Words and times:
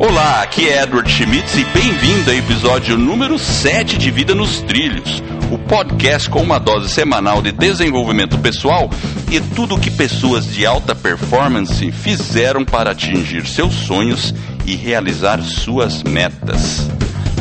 Olá, 0.00 0.40
aqui 0.40 0.66
é 0.66 0.82
Edward 0.82 1.12
Schmitz 1.12 1.58
e 1.58 1.64
bem-vindo 1.74 2.30
ao 2.30 2.36
episódio 2.38 2.96
número 2.96 3.38
7 3.38 3.98
de 3.98 4.10
Vida 4.10 4.34
nos 4.34 4.62
Trilhos, 4.62 5.22
o 5.52 5.58
podcast 5.58 6.30
com 6.30 6.40
uma 6.40 6.58
dose 6.58 6.88
semanal 6.88 7.42
de 7.42 7.52
desenvolvimento 7.52 8.38
pessoal 8.38 8.88
e 9.30 9.38
tudo 9.54 9.74
o 9.74 9.78
que 9.78 9.90
pessoas 9.90 10.46
de 10.46 10.64
alta 10.64 10.94
performance 10.94 11.92
fizeram 11.92 12.64
para 12.64 12.92
atingir 12.92 13.46
seus 13.46 13.74
sonhos 13.74 14.34
e 14.64 14.74
realizar 14.74 15.42
suas 15.42 16.02
metas. 16.02 16.88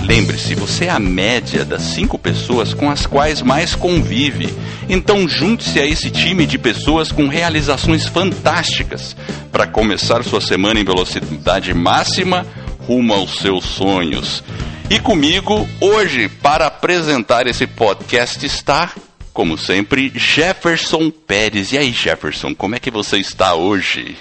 Lembre-se, 0.09 0.55
você 0.55 0.85
é 0.85 0.89
a 0.89 0.97
média 0.97 1.63
das 1.63 1.83
cinco 1.83 2.17
pessoas 2.17 2.73
com 2.73 2.89
as 2.89 3.05
quais 3.05 3.43
mais 3.43 3.75
convive. 3.75 4.51
Então 4.89 5.29
junte-se 5.29 5.79
a 5.79 5.85
esse 5.85 6.09
time 6.09 6.47
de 6.47 6.57
pessoas 6.57 7.11
com 7.11 7.27
realizações 7.27 8.07
fantásticas 8.07 9.15
para 9.51 9.67
começar 9.67 10.23
sua 10.23 10.41
semana 10.41 10.79
em 10.79 10.83
velocidade 10.83 11.75
máxima 11.75 12.43
rumo 12.87 13.13
aos 13.13 13.35
seus 13.37 13.63
sonhos. 13.65 14.43
E 14.89 14.99
comigo, 14.99 15.69
hoje, 15.79 16.27
para 16.27 16.65
apresentar 16.65 17.45
esse 17.45 17.67
podcast, 17.67 18.43
está, 18.43 18.91
como 19.31 19.59
sempre, 19.59 20.11
Jefferson 20.15 21.11
Pérez. 21.11 21.71
E 21.71 21.77
aí, 21.77 21.91
Jefferson, 21.91 22.55
como 22.55 22.73
é 22.73 22.79
que 22.79 22.89
você 22.89 23.19
está 23.19 23.53
hoje? 23.53 24.17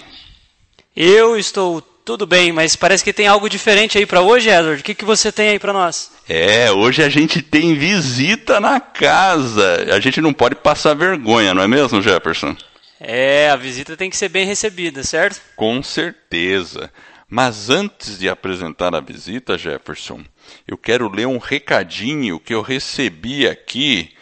Eu 0.95 1.35
estou 1.39 1.81
tudo 2.09 2.27
bem, 2.27 2.53
mas 2.53 2.75
parece 2.75 3.05
que 3.05 3.13
tem 3.13 3.27
algo 3.27 3.51
diferente 3.51 3.99
aí 3.99 4.07
para 4.07 4.23
hoje, 4.23 4.49
Edward. 4.49 4.81
O 4.81 4.83
que, 4.83 4.95
que 4.95 5.05
você 5.05 5.31
tem 5.31 5.51
aí 5.51 5.59
para 5.59 5.75
nós? 5.75 6.11
É, 6.27 6.73
hoje 6.73 7.03
a 7.03 7.09
gente 7.11 7.43
tem 7.43 7.75
visita 7.75 8.59
na 8.59 8.81
casa. 8.81 9.95
A 9.95 10.01
gente 10.01 10.19
não 10.19 10.33
pode 10.33 10.55
passar 10.55 10.95
vergonha, 10.95 11.53
não 11.53 11.63
é 11.63 11.69
mesmo, 11.69 12.01
Jefferson? 12.01 12.57
É, 12.99 13.51
a 13.51 13.57
visita 13.57 13.95
tem 13.95 14.09
que 14.09 14.17
ser 14.17 14.31
bem 14.31 14.47
recebida, 14.47 15.03
certo? 15.03 15.39
Com 15.55 15.83
certeza. 15.83 16.91
Mas 17.29 17.69
antes 17.69 18.19
de 18.19 18.27
apresentar 18.27 18.95
a 18.95 19.01
visita, 19.01 19.59
Jefferson, 19.59 20.25
eu 20.67 20.79
quero 20.79 21.15
ler 21.15 21.27
um 21.27 21.37
recadinho 21.37 22.41
que 22.41 22.55
eu 22.55 22.63
recebi 22.63 23.47
aqui. 23.47 24.13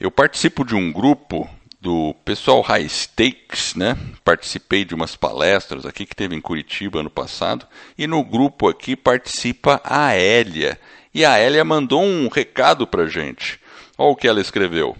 Eu 0.00 0.10
participo 0.10 0.64
de 0.64 0.74
um 0.74 0.90
grupo 0.90 1.46
do 1.84 2.14
pessoal 2.24 2.62
High 2.62 2.88
Stakes, 2.88 3.74
né? 3.74 3.94
Participei 4.24 4.86
de 4.86 4.94
umas 4.94 5.14
palestras 5.14 5.84
aqui 5.84 6.06
que 6.06 6.16
teve 6.16 6.34
em 6.34 6.40
Curitiba 6.40 7.00
ano 7.00 7.10
passado 7.10 7.66
e 7.98 8.06
no 8.06 8.24
grupo 8.24 8.70
aqui 8.70 8.96
participa 8.96 9.82
a 9.84 10.14
Hélia. 10.14 10.80
E 11.12 11.26
a 11.26 11.36
Hélia 11.36 11.62
mandou 11.62 12.02
um 12.02 12.28
recado 12.28 12.86
para 12.86 13.06
gente. 13.06 13.60
Olha 13.98 14.12
o 14.12 14.16
que 14.16 14.26
ela 14.26 14.40
escreveu. 14.40 14.96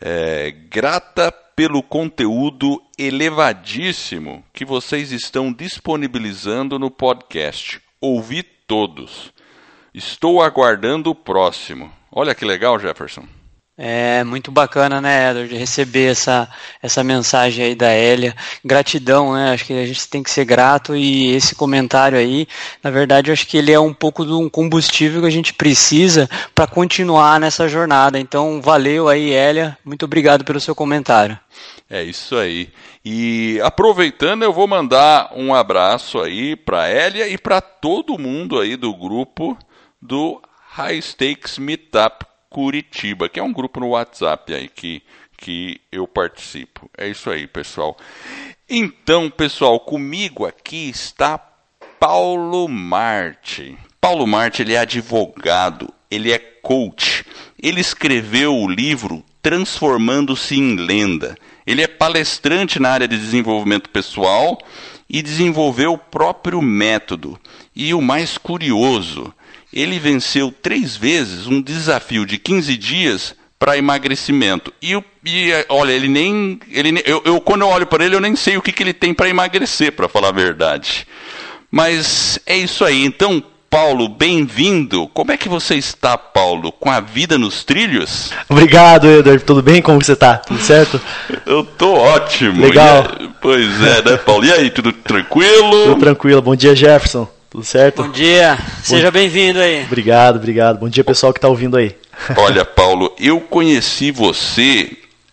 É, 0.00 0.50
grata 0.50 1.30
pelo 1.54 1.82
conteúdo 1.82 2.82
elevadíssimo 2.98 4.42
que 4.54 4.64
vocês 4.64 5.12
estão 5.12 5.52
disponibilizando 5.52 6.78
no 6.78 6.90
podcast. 6.90 7.82
Ouvi 8.00 8.42
todos. 8.42 9.30
Estou 9.92 10.40
aguardando 10.40 11.10
o 11.10 11.14
próximo. 11.14 11.92
Olha 12.10 12.34
que 12.34 12.46
legal, 12.46 12.78
Jefferson. 12.78 13.28
É 13.80 14.24
muito 14.24 14.50
bacana, 14.50 15.00
né, 15.00 15.30
Edward, 15.30 15.54
receber 15.54 16.10
essa, 16.10 16.50
essa 16.82 17.04
mensagem 17.04 17.64
aí 17.64 17.74
da 17.76 17.86
Hélia. 17.86 18.34
Gratidão, 18.64 19.34
né? 19.34 19.52
Acho 19.52 19.66
que 19.66 19.72
a 19.72 19.86
gente 19.86 20.08
tem 20.08 20.20
que 20.20 20.32
ser 20.32 20.44
grato 20.44 20.96
e 20.96 21.32
esse 21.32 21.54
comentário 21.54 22.18
aí, 22.18 22.48
na 22.82 22.90
verdade, 22.90 23.30
eu 23.30 23.32
acho 23.32 23.46
que 23.46 23.56
ele 23.56 23.70
é 23.70 23.78
um 23.78 23.94
pouco 23.94 24.26
de 24.26 24.32
um 24.32 24.48
combustível 24.48 25.20
que 25.20 25.28
a 25.28 25.30
gente 25.30 25.54
precisa 25.54 26.28
para 26.56 26.66
continuar 26.66 27.38
nessa 27.38 27.68
jornada. 27.68 28.18
Então, 28.18 28.60
valeu 28.60 29.08
aí, 29.08 29.32
Hélia. 29.32 29.78
Muito 29.84 30.06
obrigado 30.06 30.44
pelo 30.44 30.58
seu 30.58 30.74
comentário. 30.74 31.38
É 31.88 32.02
isso 32.02 32.36
aí. 32.36 32.70
E 33.04 33.60
aproveitando, 33.62 34.42
eu 34.42 34.52
vou 34.52 34.66
mandar 34.66 35.30
um 35.36 35.54
abraço 35.54 36.18
aí 36.18 36.56
para 36.56 36.88
Hélia 36.88 37.28
e 37.28 37.38
para 37.38 37.60
todo 37.60 38.18
mundo 38.18 38.58
aí 38.58 38.76
do 38.76 38.92
grupo 38.92 39.56
do 40.02 40.42
High 40.72 41.00
Stakes 41.00 41.58
Meetup 41.58 42.27
Curitiba, 42.50 43.28
que 43.28 43.38
é 43.38 43.42
um 43.42 43.52
grupo 43.52 43.80
no 43.80 43.90
WhatsApp 43.90 44.54
aí 44.54 44.68
que, 44.68 45.02
que 45.36 45.80
eu 45.92 46.06
participo. 46.06 46.90
É 46.96 47.08
isso 47.08 47.30
aí, 47.30 47.46
pessoal. 47.46 47.96
Então, 48.68 49.30
pessoal, 49.30 49.80
comigo 49.80 50.46
aqui 50.46 50.88
está 50.88 51.38
Paulo 51.98 52.68
Marte. 52.68 53.76
Paulo 54.00 54.26
Marte, 54.26 54.62
ele 54.62 54.74
é 54.74 54.78
advogado, 54.78 55.92
ele 56.10 56.32
é 56.32 56.38
coach. 56.38 57.24
Ele 57.60 57.80
escreveu 57.80 58.54
o 58.54 58.68
livro 58.68 59.24
Transformando-se 59.42 60.56
em 60.56 60.76
Lenda. 60.76 61.36
Ele 61.66 61.82
é 61.82 61.86
palestrante 61.86 62.78
na 62.78 62.90
área 62.90 63.08
de 63.08 63.18
desenvolvimento 63.18 63.90
pessoal 63.90 64.58
e 65.08 65.22
desenvolveu 65.22 65.94
o 65.94 65.98
próprio 65.98 66.60
método. 66.60 67.38
E 67.74 67.94
o 67.94 68.00
mais 68.00 68.36
curioso, 68.36 69.32
ele 69.80 69.98
venceu 69.98 70.52
três 70.62 70.96
vezes 70.96 71.46
um 71.46 71.62
desafio 71.62 72.26
de 72.26 72.36
15 72.36 72.76
dias 72.76 73.34
para 73.58 73.78
emagrecimento. 73.78 74.72
E, 74.82 74.92
e, 75.24 75.52
olha, 75.68 75.92
ele 75.92 76.08
nem. 76.08 76.58
Ele, 76.70 77.00
eu, 77.04 77.22
eu, 77.24 77.40
quando 77.40 77.62
eu 77.62 77.68
olho 77.68 77.86
para 77.86 78.04
ele, 78.04 78.16
eu 78.16 78.20
nem 78.20 78.34
sei 78.34 78.56
o 78.56 78.62
que, 78.62 78.72
que 78.72 78.82
ele 78.82 78.92
tem 78.92 79.14
para 79.14 79.28
emagrecer, 79.28 79.92
para 79.92 80.08
falar 80.08 80.28
a 80.28 80.32
verdade. 80.32 81.06
Mas 81.70 82.38
é 82.46 82.56
isso 82.56 82.84
aí. 82.84 83.04
Então, 83.04 83.42
Paulo, 83.70 84.08
bem-vindo. 84.08 85.06
Como 85.08 85.30
é 85.30 85.36
que 85.36 85.48
você 85.48 85.74
está, 85.74 86.16
Paulo? 86.16 86.72
Com 86.72 86.90
a 86.90 87.00
vida 87.00 87.36
nos 87.36 87.62
trilhos? 87.62 88.32
Obrigado, 88.48 89.06
Eder. 89.06 89.40
Tudo 89.42 89.62
bem? 89.62 89.82
Como 89.82 90.02
você 90.02 90.12
está? 90.12 90.38
Tudo 90.38 90.60
certo? 90.60 91.00
Eu 91.44 91.62
tô 91.62 91.92
ótimo. 91.92 92.64
Legal. 92.64 93.06
E, 93.20 93.28
pois 93.40 93.82
é, 93.82 94.02
né, 94.02 94.16
Paulo? 94.16 94.44
E 94.44 94.52
aí, 94.52 94.70
tudo 94.70 94.92
tranquilo? 94.92 95.84
Tudo 95.84 96.00
tranquilo. 96.00 96.42
Bom 96.42 96.56
dia, 96.56 96.74
Jefferson. 96.74 97.28
Tudo 97.50 97.64
certo? 97.64 98.02
Bom 98.02 98.10
dia. 98.10 98.58
Seja 98.82 99.10
bem-vindo 99.10 99.58
aí. 99.58 99.82
Obrigado, 99.84 100.36
obrigado. 100.36 100.78
Bom 100.80 100.88
dia, 100.88 101.02
pessoal 101.02 101.32
que 101.32 101.38
está 101.38 101.48
ouvindo 101.48 101.78
aí. 101.78 101.96
Olha, 102.36 102.62
Paulo, 102.66 103.14
eu 103.18 103.40
conheci 103.40 104.10
você 104.10 104.90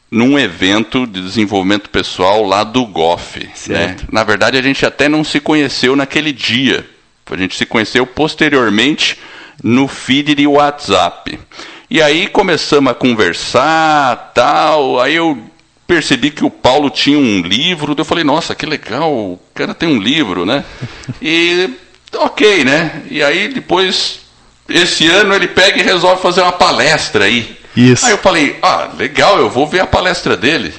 num 0.10 0.40
evento 0.40 1.06
de 1.06 1.22
desenvolvimento 1.22 1.90
pessoal 1.90 2.42
lá 2.44 2.64
do 2.64 2.86
GOF. 2.86 3.50
Né? 3.68 3.98
Na 4.10 4.24
verdade, 4.24 4.58
a 4.58 4.62
gente 4.62 4.86
até 4.86 5.10
não 5.10 5.26
se 5.26 5.42
conheceu 5.42 5.94
naquele 5.94 6.32
dia. 6.32 6.86
A 7.30 7.36
gente 7.36 7.58
se 7.58 7.66
conheceu 7.66 8.08
posteriormente 8.08 9.20
no 9.62 9.86
feed 9.86 10.36
de 10.36 10.48
WhatsApp. 10.48 11.38
E 11.90 12.02
aí 12.02 12.28
começamos 12.28 12.92
a 12.92 12.96
conversar, 12.96 14.32
tal. 14.34 15.02
Aí 15.02 15.16
eu 15.16 15.38
percebi 15.86 16.32
que 16.32 16.46
o 16.46 16.50
Paulo 16.50 16.90
tinha 16.90 17.20
um 17.20 17.42
livro. 17.42 17.94
Eu 17.98 18.06
falei, 18.06 18.24
nossa, 18.24 18.56
que 18.56 18.66
legal, 18.66 19.12
o 19.12 19.40
cara 19.54 19.74
tem 19.74 19.90
um 19.90 20.00
livro, 20.00 20.46
né? 20.46 20.64
E 21.22 21.70
ok, 22.16 22.64
né? 22.64 23.04
E 23.10 23.24
aí 23.24 23.48
depois, 23.48 24.20
esse 24.68 25.08
ano 25.08 25.34
ele 25.34 25.48
pega 25.48 25.80
e 25.80 25.84
resolve 25.84 26.22
fazer 26.22 26.42
uma 26.42 26.52
palestra 26.52 27.26
aí. 27.26 27.58
Isso. 27.76 28.06
Aí 28.06 28.12
eu 28.12 28.18
falei, 28.18 28.58
ah, 28.62 28.90
legal, 28.98 29.38
eu 29.38 29.50
vou 29.50 29.68
ver 29.68 29.82
a 29.82 29.88
palestra 29.88 30.38
dele. 30.38 30.74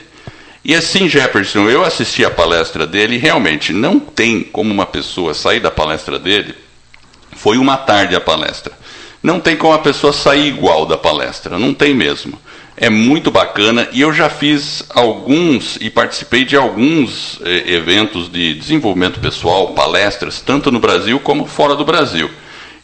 E 0.65 0.75
assim, 0.75 1.09
Jefferson, 1.09 1.69
eu 1.69 1.85
assisti 1.85 2.25
a 2.25 2.31
palestra 2.31 2.87
dele 2.87 3.15
e 3.15 3.19
realmente 3.19 3.73
não 3.73 4.01
tem 4.01 4.43
como 4.43 4.73
uma 4.73 4.87
pessoa 4.87 5.33
sair 5.33 5.61
da 5.61 5.71
palestra 5.71 6.19
dele. 6.19 6.55
Foi 7.37 7.59
uma 7.59 7.77
tarde 7.77 8.17
a 8.17 8.21
palestra. 8.21 8.73
Não 9.23 9.39
tem 9.39 9.57
como 9.57 9.75
a 9.75 9.79
pessoa 9.79 10.13
sair 10.13 10.49
igual 10.49 10.87
da 10.87 10.97
palestra, 10.97 11.59
não 11.59 11.73
tem 11.73 11.95
mesmo. 11.95 12.41
É 12.77 12.91
muito 12.91 13.31
bacana 13.31 13.89
e 13.93 14.03
eu 14.03 14.13
já 14.13 14.29
fiz 14.29 14.85
alguns 14.91 15.77
e 15.81 15.89
participei 15.89 16.45
de 16.45 16.57
alguns 16.57 17.41
eh, 17.43 17.73
eventos 17.75 18.31
de 18.31 18.55
desenvolvimento 18.55 19.19
pessoal, 19.19 19.69
palestras, 19.69 20.43
tanto 20.43 20.71
no 20.71 20.79
Brasil 20.79 21.19
como 21.19 21.47
fora 21.47 21.75
do 21.75 21.85
Brasil. 21.85 22.31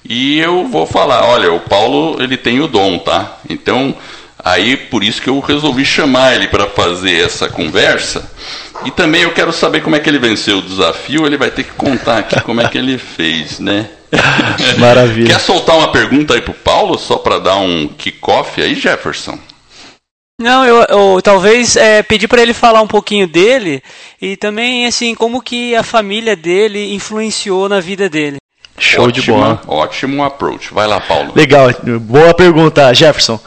E 0.04 0.38
eu 0.38 0.66
vou 0.66 0.86
falar, 0.86 1.24
olha, 1.26 1.52
o 1.52 1.60
Paulo 1.60 2.22
ele 2.22 2.36
tem 2.36 2.60
o 2.60 2.66
dom, 2.66 2.98
tá? 2.98 3.38
Então 3.48 3.94
Aí 4.44 4.76
por 4.76 5.04
isso 5.04 5.22
que 5.22 5.30
eu 5.30 5.38
resolvi 5.38 5.84
chamar 5.84 6.34
ele 6.34 6.48
para 6.48 6.66
fazer 6.66 7.24
essa 7.24 7.48
conversa. 7.48 8.28
E 8.84 8.90
também 8.90 9.22
eu 9.22 9.32
quero 9.32 9.52
saber 9.52 9.82
como 9.82 9.94
é 9.94 10.00
que 10.00 10.10
ele 10.10 10.18
venceu 10.18 10.58
o 10.58 10.62
desafio. 10.62 11.26
Ele 11.26 11.36
vai 11.36 11.50
ter 11.50 11.62
que 11.62 11.70
contar 11.72 12.18
aqui 12.18 12.40
como 12.40 12.60
é 12.60 12.68
que 12.68 12.76
ele 12.76 12.98
fez, 12.98 13.60
né? 13.60 13.88
Maravilha. 14.78 15.28
Quer 15.28 15.40
soltar 15.40 15.76
uma 15.76 15.92
pergunta 15.92 16.34
aí 16.34 16.40
pro 16.40 16.52
Paulo 16.52 16.98
só 16.98 17.16
para 17.16 17.38
dar 17.38 17.56
um 17.56 17.86
kickoff 17.86 18.60
aí, 18.60 18.74
Jefferson? 18.74 19.38
Não, 20.42 20.64
eu, 20.64 20.84
eu 20.88 21.22
talvez 21.22 21.76
é, 21.76 22.02
pedir 22.02 22.26
para 22.26 22.42
ele 22.42 22.52
falar 22.52 22.82
um 22.82 22.86
pouquinho 22.86 23.26
dele 23.26 23.82
e 24.20 24.36
também 24.36 24.86
assim 24.86 25.14
como 25.14 25.40
que 25.40 25.74
a 25.74 25.82
família 25.82 26.34
dele 26.34 26.92
influenciou 26.94 27.68
na 27.68 27.80
vida 27.80 28.08
dele. 28.08 28.36
Show 28.76 29.04
Ótima, 29.04 29.22
de 29.22 29.30
bola. 29.30 29.62
Ótimo 29.68 30.24
approach. 30.24 30.74
Vai 30.74 30.86
lá, 30.86 31.00
Paulo. 31.00 31.32
Legal, 31.36 31.68
boa 32.00 32.34
pergunta, 32.34 32.92
Jefferson. 32.92 33.38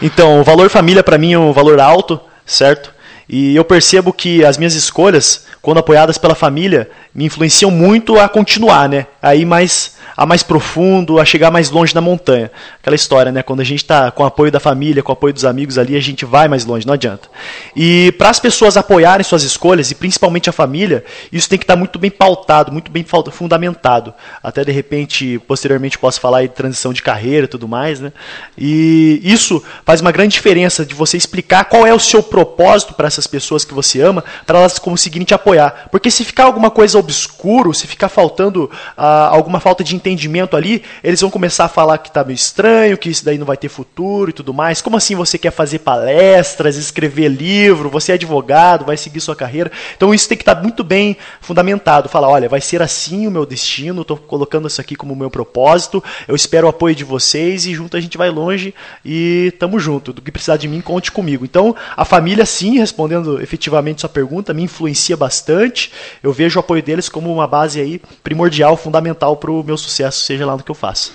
Então, 0.00 0.40
o 0.40 0.44
valor 0.44 0.70
família 0.70 1.02
para 1.02 1.18
mim 1.18 1.32
é 1.32 1.38
um 1.38 1.52
valor 1.52 1.80
alto, 1.80 2.20
certo? 2.44 2.94
E 3.28 3.56
eu 3.56 3.64
percebo 3.64 4.12
que 4.12 4.44
as 4.44 4.56
minhas 4.56 4.74
escolhas, 4.74 5.46
quando 5.60 5.78
apoiadas 5.78 6.16
pela 6.16 6.34
família, 6.34 6.88
me 7.14 7.24
influenciam 7.24 7.70
muito 7.70 8.18
a 8.18 8.28
continuar, 8.28 8.88
né? 8.88 9.06
Aí 9.20 9.44
mais 9.44 9.96
a 10.16 10.24
mais 10.24 10.42
profundo, 10.42 11.20
a 11.20 11.24
chegar 11.24 11.50
mais 11.50 11.70
longe 11.70 11.94
na 11.94 12.00
montanha. 12.00 12.50
Aquela 12.80 12.96
história, 12.96 13.30
né? 13.30 13.42
Quando 13.42 13.60
a 13.60 13.64
gente 13.64 13.82
está 13.82 14.10
com 14.10 14.22
o 14.22 14.26
apoio 14.26 14.50
da 14.50 14.58
família, 14.58 15.02
com 15.02 15.12
o 15.12 15.12
apoio 15.12 15.34
dos 15.34 15.44
amigos 15.44 15.76
ali, 15.76 15.94
a 15.94 16.00
gente 16.00 16.24
vai 16.24 16.48
mais 16.48 16.64
longe, 16.64 16.86
não 16.86 16.94
adianta. 16.94 17.28
E 17.74 18.12
para 18.12 18.30
as 18.30 18.40
pessoas 18.40 18.78
apoiarem 18.78 19.22
suas 19.22 19.42
escolhas, 19.42 19.90
e 19.90 19.94
principalmente 19.94 20.48
a 20.48 20.52
família, 20.52 21.04
isso 21.30 21.48
tem 21.48 21.58
que 21.58 21.64
estar 21.64 21.74
tá 21.74 21.78
muito 21.78 21.98
bem 21.98 22.10
pautado, 22.10 22.72
muito 22.72 22.90
bem 22.90 23.04
fundamentado. 23.30 24.14
Até 24.42 24.64
de 24.64 24.72
repente, 24.72 25.38
posteriormente, 25.46 25.98
posso 25.98 26.18
falar 26.18 26.42
de 26.42 26.48
transição 26.48 26.94
de 26.94 27.02
carreira 27.02 27.44
e 27.44 27.48
tudo 27.48 27.68
mais, 27.68 28.00
né? 28.00 28.10
E 28.56 29.20
isso 29.22 29.62
faz 29.84 30.00
uma 30.00 30.12
grande 30.12 30.32
diferença 30.32 30.86
de 30.86 30.94
você 30.94 31.18
explicar 31.18 31.64
qual 31.66 31.86
é 31.86 31.92
o 31.92 32.00
seu 32.00 32.22
propósito 32.22 32.94
para 32.94 33.08
essas 33.16 33.26
pessoas 33.26 33.64
que 33.64 33.74
você 33.74 34.00
ama, 34.00 34.22
para 34.46 34.58
elas 34.58 34.78
conseguirem 34.78 35.24
te 35.24 35.34
apoiar. 35.34 35.88
Porque 35.90 36.10
se 36.10 36.24
ficar 36.24 36.44
alguma 36.44 36.70
coisa 36.70 36.98
obscuro, 36.98 37.72
se 37.72 37.86
ficar 37.86 38.08
faltando 38.08 38.70
ah, 38.96 39.28
alguma 39.28 39.58
falta 39.60 39.82
de 39.82 39.96
entendimento 39.96 40.56
ali, 40.56 40.82
eles 41.02 41.20
vão 41.20 41.30
começar 41.30 41.64
a 41.64 41.68
falar 41.68 41.98
que 41.98 42.08
está 42.08 42.22
meio 42.22 42.34
estranho, 42.34 42.98
que 42.98 43.08
isso 43.08 43.24
daí 43.24 43.38
não 43.38 43.46
vai 43.46 43.56
ter 43.56 43.68
futuro 43.68 44.30
e 44.30 44.32
tudo 44.32 44.52
mais. 44.52 44.82
Como 44.82 44.96
assim 44.96 45.14
você 45.14 45.38
quer 45.38 45.50
fazer 45.50 45.80
palestras, 45.80 46.76
escrever 46.76 47.28
livro, 47.28 47.88
você 47.88 48.12
é 48.12 48.14
advogado, 48.14 48.84
vai 48.84 48.96
seguir 48.96 49.20
sua 49.20 49.34
carreira? 49.34 49.70
Então 49.96 50.12
isso 50.12 50.28
tem 50.28 50.36
que 50.36 50.42
estar 50.42 50.56
tá 50.56 50.62
muito 50.62 50.84
bem 50.84 51.16
fundamentado. 51.40 52.08
Falar, 52.08 52.28
olha, 52.28 52.48
vai 52.48 52.60
ser 52.60 52.82
assim 52.82 53.26
o 53.26 53.30
meu 53.30 53.46
destino, 53.46 54.02
estou 54.02 54.16
colocando 54.16 54.68
isso 54.68 54.80
aqui 54.80 54.94
como 54.94 55.16
meu 55.16 55.30
propósito, 55.30 56.02
eu 56.28 56.36
espero 56.36 56.66
o 56.66 56.70
apoio 56.70 56.94
de 56.94 57.04
vocês 57.04 57.66
e 57.66 57.74
junto 57.74 57.96
a 57.96 58.00
gente 58.00 58.18
vai 58.18 58.30
longe 58.30 58.74
e 59.04 59.52
tamo 59.58 59.78
junto. 59.78 60.12
Do 60.12 60.22
que 60.22 60.30
precisar 60.30 60.56
de 60.56 60.68
mim, 60.68 60.80
conte 60.80 61.10
comigo. 61.10 61.44
Então, 61.44 61.74
a 61.96 62.04
família, 62.04 62.44
sim, 62.44 62.80
respondendo 63.06 63.40
efetivamente 63.40 64.00
sua 64.00 64.10
pergunta, 64.10 64.52
me 64.52 64.62
influencia 64.62 65.16
bastante. 65.16 65.92
Eu 66.22 66.32
vejo 66.32 66.58
o 66.58 66.60
apoio 66.60 66.82
deles 66.82 67.08
como 67.08 67.32
uma 67.32 67.46
base 67.46 67.80
aí 67.80 68.00
primordial, 68.22 68.76
fundamental 68.76 69.36
para 69.36 69.50
o 69.50 69.62
meu 69.62 69.76
sucesso 69.76 70.24
seja 70.24 70.44
lá 70.44 70.56
no 70.56 70.62
que 70.62 70.70
eu 70.70 70.74
faço. 70.74 71.12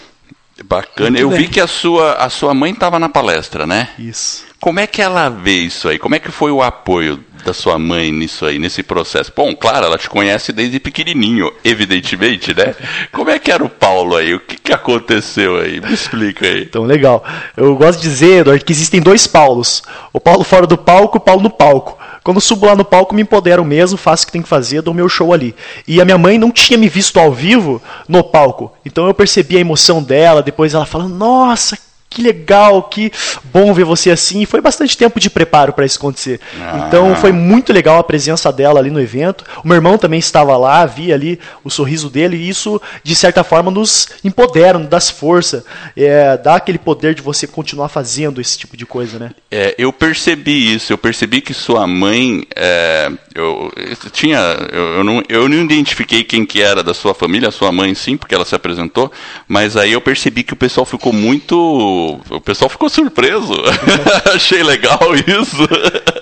Bacana. 0.64 1.10
Muito 1.10 1.22
eu 1.22 1.30
bem. 1.30 1.40
vi 1.40 1.48
que 1.48 1.60
a 1.60 1.68
sua, 1.68 2.14
a 2.14 2.30
sua 2.30 2.54
mãe 2.54 2.72
estava 2.72 3.00
na 3.00 3.10
palestra, 3.10 3.66
né? 3.66 3.90
Isso. 3.98 4.51
Como 4.62 4.80
é 4.80 4.86
que 4.86 5.02
ela 5.02 5.28
vê 5.28 5.56
isso 5.56 5.90
aí? 5.90 5.98
Como 5.98 6.14
é 6.14 6.20
que 6.20 6.32
foi 6.32 6.52
o 6.52 6.62
apoio 6.62 7.20
da 7.44 7.52
sua 7.52 7.80
mãe 7.80 8.12
nisso 8.12 8.46
aí, 8.46 8.60
nesse 8.60 8.84
processo? 8.84 9.34
Bom, 9.36 9.56
claro, 9.56 9.88
ela 9.88 9.98
te 9.98 10.08
conhece 10.08 10.54
desde 10.54 10.80
pequenininho, 10.80 11.52
evidentemente, 11.64 12.54
né? 12.54 12.76
Como 13.12 13.32
é 13.32 13.40
que 13.40 13.52
era 13.52 13.64
o 13.64 13.70
Paulo 13.70 14.16
aí? 14.16 14.36
O 14.36 14.40
que, 14.40 14.58
que 14.58 14.72
aconteceu 14.72 15.58
aí? 15.58 15.82
Me 15.82 15.92
explica 15.92 16.46
aí. 16.46 16.62
Então, 16.62 16.84
legal. 16.84 17.24
Eu 17.58 17.76
gosto 17.76 18.00
de 18.00 18.08
dizer, 18.08 18.42
Eduardo, 18.42 18.64
que 18.64 18.72
existem 18.72 19.02
dois 19.02 19.26
Paulos. 19.26 19.82
O 20.14 20.20
Paulo 20.20 20.44
fora 20.44 20.68
do 20.68 20.78
palco 20.78 21.18
o 21.18 21.22
Paulo 21.22 21.42
no 21.42 21.50
palco. 21.50 21.98
Quando 22.24 22.40
subo 22.40 22.68
lá 22.68 22.76
no 22.76 22.86
palco, 22.86 23.16
me 23.16 23.24
empodero 23.24 23.66
mesmo, 23.66 23.98
faço 23.98 24.24
o 24.24 24.26
que 24.28 24.34
tem 24.34 24.44
que 24.44 24.48
fazer, 24.48 24.84
dou 24.84 24.94
meu 24.94 25.10
show 25.10 25.34
ali. 25.34 25.56
E 25.88 26.00
a 26.00 26.06
minha 26.06 26.20
mãe 26.20 26.38
não 26.38 26.52
tinha 26.52 26.78
me 26.78 26.88
visto 26.88 27.20
ao 27.20 27.34
vivo 27.34 27.82
no 28.08 28.24
palco. 28.24 28.72
Então 28.86 29.08
eu 29.08 29.14
percebi 29.16 29.58
a 29.58 29.62
emoção 29.62 30.04
dela, 30.04 30.44
depois 30.44 30.76
ela 30.76 30.86
falando, 30.86 31.16
nossa, 31.16 31.76
que 32.12 32.22
legal, 32.22 32.84
que 32.84 33.10
bom 33.46 33.74
ver 33.74 33.86
você 33.86 34.12
assim. 34.12 34.42
E 34.42 34.46
foi 34.46 34.60
bastante 34.60 34.98
tempo 34.98 35.18
de 35.18 35.30
preparo 35.30 35.72
para 35.72 35.86
isso 35.86 35.98
acontecer. 35.98 36.42
Ah. 36.60 36.84
Então 36.86 37.16
foi 37.16 37.32
muito 37.32 37.72
legal 37.72 37.98
a 37.98 38.04
presença 38.04 38.52
dela 38.52 38.80
ali 38.82 38.92
no 38.92 39.00
evento. 39.00 39.46
O 39.64 39.68
meu 39.68 39.76
irmão 39.76 39.98
também 39.98 40.20
estava 40.20 40.58
lá, 40.58 40.86
vi 40.86 41.14
ali 41.14 41.40
o 41.64 41.70
sorriso 41.70 42.10
dele, 42.10 42.36
e 42.36 42.50
isso, 42.50 42.82
de 43.02 43.16
certa 43.16 43.46
forma, 43.46 43.72
nos 43.72 44.10
empodera, 44.26 44.78
nos 44.78 44.90
dá 44.90 45.00
força, 45.00 45.64
é, 45.96 46.38
dá 46.38 46.56
aquele 46.56 46.78
poder 46.78 47.16
de 47.16 47.22
você 47.22 47.48
continuar 47.48 47.88
fazendo 47.88 48.42
esse 48.42 48.58
tipo 48.58 48.76
de 48.76 48.86
coisa, 48.86 49.18
né? 49.18 49.32
É, 49.50 49.74
eu 49.78 49.94
percebi 49.94 50.76
isso, 50.76 50.92
eu 50.92 50.98
percebi 50.98 51.40
que 51.40 51.54
sua 51.54 51.88
mãe. 51.88 52.46
É, 52.54 53.10
eu, 53.34 53.72
eu, 53.76 54.12
tinha. 54.12 54.40
Eu, 54.72 54.96
eu, 54.96 55.04
não, 55.04 55.24
eu 55.30 55.50
não 55.50 55.64
identifiquei 55.64 56.24
quem 56.24 56.46
que 56.46 56.62
era 56.62 56.84
da 56.84 56.94
sua 56.94 57.14
família, 57.14 57.50
a 57.50 57.52
sua 57.52 57.72
mãe 57.72 57.94
sim, 57.96 58.18
porque 58.18 58.36
ela 58.36 58.46
se 58.46 58.56
apresentou, 58.56 59.12
mas 59.48 59.78
aí 59.78 59.92
eu 59.94 60.02
percebi 60.02 60.44
que 60.44 60.54
o 60.54 60.58
pessoal 60.58 60.86
ficou 60.86 61.14
muito 61.14 62.20
o 62.30 62.42
pessoal 62.42 62.70
ficou 62.70 62.90
surpreso. 62.90 63.54
Achei 64.34 64.64
legal 64.64 65.00
isso. 65.16 65.68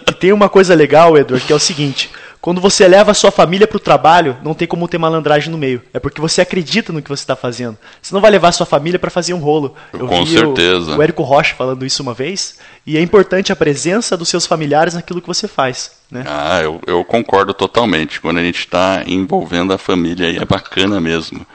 E 0.08 0.14
tem 0.14 0.32
uma 0.32 0.50
coisa 0.50 0.76
legal, 0.76 1.18
Edward, 1.18 1.46
que 1.46 1.54
é 1.54 1.56
o 1.56 1.60
seguinte: 1.60 2.10
quando 2.42 2.62
você 2.62 2.88
leva 2.88 3.12
a 3.12 3.14
sua 3.14 3.32
família 3.32 3.68
para 3.68 3.76
o 3.76 3.82
trabalho, 3.82 4.38
não 4.42 4.54
tem 4.54 4.68
como 4.68 4.88
ter 4.88 4.98
malandragem 4.98 5.52
no 5.52 5.58
meio. 5.58 5.82
É 5.94 6.00
porque 6.00 6.22
você 6.22 6.40
acredita 6.40 6.94
no 6.94 7.02
que 7.02 7.10
você 7.10 7.24
está 7.24 7.36
fazendo. 7.36 7.78
Você 8.02 8.14
não 8.14 8.22
vai 8.22 8.32
levar 8.32 8.50
a 8.50 8.54
sua 8.54 8.66
família 8.66 8.98
para 8.98 9.10
fazer 9.10 9.34
um 9.34 9.40
rolo. 9.40 9.76
Eu 9.92 10.08
Com 10.08 10.26
certeza. 10.26 10.92
O, 10.96 10.98
o 10.98 11.02
Érico 11.02 11.22
Rocha 11.22 11.54
falando 11.56 11.86
isso 11.86 12.02
uma 12.02 12.14
vez. 12.14 12.58
E 12.86 12.98
é 12.98 13.02
importante 13.02 13.52
a 13.52 13.56
presença 13.58 14.16
dos 14.16 14.30
seus 14.30 14.46
familiares 14.46 14.94
naquilo 14.94 15.22
que 15.22 15.28
você 15.28 15.50
faz. 15.50 15.92
Né? 16.10 16.24
Ah, 16.26 16.62
eu, 16.62 16.80
eu 16.88 17.04
concordo 17.04 17.54
totalmente. 17.54 18.22
Quando 18.22 18.38
a 18.38 18.44
gente 18.44 18.60
está 18.60 19.04
envolvendo 19.06 19.74
a 19.74 19.78
família, 19.78 20.28
aí 20.28 20.38
é 20.38 20.46
bacana 20.46 21.02
mesmo. 21.02 21.46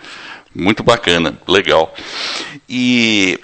Muito 0.55 0.83
bacana, 0.83 1.37
legal. 1.49 1.95
E 2.69 3.41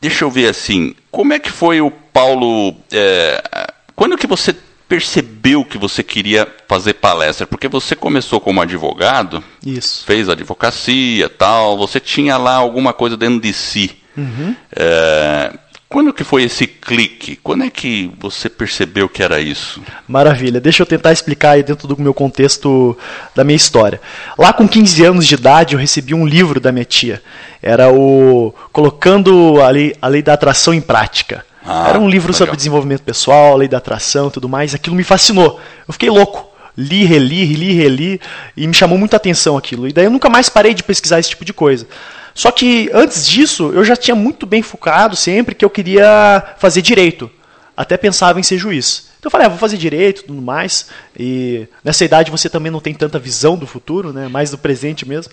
deixa 0.00 0.24
eu 0.24 0.30
ver 0.30 0.48
assim, 0.48 0.94
como 1.10 1.34
é 1.34 1.38
que 1.38 1.50
foi 1.50 1.82
o 1.82 1.90
Paulo? 1.90 2.74
É, 2.90 3.68
quando 3.94 4.16
que 4.16 4.26
você 4.26 4.56
percebeu 4.88 5.64
que 5.64 5.76
você 5.76 6.02
queria 6.02 6.48
fazer 6.66 6.94
palestra? 6.94 7.46
Porque 7.46 7.68
você 7.68 7.94
começou 7.94 8.40
como 8.40 8.62
advogado, 8.62 9.44
Isso. 9.64 10.04
fez 10.06 10.28
advocacia, 10.28 11.28
tal. 11.28 11.76
Você 11.76 12.00
tinha 12.00 12.36
lá 12.36 12.54
alguma 12.54 12.92
coisa 12.92 13.16
dentro 13.16 13.40
de 13.40 13.52
si. 13.52 13.96
Uhum. 14.16 14.56
É, 14.74 15.52
quando 15.88 16.12
que 16.12 16.22
foi 16.22 16.42
esse 16.42 16.66
clique? 16.66 17.36
Quando 17.36 17.64
é 17.64 17.70
que 17.70 18.10
você 18.18 18.48
percebeu 18.48 19.08
que 19.08 19.22
era 19.22 19.40
isso? 19.40 19.82
Maravilha. 20.06 20.60
Deixa 20.60 20.82
eu 20.82 20.86
tentar 20.86 21.12
explicar 21.12 21.52
aí 21.52 21.62
dentro 21.62 21.88
do 21.88 21.98
meu 21.98 22.12
contexto 22.12 22.96
da 23.34 23.42
minha 23.42 23.56
história. 23.56 23.98
Lá 24.36 24.52
com 24.52 24.68
15 24.68 25.04
anos 25.04 25.26
de 25.26 25.34
idade, 25.34 25.74
eu 25.74 25.80
recebi 25.80 26.12
um 26.12 26.26
livro 26.26 26.60
da 26.60 26.70
minha 26.70 26.84
tia. 26.84 27.22
Era 27.62 27.90
o 27.90 28.54
Colocando 28.70 29.62
a 29.62 29.70
Lei, 29.70 29.94
a 30.00 30.08
lei 30.08 30.20
da 30.20 30.34
Atração 30.34 30.74
em 30.74 30.80
Prática. 30.80 31.44
Ah, 31.70 31.90
era 31.90 32.00
um 32.00 32.08
livro 32.08 32.28
legal. 32.28 32.38
sobre 32.38 32.56
desenvolvimento 32.56 33.02
pessoal, 33.02 33.54
lei 33.56 33.68
da 33.68 33.76
atração 33.76 34.28
e 34.28 34.30
tudo 34.30 34.48
mais. 34.48 34.74
Aquilo 34.74 34.96
me 34.96 35.04
fascinou. 35.04 35.60
Eu 35.86 35.92
fiquei 35.92 36.08
louco. 36.08 36.48
Li, 36.76 37.04
reli, 37.04 37.44
li, 37.54 37.72
reli. 37.74 38.20
E 38.56 38.66
me 38.66 38.72
chamou 38.72 38.96
muita 38.96 39.16
atenção 39.16 39.56
aquilo. 39.56 39.86
E 39.86 39.92
daí 39.92 40.06
eu 40.06 40.10
nunca 40.10 40.30
mais 40.30 40.48
parei 40.48 40.72
de 40.72 40.82
pesquisar 40.82 41.18
esse 41.18 41.28
tipo 41.30 41.44
de 41.44 41.52
coisa. 41.52 41.86
Só 42.32 42.50
que 42.50 42.88
antes 42.94 43.26
disso, 43.26 43.70
eu 43.74 43.84
já 43.84 43.96
tinha 43.96 44.14
muito 44.14 44.46
bem 44.46 44.62
focado 44.62 45.14
sempre 45.14 45.54
que 45.54 45.64
eu 45.64 45.68
queria 45.68 46.54
fazer 46.56 46.80
direito. 46.80 47.30
Até 47.76 47.96
pensava 47.96 48.40
em 48.40 48.42
ser 48.42 48.56
juiz. 48.56 49.08
Então 49.18 49.28
eu 49.28 49.30
falei, 49.30 49.46
ah, 49.46 49.50
vou 49.50 49.58
fazer 49.58 49.76
direito 49.76 50.22
e 50.22 50.24
tudo 50.24 50.40
mais. 50.40 50.88
E 51.18 51.66
nessa 51.82 52.04
idade 52.04 52.30
você 52.30 52.48
também 52.48 52.70
não 52.70 52.78
tem 52.80 52.94
tanta 52.94 53.18
visão 53.18 53.56
do 53.56 53.66
futuro, 53.66 54.12
né? 54.12 54.28
mais 54.28 54.50
do 54.50 54.58
presente 54.58 55.06
mesmo. 55.06 55.32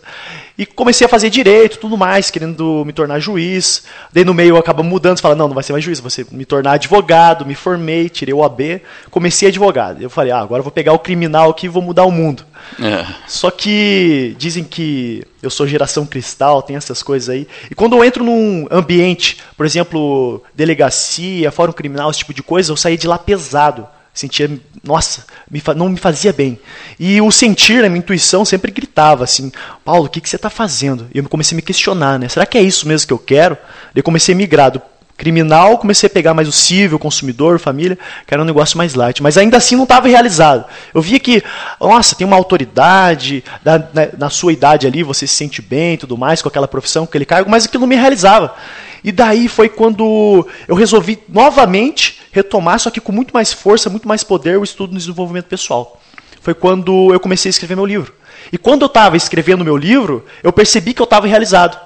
E 0.58 0.66
comecei 0.66 1.06
a 1.06 1.10
fazer 1.10 1.30
direito 1.30 1.78
tudo 1.78 1.96
mais, 1.96 2.32
querendo 2.32 2.84
me 2.86 2.92
tornar 2.92 3.20
juiz. 3.20 3.84
Daí 4.12 4.26
no 4.26 4.34
meio 4.34 4.56
eu 4.56 4.58
acabo 4.58 4.82
mudando, 4.84 5.20
falando, 5.20 5.40
não, 5.40 5.48
não 5.50 5.54
vai 5.54 5.64
ser 5.64 5.74
mais 5.74 5.84
juiz, 5.84 6.02
ser, 6.10 6.26
me 6.32 6.44
tornar 6.44 6.74
advogado. 6.74 7.46
Me 7.46 7.54
formei, 7.54 8.10
tirei 8.10 8.34
o 8.34 8.44
AB, 8.44 8.82
comecei 9.12 9.50
advogado. 9.50 10.02
Eu 10.02 10.10
falei, 10.10 10.32
ah, 10.32 10.40
agora 10.40 10.62
eu 10.62 10.64
vou 10.64 10.72
pegar 10.72 10.94
o 10.94 11.00
criminal 11.00 11.52
aqui 11.52 11.68
e 11.68 11.70
vou 11.70 11.84
mudar 11.84 12.06
o 12.06 12.12
mundo. 12.12 12.44
É. 12.80 13.06
Só 13.28 13.52
que 13.52 14.36
dizem 14.40 14.64
que 14.64 15.24
eu 15.42 15.50
sou 15.52 15.68
geração 15.68 16.06
cristal, 16.06 16.64
tem 16.64 16.76
essas 16.76 17.04
coisas 17.04 17.30
aí. 17.30 17.48
E 17.70 17.76
quando 17.76 17.96
eu 17.96 18.04
entro 18.04 18.24
num 18.24 18.68
ambiente, 18.72 19.38
por 19.56 19.66
exemplo, 19.66 20.42
delegacia, 20.56 21.52
fórum 21.52 21.72
criminal, 21.72 22.10
esse 22.10 22.20
tipo 22.20 22.34
de 22.34 22.42
coisa, 22.42 22.72
eu 22.72 22.78
saí 22.78 22.98
de 22.98 23.08
lá 23.08 23.20
pesado. 23.20 23.88
Sentia, 24.16 24.50
nossa, 24.82 25.26
me, 25.52 25.62
não 25.76 25.90
me 25.90 25.98
fazia 25.98 26.32
bem. 26.32 26.58
E 26.98 27.22
o 27.22 27.30
sentir, 27.30 27.84
a 27.84 27.90
minha 27.90 28.00
intuição 28.00 28.46
sempre 28.46 28.72
gritava 28.72 29.26
assim: 29.26 29.52
Paulo, 29.84 30.06
o 30.06 30.10
que, 30.10 30.22
que 30.22 30.30
você 30.30 30.38
está 30.38 30.50
fazendo? 30.50 31.08
E 31.14 31.18
eu 31.18 31.28
comecei 31.28 31.54
a 31.54 31.58
me 31.58 31.62
questionar, 31.62 32.18
né? 32.18 32.30
Será 32.30 32.46
que 32.46 32.58
é 32.58 32.62
isso 32.62 32.88
mesmo 32.88 33.06
que 33.06 33.14
eu 33.14 33.20
quero? 33.20 33.58
Eu 33.94 34.02
comecei 34.02 34.34
a 34.34 34.38
migrar 34.38 34.72
do 34.72 34.82
criminal, 35.18 35.78
comecei 35.78 36.08
a 36.08 36.10
pegar 36.10 36.34
mais 36.34 36.48
o 36.48 36.52
civil, 36.52 36.98
consumidor, 36.98 37.60
família, 37.60 37.98
que 38.26 38.34
era 38.34 38.42
um 38.42 38.46
negócio 38.46 38.78
mais 38.78 38.94
light. 38.94 39.22
Mas 39.22 39.38
ainda 39.38 39.58
assim 39.58 39.76
não 39.76 39.84
estava 39.84 40.08
realizado. 40.08 40.66
Eu 40.94 41.02
via 41.02 41.20
que, 41.20 41.44
nossa, 41.80 42.16
tem 42.16 42.26
uma 42.26 42.38
autoridade, 42.38 43.44
na, 43.64 43.78
na, 43.78 44.08
na, 44.18 44.30
sua 44.30 44.54
idade 44.54 44.88
ali 44.88 45.04
você 45.04 45.28
se 45.28 45.36
sente 45.36 45.62
bem 45.62 45.98
tudo 45.98 46.18
mais, 46.18 46.42
com 46.42 46.48
aquela 46.48 46.68
profissão, 46.70 47.06
com 47.06 47.12
aquele 47.12 47.26
cargo, 47.26 47.50
mas 47.50 47.66
aquilo 47.66 47.82
não 47.82 47.88
me 47.88 47.96
realizava. 47.96 48.56
E 49.04 49.12
daí 49.12 49.48
foi 49.48 49.70
quando 49.70 50.48
eu 50.68 50.76
resolvi 50.76 51.20
novamente 51.30 52.25
retomar, 52.36 52.78
só 52.80 52.92
que 52.92 53.00
com 53.00 53.14
muito 53.14 53.32
mais 53.34 53.54
força, 53.54 53.90
muito 53.90 54.06
mais 54.06 54.22
poder, 54.22 54.60
o 54.60 54.64
estudo 54.64 54.92
no 54.92 55.00
desenvolvimento 55.00 55.46
pessoal. 55.46 56.02
Foi 56.42 56.54
quando 56.54 57.14
eu 57.14 57.20
comecei 57.20 57.48
a 57.48 57.52
escrever 57.52 57.76
meu 57.76 57.86
livro. 57.86 58.14
E 58.52 58.58
quando 58.58 58.82
eu 58.82 58.88
estava 58.88 59.16
escrevendo 59.16 59.64
meu 59.64 59.78
livro, 59.78 60.26
eu 60.44 60.52
percebi 60.52 60.94
que 60.94 61.02
eu 61.02 61.06
estava 61.06 61.28
realizado. 61.28 61.80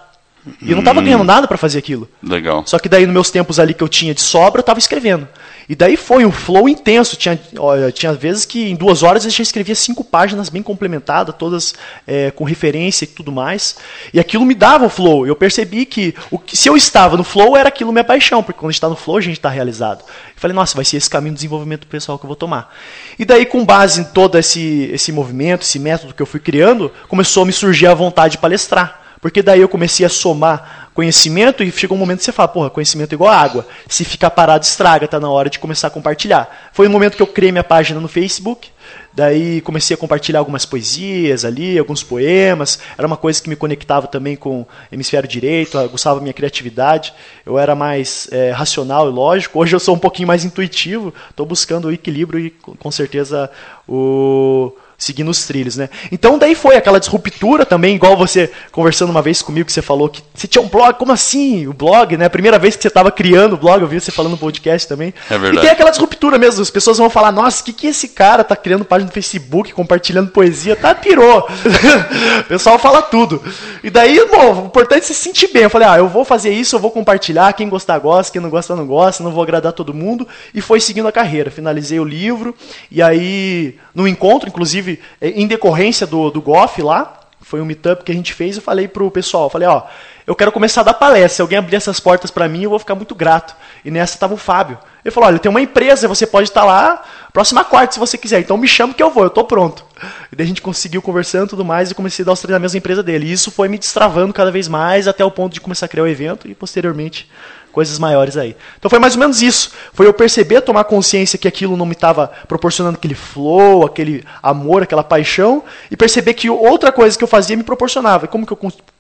E 0.61 0.69
eu 0.71 0.75
não 0.75 0.79
estava 0.79 1.01
ganhando 1.01 1.23
nada 1.23 1.47
para 1.47 1.57
fazer 1.57 1.79
aquilo. 1.79 2.07
Legal. 2.23 2.63
Só 2.65 2.79
que 2.79 2.87
daí, 2.87 3.05
nos 3.05 3.13
meus 3.13 3.29
tempos 3.29 3.59
ali 3.59 3.73
que 3.73 3.83
eu 3.83 3.89
tinha 3.89 4.13
de 4.13 4.21
sobra, 4.21 4.59
eu 4.59 4.61
estava 4.61 4.79
escrevendo. 4.79 5.27
E 5.67 5.75
daí 5.75 5.95
foi 5.95 6.25
um 6.25 6.31
flow 6.31 6.67
intenso. 6.67 7.15
Tinha, 7.15 7.39
olha, 7.57 7.91
tinha 7.91 8.13
vezes 8.13 8.45
que 8.45 8.69
em 8.69 8.75
duas 8.75 9.03
horas 9.03 9.25
eu 9.25 9.31
já 9.31 9.43
escrevia 9.43 9.75
cinco 9.75 10.03
páginas 10.03 10.49
bem 10.49 10.63
complementadas, 10.63 11.35
todas 11.37 11.75
é, 12.07 12.31
com 12.31 12.43
referência 12.43 13.03
e 13.03 13.07
tudo 13.07 13.31
mais. 13.31 13.77
E 14.13 14.19
aquilo 14.19 14.45
me 14.45 14.55
dava 14.55 14.85
o 14.85 14.89
flow. 14.89 15.27
Eu 15.27 15.35
percebi 15.35 15.85
que, 15.85 16.15
o 16.31 16.39
que 16.39 16.57
se 16.57 16.67
eu 16.67 16.75
estava 16.75 17.15
no 17.17 17.23
flow, 17.23 17.55
era 17.55 17.69
aquilo 17.69 17.91
minha 17.91 18.03
paixão, 18.03 18.41
porque 18.41 18.59
quando 18.59 18.69
a 18.69 18.71
gente 18.71 18.77
está 18.77 18.89
no 18.89 18.95
flow, 18.95 19.17
a 19.17 19.21
gente 19.21 19.37
está 19.37 19.49
realizado. 19.49 19.99
Eu 19.99 20.41
falei, 20.41 20.55
nossa, 20.55 20.75
vai 20.75 20.85
ser 20.85 20.97
esse 20.97 21.09
caminho 21.09 21.33
de 21.33 21.39
desenvolvimento 21.39 21.85
pessoal 21.85 22.17
que 22.17 22.25
eu 22.25 22.29
vou 22.29 22.35
tomar. 22.35 22.73
E 23.19 23.25
daí, 23.25 23.45
com 23.45 23.63
base 23.63 24.01
em 24.01 24.05
todo 24.05 24.37
esse, 24.37 24.89
esse 24.91 25.11
movimento, 25.11 25.61
esse 25.61 25.77
método 25.77 26.13
que 26.13 26.21
eu 26.21 26.25
fui 26.25 26.39
criando, 26.39 26.91
começou 27.07 27.43
a 27.43 27.45
me 27.45 27.53
surgir 27.53 27.87
a 27.87 27.93
vontade 27.93 28.31
de 28.31 28.37
palestrar. 28.39 28.98
Porque 29.21 29.41
daí 29.41 29.59
eu 29.59 29.67
comecei 29.67 30.05
a 30.05 30.09
somar 30.09 30.89
conhecimento 30.93 31.63
e 31.63 31.71
chegou 31.71 31.95
um 31.95 31.99
momento 31.99 32.19
que 32.19 32.25
você 32.25 32.31
fala, 32.31 32.47
porra, 32.47 32.69
conhecimento 32.69 33.11
é 33.11 33.15
igual 33.15 33.31
água. 33.31 33.67
Se 33.87 34.05
ficar 34.05 34.29
parado, 34.29 34.63
estraga, 34.65 35.07
tá 35.07 35.19
na 35.19 35.29
hora 35.29 35.49
de 35.49 35.59
começar 35.59 35.87
a 35.87 35.91
compartilhar. 35.91 36.69
Foi 36.73 36.87
o 36.87 36.89
momento 36.89 37.15
que 37.15 37.21
eu 37.21 37.27
criei 37.27 37.51
minha 37.51 37.63
página 37.63 37.99
no 37.99 38.07
Facebook, 38.07 38.69
daí 39.13 39.59
comecei 39.61 39.93
a 39.93 39.97
compartilhar 39.97 40.39
algumas 40.39 40.65
poesias 40.65 41.43
ali, 41.43 41.77
alguns 41.77 42.01
poemas. 42.01 42.79
Era 42.97 43.05
uma 43.05 43.17
coisa 43.17 43.41
que 43.41 43.49
me 43.49 43.55
conectava 43.55 44.07
também 44.07 44.35
com 44.35 44.61
o 44.61 44.67
hemisfério 44.91 45.27
direito, 45.27 45.77
gostava 45.89 46.17
da 46.17 46.21
minha 46.21 46.33
criatividade. 46.33 47.13
Eu 47.45 47.59
era 47.59 47.75
mais 47.75 48.29
é, 48.31 48.51
racional 48.51 49.09
e 49.09 49.11
lógico. 49.11 49.59
Hoje 49.59 49.75
eu 49.75 49.79
sou 49.79 49.95
um 49.95 49.99
pouquinho 49.99 50.27
mais 50.27 50.45
intuitivo, 50.45 51.13
estou 51.29 51.45
buscando 51.45 51.89
o 51.89 51.91
equilíbrio 51.91 52.39
e 52.39 52.49
com 52.49 52.91
certeza 52.91 53.49
o 53.87 54.73
seguindo 54.99 55.29
os 55.29 55.45
trilhos, 55.45 55.77
né? 55.77 55.89
Então 56.11 56.37
daí 56.37 56.53
foi 56.53 56.75
aquela 56.75 56.99
disruptura 56.99 57.65
também, 57.65 57.95
igual 57.95 58.17
você 58.17 58.51
conversando 58.69 59.09
uma 59.09 59.21
vez 59.21 59.41
comigo 59.41 59.65
que 59.65 59.71
você 59.71 59.81
falou 59.81 60.09
que 60.09 60.21
você 60.33 60.45
tinha 60.45 60.61
um 60.61 60.67
blog, 60.67 60.93
como 60.99 61.13
assim? 61.13 61.65
O 61.67 61.73
blog, 61.73 62.17
né? 62.17 62.25
A 62.25 62.29
primeira 62.29 62.59
vez 62.59 62.75
que 62.75 62.81
você 62.81 62.89
estava 62.89 63.09
criando 63.09 63.53
o 63.53 63.57
blog, 63.57 63.81
eu 63.81 63.87
vi 63.87 63.99
você 63.99 64.11
falando 64.11 64.33
no 64.33 64.37
podcast 64.37 64.87
também. 64.87 65.13
É 65.29 65.37
verdade. 65.37 65.57
E 65.57 65.61
tem 65.61 65.69
aquela 65.69 65.89
disruptura 65.89 66.37
mesmo, 66.37 66.61
as 66.61 66.69
pessoas 66.69 66.97
vão 66.97 67.09
falar: 67.09 67.31
"Nossa, 67.31 67.61
o 67.61 67.65
que 67.65 67.71
que 67.71 67.87
esse 67.87 68.09
cara 68.09 68.43
tá 68.43 68.55
criando 68.55 68.83
página 68.83 69.07
no 69.07 69.13
Facebook, 69.13 69.71
compartilhando 69.71 70.31
poesia? 70.31 70.75
Tá 70.75 70.93
pirou". 70.93 71.47
o 72.41 72.43
pessoal 72.43 72.77
fala 72.77 73.01
tudo. 73.01 73.41
E 73.81 73.89
daí, 73.89 74.19
bom, 74.29 74.63
o 74.63 74.65
importante 74.65 75.03
é 75.03 75.05
se 75.05 75.13
sentir 75.13 75.47
bem. 75.47 75.63
Eu 75.63 75.69
falei: 75.69 75.87
"Ah, 75.87 75.97
eu 75.97 76.09
vou 76.09 76.25
fazer 76.25 76.51
isso, 76.51 76.75
eu 76.75 76.79
vou 76.79 76.91
compartilhar, 76.91 77.53
quem 77.53 77.69
gostar 77.69 77.97
gosta, 77.99 78.33
quem 78.33 78.41
não 78.41 78.49
gosta 78.49 78.75
não 78.75 78.85
gosta, 78.85 79.23
não 79.23 79.31
vou 79.31 79.43
agradar 79.43 79.71
todo 79.71 79.93
mundo". 79.93 80.27
E 80.53 80.59
foi 80.59 80.81
seguindo 80.81 81.07
a 81.07 81.11
carreira. 81.11 81.49
Finalizei 81.49 81.99
o 81.99 82.03
livro 82.03 82.53
e 82.91 83.01
aí 83.01 83.75
no 83.93 84.07
encontro, 84.07 84.49
inclusive, 84.49 84.88
em 85.21 85.45
decorrência 85.47 86.07
do, 86.07 86.31
do 86.31 86.41
GOF 86.41 86.81
lá, 86.81 87.19
foi 87.41 87.61
um 87.61 87.65
meetup 87.65 88.03
que 88.03 88.11
a 88.11 88.15
gente 88.15 88.33
fez, 88.33 88.55
eu 88.55 88.61
falei 88.61 88.87
pro 88.87 89.09
pessoal, 89.09 89.49
falei, 89.49 89.67
ó, 89.67 89.83
eu 90.27 90.35
quero 90.35 90.51
começar 90.51 90.81
a 90.81 90.83
dar 90.83 90.93
palestra, 90.93 91.29
se 91.29 91.41
alguém 91.41 91.57
abrir 91.57 91.75
essas 91.75 91.99
portas 91.99 92.29
para 92.29 92.47
mim, 92.47 92.61
eu 92.61 92.69
vou 92.69 92.77
ficar 92.77 92.93
muito 92.93 93.15
grato. 93.15 93.55
E 93.83 93.89
nessa 93.89 94.13
estava 94.13 94.35
o 94.35 94.37
Fábio. 94.37 94.77
Ele 95.03 95.11
falou, 95.11 95.27
olha, 95.27 95.39
tem 95.39 95.49
uma 95.49 95.59
empresa, 95.59 96.07
você 96.07 96.27
pode 96.27 96.49
estar 96.49 96.63
lá, 96.63 97.03
próxima 97.33 97.65
quarta 97.65 97.93
se 97.93 97.99
você 97.99 98.15
quiser, 98.15 98.39
então 98.39 98.55
me 98.55 98.67
chama 98.67 98.93
que 98.93 99.01
eu 99.01 99.09
vou, 99.09 99.23
eu 99.23 99.29
tô 99.31 99.43
pronto. 99.43 99.83
E 100.31 100.35
daí 100.35 100.45
a 100.45 100.47
gente 100.47 100.61
conseguiu 100.61 101.01
conversando 101.01 101.47
e 101.47 101.49
tudo 101.49 101.65
mais, 101.65 101.89
e 101.89 101.95
comecei 101.95 102.21
a 102.21 102.27
dar 102.27 102.33
os 102.33 102.41
treinamentos 102.41 102.75
na 102.75 102.77
empresa 102.77 103.01
dele. 103.01 103.25
E 103.25 103.31
isso 103.31 103.49
foi 103.49 103.67
me 103.67 103.79
destravando 103.79 104.31
cada 104.31 104.51
vez 104.51 104.67
mais, 104.67 105.07
até 105.07 105.25
o 105.25 105.31
ponto 105.31 105.53
de 105.53 105.61
começar 105.61 105.87
a 105.87 105.89
criar 105.89 106.03
o 106.03 106.07
evento, 106.07 106.47
e 106.47 106.53
posteriormente 106.53 107.27
coisas 107.71 107.97
maiores 107.99 108.37
aí. 108.37 108.55
Então 108.77 108.89
foi 108.89 108.99
mais 108.99 109.13
ou 109.13 109.19
menos 109.19 109.41
isso. 109.41 109.71
Foi 109.93 110.07
eu 110.07 110.13
perceber, 110.13 110.61
tomar 110.61 110.83
consciência 110.83 111.39
que 111.39 111.47
aquilo 111.47 111.77
não 111.77 111.85
me 111.85 111.93
estava 111.93 112.31
proporcionando 112.47 112.97
aquele 112.97 113.15
flow, 113.15 113.85
aquele 113.85 114.23
amor, 114.41 114.83
aquela 114.83 115.03
paixão, 115.03 115.63
e 115.89 115.97
perceber 115.97 116.33
que 116.33 116.49
outra 116.49 116.91
coisa 116.91 117.17
que 117.17 117.23
eu 117.23 117.27
fazia 117.27 117.55
me 117.55 117.63
proporcionava. 117.63 118.25
E 118.25 118.27
como 118.27 118.45
que 118.45 118.53
eu 118.53 118.57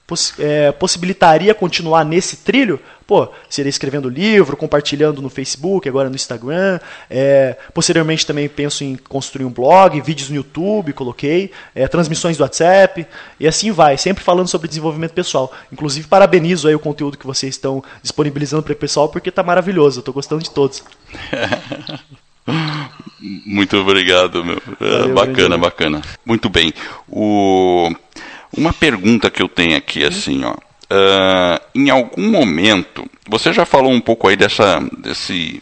poss 0.09 0.33
é, 0.39 0.71
possibilitaria 0.71 1.53
continuar 1.53 2.03
nesse 2.03 2.37
trilho? 2.37 2.79
Pô, 3.05 3.29
seria 3.49 3.69
escrevendo 3.69 4.09
livro, 4.09 4.57
compartilhando 4.57 5.21
no 5.21 5.29
Facebook, 5.29 5.87
agora 5.87 6.09
no 6.09 6.15
Instagram. 6.15 6.79
É, 7.09 7.55
posteriormente 7.73 8.25
também 8.25 8.49
penso 8.49 8.83
em 8.83 8.95
construir 8.95 9.45
um 9.45 9.51
blog, 9.51 9.99
vídeos 10.01 10.29
no 10.29 10.35
YouTube, 10.35 10.93
coloquei, 10.93 11.51
é, 11.73 11.87
transmissões 11.87 12.37
do 12.37 12.43
WhatsApp, 12.43 13.07
e 13.39 13.47
assim 13.47 13.71
vai, 13.71 13.97
sempre 13.97 14.23
falando 14.23 14.47
sobre 14.47 14.67
desenvolvimento 14.67 15.13
pessoal. 15.13 15.51
Inclusive, 15.71 16.07
parabenizo 16.07 16.67
aí 16.67 16.75
o 16.75 16.79
conteúdo 16.79 17.17
que 17.17 17.25
vocês 17.25 17.55
estão 17.55 17.83
disponibilizando 18.03 18.61
para 18.61 18.73
o 18.73 18.75
pessoal, 18.75 19.09
porque 19.09 19.29
está 19.29 19.41
maravilhoso, 19.41 19.99
estou 19.99 20.13
gostando 20.13 20.43
de 20.43 20.51
todos. 20.51 20.83
Muito 23.45 23.77
obrigado, 23.77 24.43
meu. 24.43 24.61
Valeu, 24.79 25.13
bacana, 25.13 25.57
bacana. 25.57 26.01
Muito 26.25 26.49
bem. 26.49 26.73
O... 27.07 27.89
Uma 28.55 28.73
pergunta 28.73 29.29
que 29.29 29.41
eu 29.41 29.49
tenho 29.49 29.77
aqui, 29.77 30.03
assim, 30.03 30.43
ó. 30.43 30.53
Uh, 30.91 31.61
em 31.75 31.89
algum 31.89 32.31
momento, 32.31 33.05
você 33.27 33.53
já 33.53 33.63
falou 33.63 33.91
um 33.91 34.01
pouco 34.01 34.27
aí 34.27 34.35
dessa, 34.35 34.79
desse, 34.97 35.61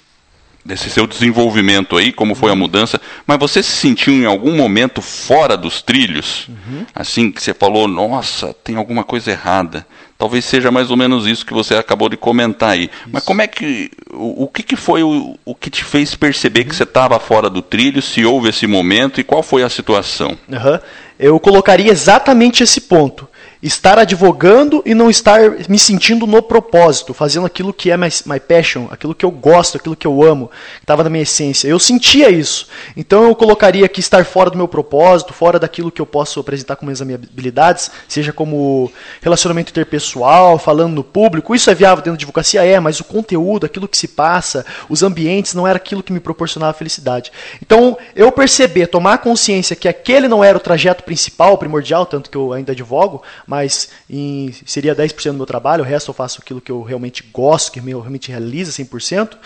desse 0.64 0.90
seu 0.90 1.06
desenvolvimento 1.06 1.98
aí, 1.98 2.14
como 2.14 2.34
foi 2.34 2.50
a 2.50 2.56
mudança, 2.56 3.00
mas 3.26 3.38
você 3.38 3.62
se 3.62 3.72
sentiu 3.72 4.14
em 4.14 4.26
algum 4.26 4.56
momento 4.56 5.02
fora 5.02 5.58
dos 5.58 5.82
trilhos? 5.82 6.48
Uhum. 6.48 6.86
Assim, 6.96 7.30
que 7.30 7.44
você 7.44 7.54
falou, 7.54 7.90
nossa, 7.90 8.54
tem 8.54 8.78
alguma 8.78 9.04
coisa 9.04 9.32
errada. 9.32 9.86
Talvez 10.18 10.46
seja 10.46 10.72
mais 10.72 10.90
ou 10.90 10.98
menos 10.98 11.28
isso 11.28 11.46
que 11.46 11.54
você 11.54 11.76
acabou 11.76 12.10
de 12.10 12.18
comentar 12.18 12.72
aí. 12.72 12.86
Isso. 12.86 13.10
Mas 13.12 13.24
como 13.24 13.42
é 13.42 13.48
que. 13.48 13.92
O, 14.12 14.46
o 14.46 14.48
que, 14.48 14.64
que 14.64 14.76
foi 14.76 15.04
o, 15.04 15.38
o 15.46 15.54
que 15.54 15.70
te 15.70 15.84
fez 15.84 16.16
perceber 16.16 16.62
uhum. 16.62 16.70
que 16.70 16.76
você 16.76 16.84
estava 16.84 17.20
fora 17.20 17.50
do 17.50 17.62
trilho, 17.62 18.02
se 18.02 18.26
houve 18.26 18.50
esse 18.50 18.66
momento 18.66 19.22
e 19.22 19.24
qual 19.24 19.44
foi 19.44 19.62
a 19.62 19.70
situação? 19.70 20.38
Uhum. 20.50 20.80
Eu 21.20 21.40
colocaria 21.40 21.92
exatamente 21.92 22.64
esse 22.64 22.82
ponto 22.82 23.28
estar 23.62 23.98
advogando 23.98 24.84
e 24.86 24.94
não 24.94 25.10
estar 25.10 25.40
me 25.68 25.80
sentindo 25.80 26.28
no 26.28 26.42
propósito, 26.42 27.14
fazendo 27.14 27.46
aquilo 27.46 27.74
que 27.74 27.92
é 27.92 27.98
my, 27.98 28.10
my 28.26 28.40
passion, 28.40 28.88
aquilo 28.92 29.16
que 29.16 29.26
eu 29.26 29.32
gosto, 29.32 29.78
aquilo 29.78 29.96
que 29.96 30.06
eu 30.06 30.24
amo, 30.24 30.50
que 30.76 30.84
estava 30.84 31.04
na 31.04 31.10
minha 31.10 31.24
essência. 31.24 31.68
Eu 31.68 31.80
sentia 31.80 32.30
isso. 32.30 32.68
Então 32.96 33.24
eu 33.24 33.36
colocaria 33.36 33.88
que 33.88 34.00
estar 34.00 34.26
fora 34.26 34.50
do 34.50 34.58
meu 34.58 34.68
propósito, 34.68 35.34
fora 35.34 35.60
daquilo 35.60 35.92
que 35.92 36.02
eu 36.02 36.06
posso 36.06 36.40
apresentar 36.40 36.76
como 36.76 36.88
minhas 36.88 37.02
habilidades, 37.02 37.92
seja 38.08 38.32
como 38.32 38.92
relacionamento 39.22 39.72
interpessoal, 39.72 40.60
falando 40.60 40.94
no 40.94 41.04
público, 41.04 41.56
isso 41.56 41.70
é 41.70 41.76
viável 41.76 42.04
dentro 42.04 42.18
de 42.18 42.26
advocacia? 42.26 42.64
É, 42.64 42.80
mas 42.80 43.00
o 43.00 43.04
conteúdo, 43.04 43.66
aquilo 43.66 43.88
que 43.88 43.98
se 43.98 44.08
passa, 44.08 44.66
os 44.90 45.04
ambientes, 45.04 45.54
não 45.54 45.68
era 45.68 45.78
aquilo 45.78 46.04
que 46.04 46.14
me 46.14 46.20
proporcionava 46.20 46.74
felicidade. 46.74 47.32
Então 47.62 47.98
eu 48.16 48.32
perceber, 48.32 48.88
tomar 48.88 49.18
consciência 49.20 49.76
que 49.76 49.88
aquele 49.88 50.28
não 50.28 50.44
era 50.44 50.58
o 50.58 50.62
trajeto 50.62 51.04
principal, 51.04 51.58
primordial, 51.58 52.06
tanto 52.06 52.30
que 52.30 52.38
eu 52.38 52.54
ainda 52.54 52.72
advogo, 52.72 53.24
mas 53.48 53.90
em, 54.10 54.54
seria 54.66 54.94
10% 54.94 55.32
do 55.32 55.34
meu 55.38 55.46
trabalho, 55.46 55.84
o 55.84 55.88
resto 55.88 56.10
eu 56.10 56.14
faço 56.14 56.42
aquilo 56.42 56.60
que 56.60 56.72
eu 56.72 56.84
realmente 56.84 57.24
gosto, 57.32 57.72
que 57.72 57.80
eu 57.80 58.02
realmente 58.02 58.30
realiza 58.30 58.72
100%. 58.72 59.38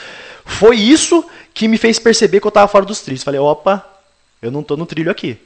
Foi 0.43 0.75
isso 0.75 1.23
que 1.53 1.67
me 1.67 1.77
fez 1.77 1.99
perceber 1.99 2.39
que 2.39 2.47
eu 2.47 2.49
estava 2.49 2.67
fora 2.67 2.83
dos 2.83 3.01
trilhos. 3.01 3.23
Falei, 3.23 3.39
opa, 3.39 3.85
eu 4.41 4.49
não 4.49 4.61
estou 4.61 4.75
no 4.75 4.87
trilho 4.87 5.11
aqui. 5.11 5.37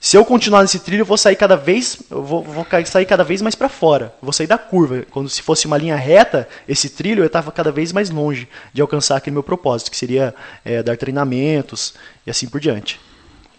Se 0.00 0.16
eu 0.16 0.24
continuar 0.24 0.62
nesse 0.62 0.78
trilho, 0.78 1.02
eu 1.02 1.06
vou 1.06 1.16
sair 1.16 1.34
cada 1.34 1.56
vez, 1.56 2.00
vou, 2.08 2.42
vou 2.42 2.66
sair 2.86 3.04
cada 3.04 3.24
vez 3.24 3.42
mais 3.42 3.56
para 3.56 3.68
fora. 3.68 4.14
Vou 4.22 4.32
sair 4.32 4.46
da 4.46 4.56
curva. 4.56 5.04
Quando 5.10 5.28
se 5.28 5.42
fosse 5.42 5.66
uma 5.66 5.76
linha 5.76 5.96
reta, 5.96 6.48
esse 6.68 6.88
trilho 6.88 7.22
eu 7.22 7.26
estava 7.26 7.50
cada 7.50 7.72
vez 7.72 7.92
mais 7.92 8.08
longe 8.08 8.48
de 8.72 8.80
alcançar 8.80 9.16
aquele 9.16 9.34
meu 9.34 9.42
propósito, 9.42 9.90
que 9.90 9.96
seria 9.96 10.34
é, 10.64 10.82
dar 10.84 10.96
treinamentos 10.96 11.94
e 12.24 12.30
assim 12.30 12.48
por 12.48 12.60
diante. 12.60 13.00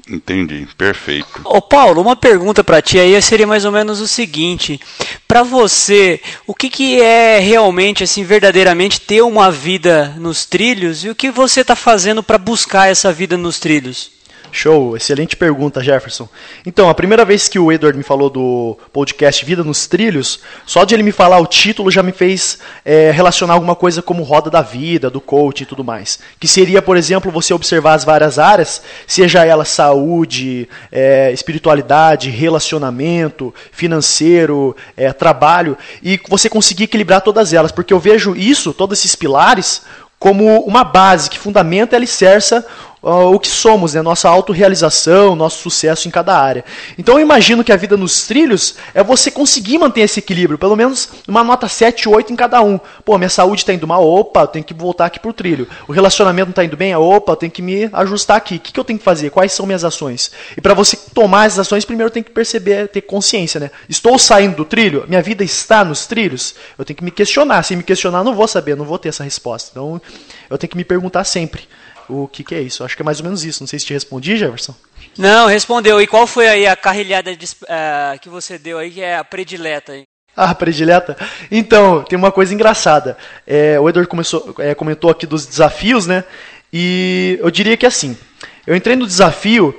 Entendi, 0.09 0.67
perfeito. 0.75 1.41
Ô 1.45 1.61
Paulo, 1.61 2.01
uma 2.01 2.15
pergunta 2.15 2.63
para 2.63 2.81
ti 2.81 2.99
aí 2.99 3.21
seria 3.21 3.45
mais 3.45 3.63
ou 3.63 3.71
menos 3.71 4.01
o 4.01 4.07
seguinte: 4.07 4.79
para 5.27 5.43
você, 5.43 6.19
o 6.47 6.55
que, 6.55 6.69
que 6.69 6.99
é 6.99 7.37
realmente, 7.39 8.03
assim, 8.03 8.23
verdadeiramente 8.23 8.99
ter 8.99 9.21
uma 9.21 9.51
vida 9.51 10.15
nos 10.17 10.45
trilhos 10.45 11.05
e 11.05 11.09
o 11.09 11.15
que 11.15 11.29
você 11.29 11.61
está 11.61 11.75
fazendo 11.75 12.23
para 12.23 12.39
buscar 12.39 12.89
essa 12.89 13.13
vida 13.13 13.37
nos 13.37 13.59
trilhos? 13.59 14.18
Show, 14.51 14.95
excelente 14.95 15.35
pergunta, 15.35 15.83
Jefferson. 15.83 16.27
Então, 16.65 16.89
a 16.89 16.93
primeira 16.93 17.23
vez 17.23 17.47
que 17.47 17.59
o 17.59 17.71
Edward 17.71 17.97
me 17.97 18.03
falou 18.03 18.29
do 18.29 18.77
podcast 18.91 19.45
Vida 19.45 19.63
nos 19.63 19.87
Trilhos, 19.87 20.39
só 20.65 20.83
de 20.83 20.95
ele 20.95 21.03
me 21.03 21.11
falar 21.11 21.39
o 21.39 21.45
título 21.45 21.91
já 21.91 22.01
me 22.01 22.11
fez 22.11 22.59
é, 22.83 23.11
relacionar 23.11 23.53
alguma 23.53 23.75
coisa 23.75 24.01
como 24.01 24.23
roda 24.23 24.49
da 24.49 24.61
vida, 24.61 25.09
do 25.09 25.21
coach 25.21 25.61
e 25.61 25.65
tudo 25.65 25.83
mais. 25.83 26.19
Que 26.39 26.47
seria, 26.47 26.81
por 26.81 26.97
exemplo, 26.97 27.31
você 27.31 27.53
observar 27.53 27.93
as 27.93 28.03
várias 28.03 28.39
áreas, 28.39 28.81
seja 29.05 29.45
ela 29.45 29.65
saúde, 29.65 30.67
é, 30.91 31.31
espiritualidade, 31.31 32.29
relacionamento, 32.29 33.53
financeiro, 33.71 34.75
é, 34.97 35.13
trabalho, 35.13 35.77
e 36.01 36.19
você 36.27 36.49
conseguir 36.49 36.85
equilibrar 36.85 37.21
todas 37.21 37.53
elas, 37.53 37.71
porque 37.71 37.93
eu 37.93 37.99
vejo 37.99 38.35
isso, 38.35 38.73
todos 38.73 38.99
esses 38.99 39.15
pilares, 39.15 39.83
como 40.19 40.59
uma 40.65 40.83
base 40.83 41.29
que 41.29 41.39
fundamenta 41.39 41.95
e 41.95 41.97
alicerça 41.97 42.65
o 43.01 43.39
que 43.39 43.47
somos, 43.47 43.93
né? 43.93 44.01
Nossa 44.01 44.27
autorrealização, 44.27 45.35
nosso 45.35 45.61
sucesso 45.61 46.07
em 46.07 46.11
cada 46.11 46.37
área. 46.37 46.65
Então 46.97 47.15
eu 47.15 47.21
imagino 47.21 47.63
que 47.63 47.71
a 47.71 47.77
vida 47.77 47.95
nos 47.95 48.27
trilhos 48.27 48.75
é 48.93 49.03
você 49.03 49.31
conseguir 49.31 49.77
manter 49.77 50.01
esse 50.01 50.19
equilíbrio, 50.19 50.57
pelo 50.57 50.75
menos 50.75 51.09
uma 51.27 51.43
nota 51.43 51.67
7, 51.67 52.09
8 52.09 52.33
em 52.33 52.35
cada 52.35 52.61
um. 52.61 52.79
Pô, 53.05 53.17
minha 53.17 53.29
saúde 53.29 53.61
está 53.61 53.73
indo 53.73 53.87
mal, 53.87 54.05
opa, 54.05 54.41
eu 54.41 54.47
tenho 54.47 54.65
que 54.65 54.73
voltar 54.73 55.05
aqui 55.05 55.19
pro 55.19 55.31
trilho. 55.31 55.67
O 55.87 55.93
relacionamento 55.93 56.47
não 56.47 56.51
está 56.51 56.63
indo 56.63 56.75
bem, 56.75 56.93
opa, 56.95 57.31
eu 57.31 57.35
tenho 57.37 57.51
que 57.51 57.61
me 57.61 57.89
ajustar 57.93 58.37
aqui. 58.37 58.55
O 58.55 58.59
que, 58.59 58.73
que 58.73 58.79
eu 58.79 58.83
tenho 58.83 58.99
que 58.99 59.05
fazer? 59.05 59.29
Quais 59.29 59.53
são 59.53 59.65
minhas 59.65 59.85
ações? 59.85 60.31
E 60.57 60.61
para 60.61 60.73
você 60.73 60.97
tomar 61.13 61.45
as 61.45 61.57
ações, 61.57 61.85
primeiro 61.85 62.11
tem 62.11 62.21
que 62.21 62.31
perceber, 62.31 62.89
ter 62.89 63.01
consciência, 63.01 63.59
né? 63.59 63.71
Estou 63.87 64.19
saindo 64.19 64.57
do 64.57 64.65
trilho? 64.65 65.05
Minha 65.07 65.21
vida 65.21 65.43
está 65.43 65.85
nos 65.85 66.05
trilhos? 66.05 66.55
Eu 66.77 66.83
tenho 66.83 66.97
que 66.97 67.03
me 67.03 67.11
questionar. 67.11 67.63
Se 67.63 67.75
me 67.75 67.83
questionar, 67.83 68.23
não 68.23 68.35
vou 68.35 68.47
saber, 68.47 68.75
não 68.75 68.85
vou 68.85 68.97
ter 68.97 69.09
essa 69.09 69.23
resposta. 69.23 69.69
Então, 69.71 70.01
eu 70.49 70.57
tenho 70.57 70.69
que 70.69 70.77
me 70.77 70.83
perguntar 70.83 71.23
sempre 71.23 71.67
o 72.09 72.27
que, 72.27 72.43
que 72.43 72.55
é 72.55 72.61
isso. 72.61 72.83
Acho 72.83 72.95
que 72.95 73.01
é 73.01 73.05
mais 73.05 73.19
ou 73.19 73.25
menos 73.25 73.45
isso. 73.45 73.61
Não 73.61 73.67
sei 73.67 73.79
se 73.79 73.85
te 73.85 73.93
respondi, 73.93 74.35
Jefferson. 74.35 74.75
Não, 75.17 75.47
respondeu. 75.47 76.01
E 76.01 76.07
qual 76.07 76.25
foi 76.25 76.47
aí 76.47 76.67
a 76.67 76.75
carrilhada 76.75 77.35
de, 77.35 77.45
uh, 77.45 78.19
que 78.21 78.29
você 78.29 78.57
deu 78.57 78.77
aí, 78.77 78.91
que 78.91 79.01
é 79.01 79.17
a 79.17 79.23
predileta? 79.23 79.95
Hein? 79.95 80.03
Ah, 80.35 80.55
predileta? 80.55 81.17
Então, 81.51 82.03
tem 82.03 82.17
uma 82.17 82.31
coisa 82.31 82.53
engraçada. 82.53 83.17
É, 83.45 83.79
o 83.79 83.89
Edward 83.89 84.09
começou, 84.09 84.55
é, 84.59 84.73
comentou 84.73 85.09
aqui 85.09 85.27
dos 85.27 85.45
desafios, 85.45 86.07
né? 86.07 86.23
E 86.71 87.37
eu 87.41 87.51
diria 87.51 87.75
que 87.75 87.85
assim, 87.85 88.17
eu 88.65 88.75
entrei 88.75 88.95
no 88.95 89.07
desafio 89.07 89.75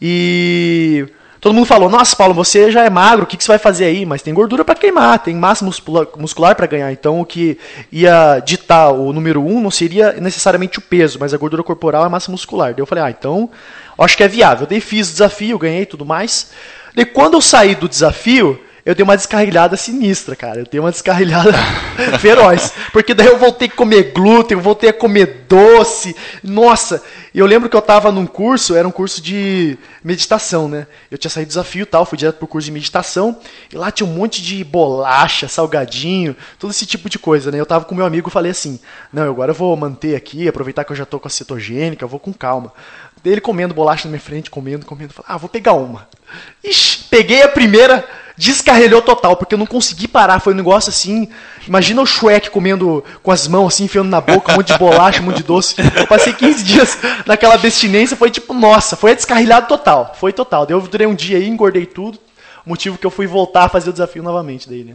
e 0.00 1.06
Todo 1.44 1.54
mundo 1.54 1.66
falou: 1.66 1.90
Nossa, 1.90 2.16
Paulo, 2.16 2.32
você 2.32 2.70
já 2.70 2.86
é 2.86 2.88
magro, 2.88 3.24
o 3.24 3.26
que, 3.26 3.36
que 3.36 3.44
você 3.44 3.48
vai 3.48 3.58
fazer 3.58 3.84
aí? 3.84 4.06
Mas 4.06 4.22
tem 4.22 4.32
gordura 4.32 4.64
para 4.64 4.74
queimar, 4.74 5.18
tem 5.18 5.36
massa 5.36 5.62
muscular 5.62 6.56
para 6.56 6.66
ganhar. 6.66 6.90
Então, 6.90 7.20
o 7.20 7.26
que 7.26 7.58
ia 7.92 8.38
ditar 8.38 8.90
o 8.90 9.12
número 9.12 9.44
um 9.44 9.60
não 9.60 9.70
seria 9.70 10.12
necessariamente 10.12 10.78
o 10.78 10.80
peso, 10.80 11.18
mas 11.20 11.34
a 11.34 11.36
gordura 11.36 11.62
corporal 11.62 12.04
é 12.04 12.06
a 12.06 12.08
massa 12.08 12.32
muscular. 12.32 12.72
Daí 12.72 12.80
eu 12.80 12.86
falei: 12.86 13.04
Ah, 13.04 13.10
então 13.10 13.50
acho 13.98 14.16
que 14.16 14.22
é 14.22 14.28
viável. 14.28 14.66
Daí 14.66 14.80
fiz 14.80 15.10
o 15.10 15.12
desafio, 15.12 15.58
ganhei 15.58 15.84
tudo 15.84 16.06
mais. 16.06 16.50
Daí 16.94 17.04
quando 17.04 17.34
eu 17.34 17.42
saí 17.42 17.74
do 17.74 17.90
desafio, 17.90 18.58
eu 18.86 18.94
dei 18.94 19.02
uma 19.02 19.16
descarrilhada 19.16 19.78
sinistra, 19.78 20.36
cara. 20.36 20.60
Eu 20.60 20.66
dei 20.70 20.78
uma 20.78 20.90
descarrilhada 20.90 21.52
feroz. 22.20 22.72
Porque 22.92 23.14
daí 23.14 23.28
eu 23.28 23.38
voltei 23.38 23.66
a 23.66 23.70
comer 23.70 24.12
glúten, 24.12 24.56
eu 24.56 24.62
voltei 24.62 24.90
a 24.90 24.92
comer 24.92 25.46
doce. 25.48 26.14
Nossa, 26.42 27.02
eu 27.34 27.46
lembro 27.46 27.70
que 27.70 27.76
eu 27.76 27.80
tava 27.80 28.12
num 28.12 28.26
curso, 28.26 28.76
era 28.76 28.86
um 28.86 28.90
curso 28.90 29.22
de 29.22 29.78
meditação, 30.02 30.68
né? 30.68 30.86
Eu 31.10 31.16
tinha 31.16 31.30
saído 31.30 31.48
do 31.48 31.52
desafio 31.52 31.84
e 31.84 31.86
tal, 31.86 32.04
fui 32.04 32.18
direto 32.18 32.36
pro 32.36 32.46
curso 32.46 32.66
de 32.66 32.72
meditação. 32.72 33.40
E 33.72 33.76
lá 33.76 33.90
tinha 33.90 34.06
um 34.06 34.12
monte 34.12 34.42
de 34.42 34.62
bolacha, 34.62 35.48
salgadinho, 35.48 36.36
todo 36.58 36.70
esse 36.70 36.84
tipo 36.84 37.08
de 37.08 37.18
coisa, 37.18 37.50
né? 37.50 37.58
Eu 37.58 37.66
tava 37.66 37.86
com 37.86 37.94
meu 37.94 38.04
amigo 38.04 38.28
e 38.28 38.32
falei 38.32 38.50
assim: 38.50 38.78
não, 39.10 39.30
agora 39.30 39.52
eu 39.52 39.54
vou 39.54 39.74
manter 39.76 40.14
aqui, 40.14 40.46
aproveitar 40.46 40.84
que 40.84 40.92
eu 40.92 40.96
já 40.96 41.06
tô 41.06 41.18
com 41.18 41.26
a 41.26 41.30
cetogênica, 41.30 42.04
eu 42.04 42.08
vou 42.08 42.20
com 42.20 42.34
calma. 42.34 42.70
Dele 43.22 43.40
comendo 43.40 43.72
bolacha 43.72 44.06
na 44.06 44.10
minha 44.10 44.20
frente, 44.20 44.50
comendo, 44.50 44.84
comendo. 44.84 45.14
Falei, 45.14 45.30
ah, 45.30 45.38
vou 45.38 45.48
pegar 45.48 45.72
uma. 45.72 46.06
Ixi, 46.62 47.04
peguei 47.08 47.42
a 47.42 47.48
primeira, 47.48 48.06
descarrelhou 48.36 49.00
total, 49.00 49.36
porque 49.36 49.54
eu 49.54 49.58
não 49.58 49.66
consegui 49.66 50.08
parar. 50.08 50.40
Foi 50.40 50.52
um 50.52 50.56
negócio 50.56 50.90
assim. 50.90 51.28
Imagina 51.66 52.02
o 52.02 52.06
Shrek 52.06 52.50
comendo 52.50 53.04
com 53.22 53.30
as 53.30 53.46
mãos 53.46 53.74
assim, 53.74 53.84
enfiando 53.84 54.08
na 54.08 54.20
boca, 54.20 54.52
um 54.52 54.56
monte 54.56 54.72
de 54.72 54.78
bolacha, 54.78 55.20
um 55.20 55.24
monte 55.24 55.36
de 55.38 55.42
doce. 55.42 55.76
Eu 55.96 56.06
passei 56.06 56.32
15 56.32 56.64
dias 56.64 56.98
naquela 57.26 57.54
abstinência, 57.54 58.16
foi 58.16 58.30
tipo, 58.30 58.52
nossa, 58.52 58.96
foi 58.96 59.14
descarrilhado 59.14 59.66
total. 59.66 60.14
Foi 60.18 60.32
total. 60.32 60.66
Eu 60.68 60.80
durei 60.80 61.06
um 61.06 61.14
dia 61.14 61.38
aí, 61.38 61.48
engordei 61.48 61.86
tudo. 61.86 62.18
Motivo 62.66 62.96
que 62.96 63.06
eu 63.06 63.10
fui 63.10 63.26
voltar 63.26 63.64
a 63.64 63.68
fazer 63.68 63.90
o 63.90 63.92
desafio 63.92 64.22
novamente 64.22 64.68
daí, 64.68 64.84
né? 64.84 64.94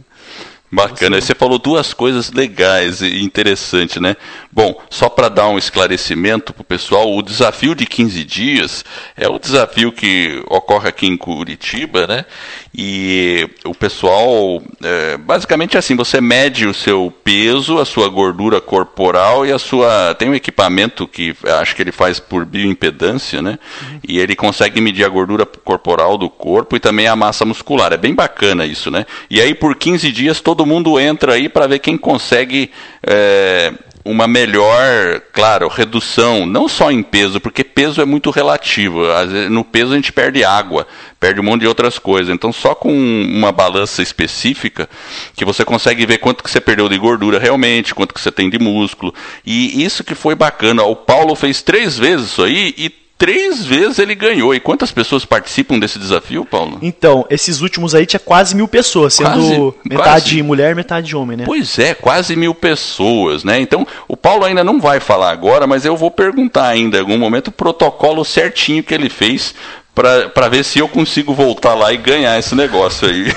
Bacana, 0.72 1.20
você 1.20 1.34
falou 1.34 1.58
duas 1.58 1.92
coisas 1.92 2.30
legais 2.30 3.00
e 3.00 3.24
interessantes, 3.24 4.00
né? 4.00 4.16
Bom, 4.52 4.80
só 4.88 5.08
para 5.08 5.28
dar 5.28 5.48
um 5.48 5.58
esclarecimento 5.58 6.52
para 6.52 6.62
o 6.62 6.64
pessoal, 6.64 7.12
o 7.12 7.22
desafio 7.22 7.74
de 7.74 7.84
15 7.84 8.24
dias 8.24 8.84
é 9.16 9.28
o 9.28 9.38
desafio 9.38 9.90
que 9.90 10.40
ocorre 10.48 10.88
aqui 10.88 11.06
em 11.06 11.16
Curitiba, 11.16 12.06
né? 12.06 12.24
E 12.72 13.50
o 13.64 13.74
pessoal, 13.74 14.62
é, 14.80 15.16
basicamente 15.16 15.76
assim, 15.76 15.96
você 15.96 16.20
mede 16.20 16.66
o 16.66 16.72
seu 16.72 17.12
peso, 17.24 17.80
a 17.80 17.84
sua 17.84 18.08
gordura 18.08 18.60
corporal 18.60 19.44
e 19.44 19.52
a 19.52 19.58
sua. 19.58 20.14
Tem 20.14 20.28
um 20.30 20.34
equipamento 20.34 21.06
que 21.08 21.34
acho 21.60 21.74
que 21.74 21.82
ele 21.82 21.90
faz 21.90 22.20
por 22.20 22.44
bioimpedância, 22.44 23.42
né? 23.42 23.58
Uhum. 23.82 24.00
E 24.06 24.20
ele 24.20 24.36
consegue 24.36 24.80
medir 24.80 25.04
a 25.04 25.08
gordura 25.08 25.44
corporal 25.44 26.16
do 26.16 26.30
corpo 26.30 26.76
e 26.76 26.80
também 26.80 27.08
a 27.08 27.16
massa 27.16 27.44
muscular. 27.44 27.92
É 27.92 27.96
bem 27.96 28.14
bacana 28.14 28.64
isso, 28.64 28.88
né? 28.88 29.04
E 29.28 29.40
aí 29.40 29.52
por 29.52 29.74
15 29.74 30.12
dias 30.12 30.40
todo 30.40 30.59
mundo 30.66 30.98
entra 30.98 31.34
aí 31.34 31.48
para 31.48 31.66
ver 31.66 31.78
quem 31.78 31.96
consegue. 31.96 32.70
É, 33.06 33.72
uma 34.04 34.26
melhor, 34.26 35.20
claro, 35.32 35.68
redução, 35.68 36.46
não 36.46 36.68
só 36.68 36.90
em 36.90 37.02
peso, 37.02 37.38
porque 37.38 37.62
peso 37.62 38.00
é 38.00 38.04
muito 38.04 38.30
relativo. 38.30 39.02
No 39.50 39.62
peso 39.62 39.92
a 39.92 39.96
gente 39.96 40.12
perde 40.12 40.42
água, 40.42 40.86
perde 41.18 41.40
um 41.40 41.44
monte 41.44 41.60
de 41.60 41.66
outras 41.66 41.98
coisas. 41.98 42.32
Então, 42.32 42.52
só 42.52 42.74
com 42.74 42.90
uma 42.90 43.52
balança 43.52 44.02
específica 44.02 44.88
que 45.36 45.44
você 45.44 45.64
consegue 45.64 46.06
ver 46.06 46.18
quanto 46.18 46.42
que 46.42 46.50
você 46.50 46.60
perdeu 46.60 46.88
de 46.88 46.96
gordura 46.96 47.38
realmente, 47.38 47.94
quanto 47.94 48.14
que 48.14 48.20
você 48.20 48.32
tem 48.32 48.48
de 48.48 48.58
músculo. 48.58 49.14
E 49.44 49.84
isso 49.84 50.02
que 50.02 50.14
foi 50.14 50.34
bacana. 50.34 50.82
O 50.82 50.96
Paulo 50.96 51.34
fez 51.34 51.62
três 51.62 51.98
vezes 51.98 52.30
isso 52.30 52.42
aí 52.42 52.74
e 52.78 52.99
três 53.20 53.66
vezes 53.66 53.98
ele 53.98 54.14
ganhou. 54.14 54.54
E 54.54 54.58
quantas 54.58 54.90
pessoas 54.90 55.26
participam 55.26 55.78
desse 55.78 55.98
desafio, 55.98 56.42
Paulo? 56.42 56.78
Então, 56.80 57.26
esses 57.28 57.60
últimos 57.60 57.94
aí 57.94 58.06
tinha 58.06 58.18
quase 58.18 58.56
mil 58.56 58.66
pessoas, 58.66 59.12
sendo 59.12 59.30
quase, 59.30 59.74
metade 59.84 60.30
quase. 60.30 60.42
mulher, 60.42 60.74
metade 60.74 61.14
homem, 61.14 61.36
né? 61.36 61.44
Pois 61.44 61.78
é, 61.78 61.92
quase 61.92 62.34
mil 62.34 62.54
pessoas, 62.54 63.44
né? 63.44 63.60
Então, 63.60 63.86
o 64.08 64.16
Paulo 64.16 64.46
ainda 64.46 64.64
não 64.64 64.80
vai 64.80 65.00
falar 65.00 65.30
agora, 65.30 65.66
mas 65.66 65.84
eu 65.84 65.98
vou 65.98 66.10
perguntar 66.10 66.66
ainda 66.66 66.96
em 66.96 67.00
algum 67.00 67.18
momento 67.18 67.48
o 67.48 67.52
protocolo 67.52 68.24
certinho 68.24 68.82
que 68.82 68.94
ele 68.94 69.10
fez 69.10 69.54
para 69.94 70.48
ver 70.48 70.64
se 70.64 70.78
eu 70.78 70.88
consigo 70.88 71.34
voltar 71.34 71.74
lá 71.74 71.92
e 71.92 71.98
ganhar 71.98 72.38
esse 72.38 72.54
negócio 72.54 73.06
aí. 73.06 73.24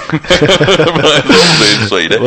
Vamos 1.25 1.60
ver 1.60 1.84
isso 1.84 1.96
aí, 1.96 2.08
né? 2.08 2.18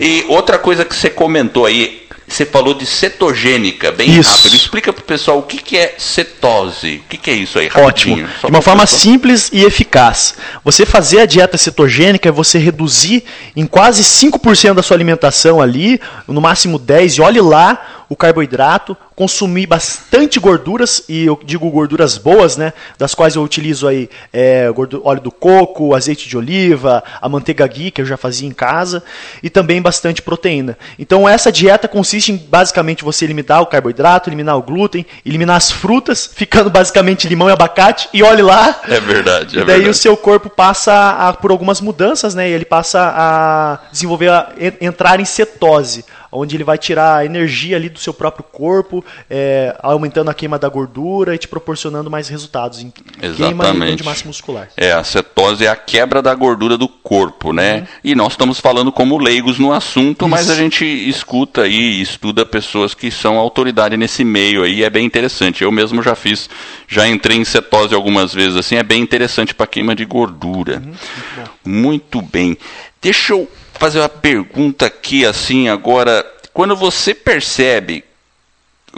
E 0.00 0.24
outra 0.28 0.58
coisa 0.58 0.84
que 0.84 0.94
você 0.94 1.10
comentou 1.10 1.66
aí, 1.66 2.02
você 2.30 2.46
falou 2.46 2.74
de 2.74 2.86
cetogênica, 2.86 3.90
bem 3.90 4.18
isso. 4.18 4.30
rápido. 4.30 4.54
Explica 4.54 4.92
para 4.92 5.02
o 5.02 5.04
pessoal 5.04 5.38
o 5.38 5.42
que, 5.42 5.58
que 5.58 5.76
é 5.76 5.94
cetose. 5.98 7.02
O 7.04 7.08
que, 7.08 7.16
que 7.16 7.30
é 7.30 7.34
isso 7.34 7.58
aí, 7.58 7.66
rapidinho. 7.66 8.24
Ótimo. 8.24 8.40
De 8.44 8.46
uma 8.46 8.62
forma 8.62 8.82
pessoal. 8.82 9.00
simples 9.00 9.50
e 9.52 9.64
eficaz. 9.64 10.36
Você 10.64 10.86
fazer 10.86 11.20
a 11.20 11.26
dieta 11.26 11.58
cetogênica 11.58 12.28
é 12.28 12.32
você 12.32 12.58
reduzir 12.58 13.24
em 13.56 13.66
quase 13.66 14.02
5% 14.02 14.74
da 14.74 14.82
sua 14.82 14.96
alimentação 14.96 15.60
ali, 15.60 16.00
no 16.28 16.40
máximo 16.40 16.78
10%, 16.78 17.18
e 17.18 17.20
olhe 17.20 17.40
lá 17.40 17.99
o 18.10 18.16
carboidrato, 18.16 18.96
consumir 19.14 19.66
bastante 19.66 20.40
gorduras, 20.40 21.04
e 21.08 21.26
eu 21.26 21.38
digo 21.44 21.70
gorduras 21.70 22.18
boas, 22.18 22.56
né, 22.56 22.72
das 22.98 23.14
quais 23.14 23.36
eu 23.36 23.42
utilizo 23.42 23.86
aí 23.86 24.10
é, 24.32 24.68
óleo 25.04 25.20
do 25.20 25.30
coco, 25.30 25.94
azeite 25.94 26.28
de 26.28 26.36
oliva, 26.36 27.04
a 27.22 27.28
manteiga 27.28 27.64
ghee, 27.68 27.92
que 27.92 28.00
eu 28.00 28.04
já 28.06 28.16
fazia 28.16 28.48
em 28.48 28.52
casa, 28.52 29.00
e 29.40 29.48
também 29.48 29.80
bastante 29.80 30.22
proteína. 30.22 30.76
Então 30.98 31.28
essa 31.28 31.52
dieta 31.52 31.86
consiste 31.86 32.32
em 32.32 32.36
basicamente 32.36 33.04
você 33.04 33.24
eliminar 33.24 33.62
o 33.62 33.66
carboidrato, 33.66 34.28
eliminar 34.28 34.56
o 34.56 34.62
glúten, 34.62 35.06
eliminar 35.24 35.56
as 35.56 35.70
frutas, 35.70 36.28
ficando 36.34 36.68
basicamente 36.68 37.28
limão 37.28 37.48
e 37.48 37.52
abacate, 37.52 38.08
e 38.12 38.24
olhe 38.24 38.42
lá. 38.42 38.80
É 38.88 38.98
verdade, 38.98 39.56
é 39.56 39.62
e 39.62 39.64
daí 39.64 39.76
verdade. 39.76 39.90
o 39.90 39.94
seu 39.94 40.16
corpo 40.16 40.50
passa 40.50 41.10
a, 41.10 41.32
por 41.32 41.52
algumas 41.52 41.80
mudanças, 41.80 42.34
né, 42.34 42.50
e 42.50 42.52
ele 42.52 42.64
passa 42.64 43.00
a 43.14 43.78
desenvolver, 43.92 44.30
a, 44.30 44.52
entrar 44.80 45.20
em 45.20 45.24
cetose 45.24 46.04
onde 46.32 46.56
ele 46.56 46.64
vai 46.64 46.78
tirar 46.78 47.16
a 47.16 47.24
energia 47.24 47.76
ali 47.76 47.88
do 47.88 47.98
seu 47.98 48.14
próprio 48.14 48.44
corpo, 48.44 49.04
é, 49.28 49.76
aumentando 49.80 50.30
a 50.30 50.34
queima 50.34 50.58
da 50.58 50.68
gordura 50.68 51.34
e 51.34 51.38
te 51.38 51.48
proporcionando 51.48 52.10
mais 52.10 52.28
resultados 52.28 52.80
em 52.80 52.92
queima 53.36 53.72
de 53.96 54.04
massa 54.04 54.26
muscular. 54.26 54.68
É, 54.76 54.92
a 54.92 55.02
cetose 55.02 55.64
é 55.64 55.68
a 55.68 55.76
quebra 55.76 56.22
da 56.22 56.34
gordura 56.34 56.76
do 56.76 56.88
corpo, 56.88 57.52
né? 57.52 57.78
Uhum. 57.78 57.86
E 58.04 58.14
nós 58.14 58.32
estamos 58.32 58.60
falando 58.60 58.92
como 58.92 59.18
leigos 59.18 59.58
no 59.58 59.72
assunto, 59.72 60.24
Isso. 60.24 60.28
mas 60.28 60.50
a 60.50 60.54
gente 60.54 60.84
escuta 60.84 61.66
e 61.66 62.00
estuda 62.00 62.46
pessoas 62.46 62.94
que 62.94 63.10
são 63.10 63.36
autoridade 63.36 63.96
nesse 63.96 64.24
meio 64.24 64.62
aí, 64.62 64.84
é 64.84 64.90
bem 64.90 65.04
interessante. 65.04 65.64
Eu 65.64 65.72
mesmo 65.72 66.02
já 66.02 66.14
fiz, 66.14 66.48
já 66.86 67.08
entrei 67.08 67.36
em 67.36 67.44
cetose 67.44 67.94
algumas 67.94 68.32
vezes 68.32 68.56
assim, 68.56 68.76
é 68.76 68.82
bem 68.82 69.02
interessante 69.02 69.54
para 69.54 69.66
queima 69.66 69.94
de 69.94 70.04
gordura. 70.04 70.82
Uhum. 70.84 70.94
Muito, 71.64 72.20
muito 72.20 72.22
bem. 72.22 72.56
Deixa 73.00 73.32
eu 73.32 73.48
fazer 73.80 73.98
uma 73.98 74.08
pergunta 74.08 74.86
aqui 74.86 75.24
assim 75.24 75.68
agora. 75.68 76.24
Quando 76.52 76.76
você 76.76 77.14
percebe, 77.14 78.04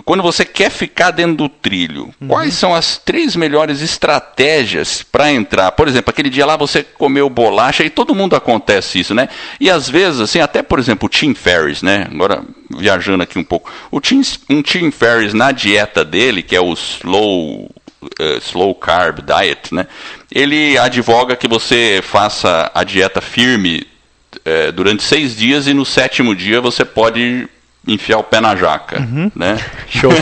quando 0.05 0.23
você 0.23 0.45
quer 0.45 0.71
ficar 0.71 1.11
dentro 1.11 1.37
do 1.37 1.49
trilho, 1.49 2.13
uhum. 2.21 2.29
quais 2.29 2.55
são 2.55 2.75
as 2.75 2.99
três 2.99 3.37
melhores 3.37 3.81
estratégias 3.81 5.03
para 5.03 5.31
entrar? 5.31 5.71
Por 5.73 5.87
exemplo, 5.87 6.11
aquele 6.11 6.31
dia 6.31 6.45
lá 6.45 6.57
você 6.57 6.83
comeu 6.83 7.29
bolacha 7.31 7.85
e 7.85 7.91
todo 7.91 8.15
mundo 8.15 8.35
acontece 8.35 8.99
isso, 8.99 9.15
né? 9.15 9.29
E 9.61 9.71
às 9.71 9.89
vezes, 9.89 10.21
assim, 10.21 10.41
até 10.41 10.63
por 10.63 10.79
exemplo, 10.79 11.07
o 11.07 11.11
Tim 11.11 11.35
Ferriss, 11.35 11.83
né? 11.83 12.09
Agora 12.11 12.43
viajando 12.71 13.23
aqui 13.23 13.39
um 13.39 13.45
pouco, 13.45 13.71
o 13.91 14.01
Tim, 14.01 14.23
um 14.51 14.63
Tim 14.63 14.91
Ferriss 14.91 15.33
na 15.33 15.53
dieta 15.53 16.05
dele, 16.05 16.43
que 16.43 16.57
é 16.57 16.61
o 16.61 16.73
slow 16.73 17.71
Uh, 18.21 18.37
slow 18.39 18.75
carb 18.75 19.21
diet, 19.21 19.73
né? 19.73 19.87
Ele 20.29 20.77
advoga 20.77 21.37
que 21.37 21.47
você 21.47 22.01
faça 22.03 22.69
a 22.75 22.83
dieta 22.83 23.21
firme 23.21 23.87
é, 24.45 24.73
durante 24.73 25.03
seis 25.03 25.37
dias 25.37 25.67
e 25.67 25.75
no 25.75 25.85
sétimo 25.85 26.35
dia 26.35 26.61
você 26.61 26.85
pode 26.85 27.49
enfiar 27.87 28.19
o 28.19 28.23
pé 28.23 28.41
na 28.41 28.55
jaca, 28.55 29.01
uhum. 29.01 29.31
né? 29.35 29.59
Show. 29.91 30.13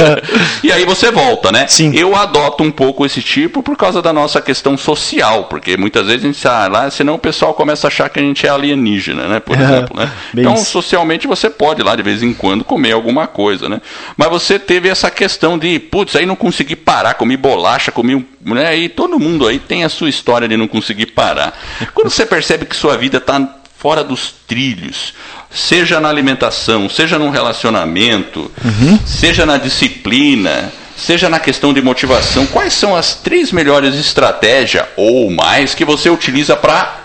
e 0.64 0.72
aí 0.72 0.84
você 0.84 1.10
volta, 1.10 1.52
né? 1.52 1.66
Sim. 1.66 1.94
Eu 1.94 2.16
adoto 2.16 2.64
um 2.64 2.70
pouco 2.70 3.04
esse 3.04 3.20
tipo 3.20 3.62
por 3.62 3.76
causa 3.76 4.00
da 4.00 4.12
nossa 4.12 4.40
questão 4.40 4.78
social, 4.78 5.44
porque 5.44 5.76
muitas 5.76 6.06
vezes 6.06 6.22
a 6.22 6.26
gente 6.26 6.38
sai 6.38 6.68
lá, 6.70 6.90
senão 6.90 7.14
o 7.14 7.18
pessoal 7.18 7.52
começa 7.52 7.86
a 7.86 7.88
achar 7.88 8.08
que 8.08 8.18
a 8.18 8.22
gente 8.22 8.46
é 8.46 8.48
alienígena, 8.48 9.28
né? 9.28 9.40
Por 9.40 9.54
exemplo, 9.60 9.96
né? 9.96 10.10
então, 10.34 10.54
isso. 10.54 10.64
socialmente 10.66 11.26
você 11.26 11.50
pode 11.50 11.82
lá 11.82 11.94
de 11.94 12.02
vez 12.02 12.22
em 12.22 12.32
quando 12.32 12.64
comer 12.64 12.92
alguma 12.92 13.26
coisa, 13.26 13.68
né? 13.68 13.82
Mas 14.16 14.30
você 14.30 14.58
teve 14.58 14.88
essa 14.88 15.10
questão 15.10 15.58
de, 15.58 15.78
putz, 15.78 16.16
aí 16.16 16.24
não 16.24 16.36
consegui 16.36 16.76
parar, 16.76 17.14
comi 17.14 17.36
bolacha, 17.36 17.92
comi 17.92 18.26
né? 18.44 18.76
E 18.76 18.88
todo 18.88 19.20
mundo 19.20 19.46
aí 19.46 19.58
tem 19.58 19.84
a 19.84 19.88
sua 19.88 20.08
história 20.08 20.48
de 20.48 20.56
não 20.56 20.66
conseguir 20.66 21.06
parar. 21.06 21.56
Quando 21.94 22.10
você 22.10 22.26
percebe 22.26 22.64
que 22.66 22.74
sua 22.74 22.96
vida 22.96 23.18
está 23.18 23.38
fora 23.82 24.04
dos 24.04 24.32
trilhos, 24.46 25.12
seja 25.50 25.98
na 25.98 26.08
alimentação, 26.08 26.88
seja 26.88 27.18
num 27.18 27.30
relacionamento, 27.30 28.48
uhum. 28.64 28.96
seja 29.04 29.44
na 29.44 29.58
disciplina, 29.58 30.72
seja 30.96 31.28
na 31.28 31.40
questão 31.40 31.74
de 31.74 31.82
motivação, 31.82 32.46
quais 32.46 32.74
são 32.74 32.94
as 32.94 33.16
três 33.16 33.50
melhores 33.50 33.96
estratégias 33.96 34.84
ou 34.96 35.32
mais 35.32 35.74
que 35.74 35.84
você 35.84 36.08
utiliza 36.08 36.54
para 36.54 37.00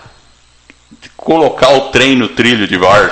colocar 1.17 1.71
o 1.71 1.89
trem 1.89 2.15
no 2.15 2.29
trilho 2.29 2.67
de 2.67 2.77
volta? 2.77 3.11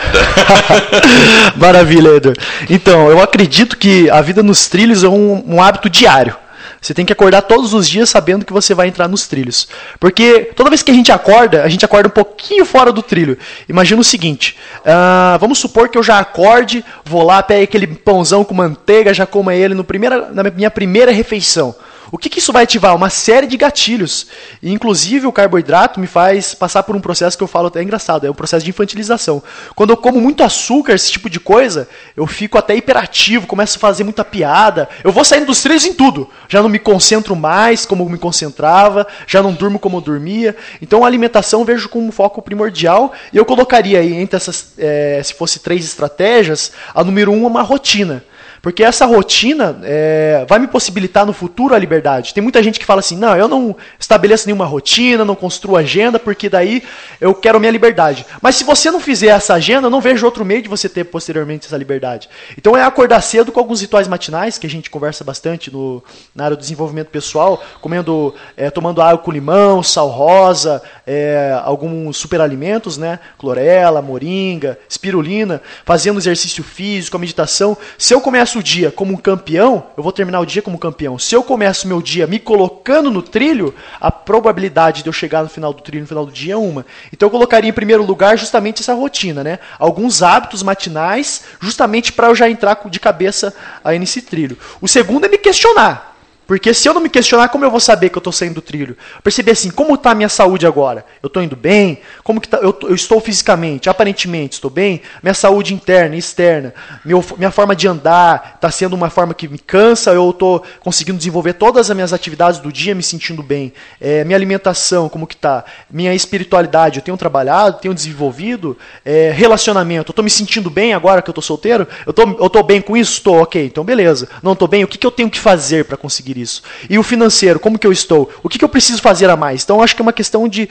Maravilha, 1.58 2.10
Eder. 2.10 2.38
Então, 2.70 3.10
eu 3.10 3.20
acredito 3.20 3.78
que 3.78 4.08
a 4.12 4.22
vida 4.22 4.44
nos 4.44 4.68
trilhos 4.68 5.04
é 5.04 5.10
um, 5.10 5.44
um 5.48 5.60
hábito 5.60 5.90
diário. 5.90 6.36
Você 6.86 6.94
tem 6.94 7.04
que 7.04 7.12
acordar 7.12 7.42
todos 7.42 7.74
os 7.74 7.90
dias 7.90 8.12
sabendo 8.12 8.46
que 8.46 8.54
você 8.54 8.76
vai 8.76 8.88
entrar 8.88 9.08
nos 9.08 9.28
trilhos. 9.28 9.68
Porque 10.00 10.52
toda 10.56 10.70
vez 10.70 10.84
que 10.84 10.92
a 10.92 10.94
gente 10.94 11.12
acorda, 11.12 11.64
a 11.64 11.68
gente 11.68 11.84
acorda 11.84 12.08
um 12.10 12.12
pouquinho 12.12 12.64
fora 12.64 12.94
do 12.94 13.02
trilho. 13.02 13.40
Imagina 13.68 14.00
o 14.00 14.04
seguinte: 14.04 14.56
uh, 14.82 15.40
vamos 15.40 15.58
supor 15.58 15.90
que 15.90 15.98
eu 15.98 16.04
já 16.04 16.20
acorde, 16.20 16.86
vou 17.04 17.24
lá, 17.24 17.42
pegue 17.42 17.64
aquele 17.64 17.88
pãozão 17.88 18.44
com 18.44 18.54
manteiga, 18.54 19.16
já 19.16 19.26
coma 19.26 19.56
ele 19.56 19.74
no 19.74 19.84
primeira, 19.84 20.30
na 20.32 20.44
minha 20.44 20.70
primeira 20.70 21.12
refeição. 21.12 21.76
O 22.12 22.18
que, 22.18 22.30
que, 22.30 22.40
isso 22.40 22.54
vai 22.54 22.64
ativar? 22.64 22.96
Uma 22.96 23.10
série 23.10 23.48
de 23.48 23.58
gatilhos. 23.58 24.28
E, 24.62 24.72
inclusive, 24.72 25.26
o 25.26 25.32
carboidrato 25.32 26.00
me 26.00 26.08
faz 26.08 26.54
passar 26.54 26.84
por 26.84 26.96
um 26.96 27.02
processo 27.02 27.38
que 27.38 27.44
eu 27.44 27.48
falo 27.48 27.68
até 27.68 27.82
engraçado, 27.82 28.26
é 28.26 28.30
o 28.30 28.36
processo 28.36 28.64
de 28.64 28.70
infantilização. 28.70 29.42
Quando 29.76 29.92
eu 29.92 29.98
como 29.98 30.22
muito 30.22 30.44
açúcar, 30.44 30.94
esse 30.94 31.12
tipo 31.12 31.30
de 31.30 31.40
coisa, 31.40 31.88
eu 32.16 32.28
fico 32.28 32.58
até 32.58 32.76
hiperativo, 32.76 33.48
começo 33.48 33.78
a 33.78 33.80
fazer 33.80 34.04
muita 34.04 34.24
piada. 34.24 34.88
Eu 35.04 35.12
vou 35.12 35.26
saindo 35.26 35.48
dos 35.48 35.62
trilhos 35.62 35.86
em 35.86 35.94
tudo. 35.94 36.30
Já 36.48 36.62
não 36.62 36.70
me 36.70 36.80
concentro 36.80 37.36
mais 37.36 37.86
como 37.86 38.08
me 38.10 38.18
concentrava, 38.18 39.08
já 39.26 39.42
não 39.42 39.54
durmo 39.54 39.80
como 39.80 39.98
eu 39.98 40.02
dormia. 40.02 40.56
Então, 40.82 41.04
a 41.04 41.08
alimentação 41.08 41.62
eu 41.62 41.66
vejo 41.66 41.90
como 41.90 42.08
um 42.08 42.12
foco 42.12 42.42
primordial. 42.42 43.14
E 43.34 43.38
eu 43.38 43.46
colocaria 43.46 44.00
aí, 44.00 44.14
entre 44.14 44.38
essas, 44.38 44.74
é, 44.78 45.22
se 45.24 45.34
fosse 45.34 45.60
três 45.60 45.84
estratégias, 45.86 46.72
a 46.94 47.04
número 47.04 47.32
um 47.32 47.46
é 47.46 47.48
uma 47.48 47.62
rotina. 47.62 48.24
Porque 48.66 48.84
essa 48.84 49.06
rotina 49.06 49.80
é, 49.84 50.44
vai 50.50 50.58
me 50.58 50.66
possibilitar 50.66 51.24
no 51.24 51.34
futuro 51.34 51.76
a 51.76 51.78
liberdade. 51.78 52.34
Tem 52.34 52.42
muita 52.42 52.64
gente 52.64 52.80
que 52.80 52.86
fala 52.86 53.00
assim: 53.00 53.16
não, 53.16 53.38
eu 53.38 53.48
não 53.48 53.76
estabeleço 54.00 54.48
nenhuma 54.48 54.66
rotina, 54.66 55.24
não 55.24 55.36
construo 55.36 55.78
agenda, 55.78 56.18
porque 56.18 56.50
daí 56.50 56.82
eu 57.22 57.32
quero 57.36 57.60
minha 57.60 57.72
liberdade. 57.72 58.26
Mas 58.42 58.56
se 58.56 58.64
você 58.64 58.90
não 58.90 59.00
fizer 59.00 59.28
essa 59.28 59.54
agenda, 59.54 59.86
eu 59.86 59.92
não 59.92 60.02
vejo 60.02 60.26
outro 60.26 60.44
meio 60.44 60.64
de 60.64 60.68
você 60.68 60.90
ter 60.90 61.04
posteriormente 61.04 61.68
essa 61.68 61.78
liberdade. 61.78 62.28
Então 62.58 62.76
é 62.76 62.84
acordar 62.84 63.22
cedo 63.22 63.52
com 63.52 63.60
alguns 63.60 63.82
rituais 63.82 64.08
matinais, 64.08 64.58
que 64.58 64.66
a 64.66 64.70
gente 64.70 64.90
conversa 64.90 65.24
bastante 65.24 65.72
no, 65.72 66.04
na 66.34 66.46
área 66.46 66.58
do 66.58 66.62
desenvolvimento 66.62 67.10
pessoal, 67.10 67.64
comendo, 67.82 68.34
é, 68.58 68.72
tomando 68.72 69.00
água 69.00 69.20
com 69.20 69.30
limão, 69.30 69.84
sal 69.84 70.08
rosa, 70.08 70.82
é, 71.06 71.56
alguns 71.64 72.18
superalimentos, 72.18 72.98
né? 72.98 73.20
Clorela, 73.38 74.02
moringa, 74.02 74.76
espirulina, 74.90 75.62
fazendo 75.86 76.18
exercício 76.18 76.64
físico, 76.64 77.16
a 77.16 77.20
meditação. 77.20 77.78
Se 77.96 78.12
eu 78.12 78.20
começo 78.20 78.55
começo 78.56 78.60
o 78.60 78.64
dia 78.64 78.92
como 78.92 79.14
um 79.14 79.18
campeão, 79.18 79.88
eu 79.98 80.04
vou 80.04 80.12
terminar 80.12 80.40
o 80.40 80.46
dia 80.46 80.62
como 80.62 80.78
campeão. 80.78 81.20
Se 81.20 81.36
eu 81.36 81.44
começo 81.44 81.88
meu 81.88 82.02
dia 82.02 82.28
me 82.28 82.40
colocando 82.40 83.12
no 83.12 83.22
trilho, 83.22 83.74
a 84.00 84.12
probabilidade 84.12 85.04
de 85.04 85.10
eu 85.10 85.14
chegar 85.14 85.44
no 85.44 85.50
final 85.50 85.74
do 85.74 85.82
trilho, 85.82 86.02
no 86.02 86.08
final 86.08 86.26
do 86.26 86.32
dia 86.32 86.54
é 86.54 86.58
uma. 86.58 86.86
Então 87.12 87.28
eu 87.28 87.32
colocaria 87.32 87.70
em 87.70 87.74
primeiro 87.74 88.04
lugar 88.04 88.38
justamente 88.38 88.82
essa 88.82 88.94
rotina, 88.94 89.44
né? 89.44 89.60
Alguns 89.80 90.22
hábitos 90.22 90.64
matinais, 90.64 91.44
justamente 91.60 92.14
para 92.14 92.28
eu 92.28 92.36
já 92.36 92.50
entrar 92.50 92.80
de 92.86 93.00
cabeça 93.00 93.54
aí 93.84 94.00
nesse 94.00 94.22
trilho. 94.22 94.58
O 94.80 94.88
segundo 94.88 95.26
é 95.26 95.30
me 95.30 95.38
questionar. 95.38 96.15
Porque 96.48 96.74
se 96.74 96.88
eu 96.88 96.94
não 96.94 97.02
me 97.02 97.10
questionar, 97.10 97.50
como 97.50 97.66
eu 97.66 97.72
vou 97.72 97.80
saber 97.80 98.10
que 98.10 98.18
eu 98.18 98.20
estou 98.20 98.32
saindo 98.32 98.56
do 98.56 98.62
trilho? 98.62 98.96
Perceber 99.24 99.52
assim, 99.52 99.72
como 99.72 99.96
está 99.96 100.12
a 100.12 100.16
minha 100.16 100.30
saúde 100.30 100.68
agora? 100.68 101.04
Eu 101.22 101.28
estou 101.28 101.42
indo 101.42 101.56
bem? 101.56 102.00
Como 102.24 102.40
que 102.40 102.48
tá, 102.48 102.58
eu, 102.58 102.78
eu, 102.84 102.94
estou 102.94 103.20
fisicamente? 103.20 103.90
Aparentemente 103.90 104.54
estou 104.54 104.70
bem? 104.70 105.02
Minha 105.24 105.34
saúde 105.34 105.74
interna 105.74 106.16
e 106.16 106.20
externa? 106.20 106.74
Meu, 107.04 107.24
minha 107.38 107.50
forma 107.50 107.76
de 107.76 107.88
andar 107.88 108.54
está 108.56 108.70
sendo 108.70 108.94
uma 108.94 109.10
forma 109.10 109.34
que 109.34 109.48
me 109.48 109.58
cansa? 109.58 110.12
Eu 110.12 110.30
estou 110.30 110.64
conseguindo 110.82 111.18
desenvolver 111.18 111.54
todas 111.54 111.90
as 111.90 111.96
minhas 111.96 112.14
atividades 112.14 112.60
do 112.60 112.72
dia 112.72 112.94
me 112.94 113.02
sentindo 113.02 113.42
bem? 113.42 113.74
É, 114.00 114.24
minha 114.24 114.38
alimentação, 114.38 115.10
como 115.10 115.26
que 115.26 115.34
está? 115.36 115.66
Minha 115.90 116.14
espiritualidade, 116.14 117.00
eu 117.00 117.04
tenho 117.04 117.18
trabalhado, 117.18 117.80
tenho 117.80 117.94
desenvolvido? 117.94 118.78
É, 119.04 119.32
relacionamento, 119.32 120.10
eu 120.10 120.12
estou 120.12 120.24
me 120.24 120.30
sentindo 120.30 120.70
bem 120.70 120.94
agora 120.94 121.24
que 121.24 121.30
eu 121.30 121.32
estou 121.32 121.42
solteiro? 121.42 121.88
Eu 122.06 122.46
estou 122.46 122.64
bem 122.64 122.82
com 122.82 122.96
isso? 122.96 123.14
Estou, 123.14 123.42
ok, 123.42 123.66
então 123.66 123.84
beleza. 123.84 124.30
Não 124.44 124.54
estou 124.54 124.68
bem, 124.68 124.84
o 124.84 124.88
que, 124.88 124.98
que 124.98 125.08
eu 125.08 125.12
tenho 125.12 125.30
que 125.30 125.40
fazer 125.40 125.86
para 125.86 125.98
conseguir 125.98 126.35
conseguir 126.36 126.42
isso? 126.42 126.62
E 126.90 127.00
o 127.00 127.04
financeiro, 127.04 127.60
como 127.60 127.80
que 127.80 127.88
eu 127.88 127.92
estou? 127.92 128.30
O 128.44 128.50
que, 128.50 128.60
que 128.60 128.66
eu 128.66 128.70
preciso 128.70 129.02
fazer 129.02 129.30
a 129.30 129.38
mais? 129.38 129.64
Então, 129.64 129.82
acho 129.82 129.96
que 129.96 130.02
é 130.02 130.04
uma 130.04 130.14
questão 130.14 130.48
de 130.48 130.70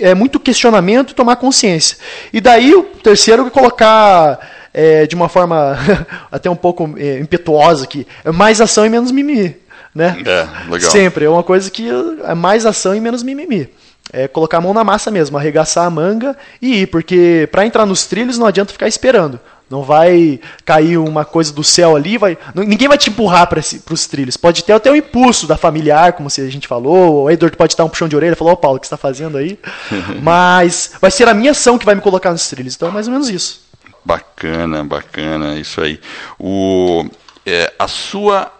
é, 0.00 0.14
muito 0.14 0.38
questionamento 0.38 1.10
e 1.10 1.14
tomar 1.14 1.36
consciência. 1.36 1.96
E 2.32 2.40
daí, 2.40 2.74
o 2.74 2.82
terceiro 2.82 3.50
colocar 3.50 4.38
é, 4.72 5.06
de 5.06 5.14
uma 5.14 5.28
forma 5.28 5.78
até 6.30 6.50
um 6.50 6.56
pouco 6.56 6.94
é, 6.98 7.18
impetuosa 7.18 7.84
aqui, 7.84 8.06
é 8.24 8.30
mais 8.30 8.60
ação 8.60 8.84
e 8.84 8.90
menos 8.90 9.10
mimimi. 9.10 9.56
Né? 9.94 10.18
É, 10.26 10.70
legal. 10.70 10.90
Sempre, 10.90 11.24
é 11.24 11.30
uma 11.30 11.42
coisa 11.42 11.70
que 11.70 11.88
é 12.24 12.34
mais 12.34 12.66
ação 12.66 12.94
e 12.94 13.00
menos 13.00 13.22
mimimi. 13.22 13.68
É 14.12 14.28
colocar 14.28 14.58
a 14.58 14.60
mão 14.60 14.72
na 14.72 14.84
massa 14.84 15.10
mesmo, 15.10 15.36
arregaçar 15.36 15.84
a 15.84 15.90
manga 15.90 16.36
e 16.62 16.82
ir, 16.82 16.86
porque 16.86 17.48
para 17.50 17.66
entrar 17.66 17.84
nos 17.84 18.06
trilhos 18.06 18.38
não 18.38 18.46
adianta 18.46 18.72
ficar 18.72 18.86
esperando. 18.86 19.40
Não 19.68 19.82
vai 19.82 20.38
cair 20.64 20.96
uma 20.96 21.24
coisa 21.24 21.52
do 21.52 21.64
céu 21.64 21.96
ali, 21.96 22.16
vai, 22.16 22.38
ninguém 22.54 22.86
vai 22.86 22.96
te 22.96 23.10
empurrar 23.10 23.48
para 23.48 23.58
os 23.58 24.06
trilhos. 24.06 24.36
Pode 24.36 24.62
ter 24.62 24.72
até 24.72 24.90
o 24.90 24.96
impulso 24.96 25.46
da 25.46 25.56
familiar, 25.56 26.12
como 26.12 26.28
a 26.28 26.48
gente 26.48 26.68
falou, 26.68 27.24
o 27.24 27.30
Edward 27.30 27.56
pode 27.56 27.76
dar 27.76 27.84
um 27.84 27.88
puxão 27.88 28.06
de 28.06 28.14
orelha 28.14 28.32
e 28.32 28.36
falar, 28.36 28.52
ô 28.52 28.54
oh, 28.54 28.56
Paulo, 28.56 28.76
o 28.76 28.80
que 28.80 28.86
você 28.86 28.94
está 28.94 28.96
fazendo 28.96 29.36
aí? 29.36 29.58
Mas 30.22 30.92
vai 31.00 31.10
ser 31.10 31.28
a 31.28 31.34
minha 31.34 31.50
ação 31.50 31.78
que 31.78 31.84
vai 31.84 31.96
me 31.96 32.00
colocar 32.00 32.30
nos 32.30 32.48
trilhos. 32.48 32.76
Então 32.76 32.88
é 32.88 32.92
mais 32.92 33.08
ou 33.08 33.12
menos 33.12 33.28
isso. 33.28 33.66
Bacana, 34.04 34.84
bacana, 34.84 35.58
isso 35.58 35.80
aí. 35.80 35.98
O, 36.38 37.04
é, 37.44 37.72
a 37.76 37.88
sua, 37.88 38.52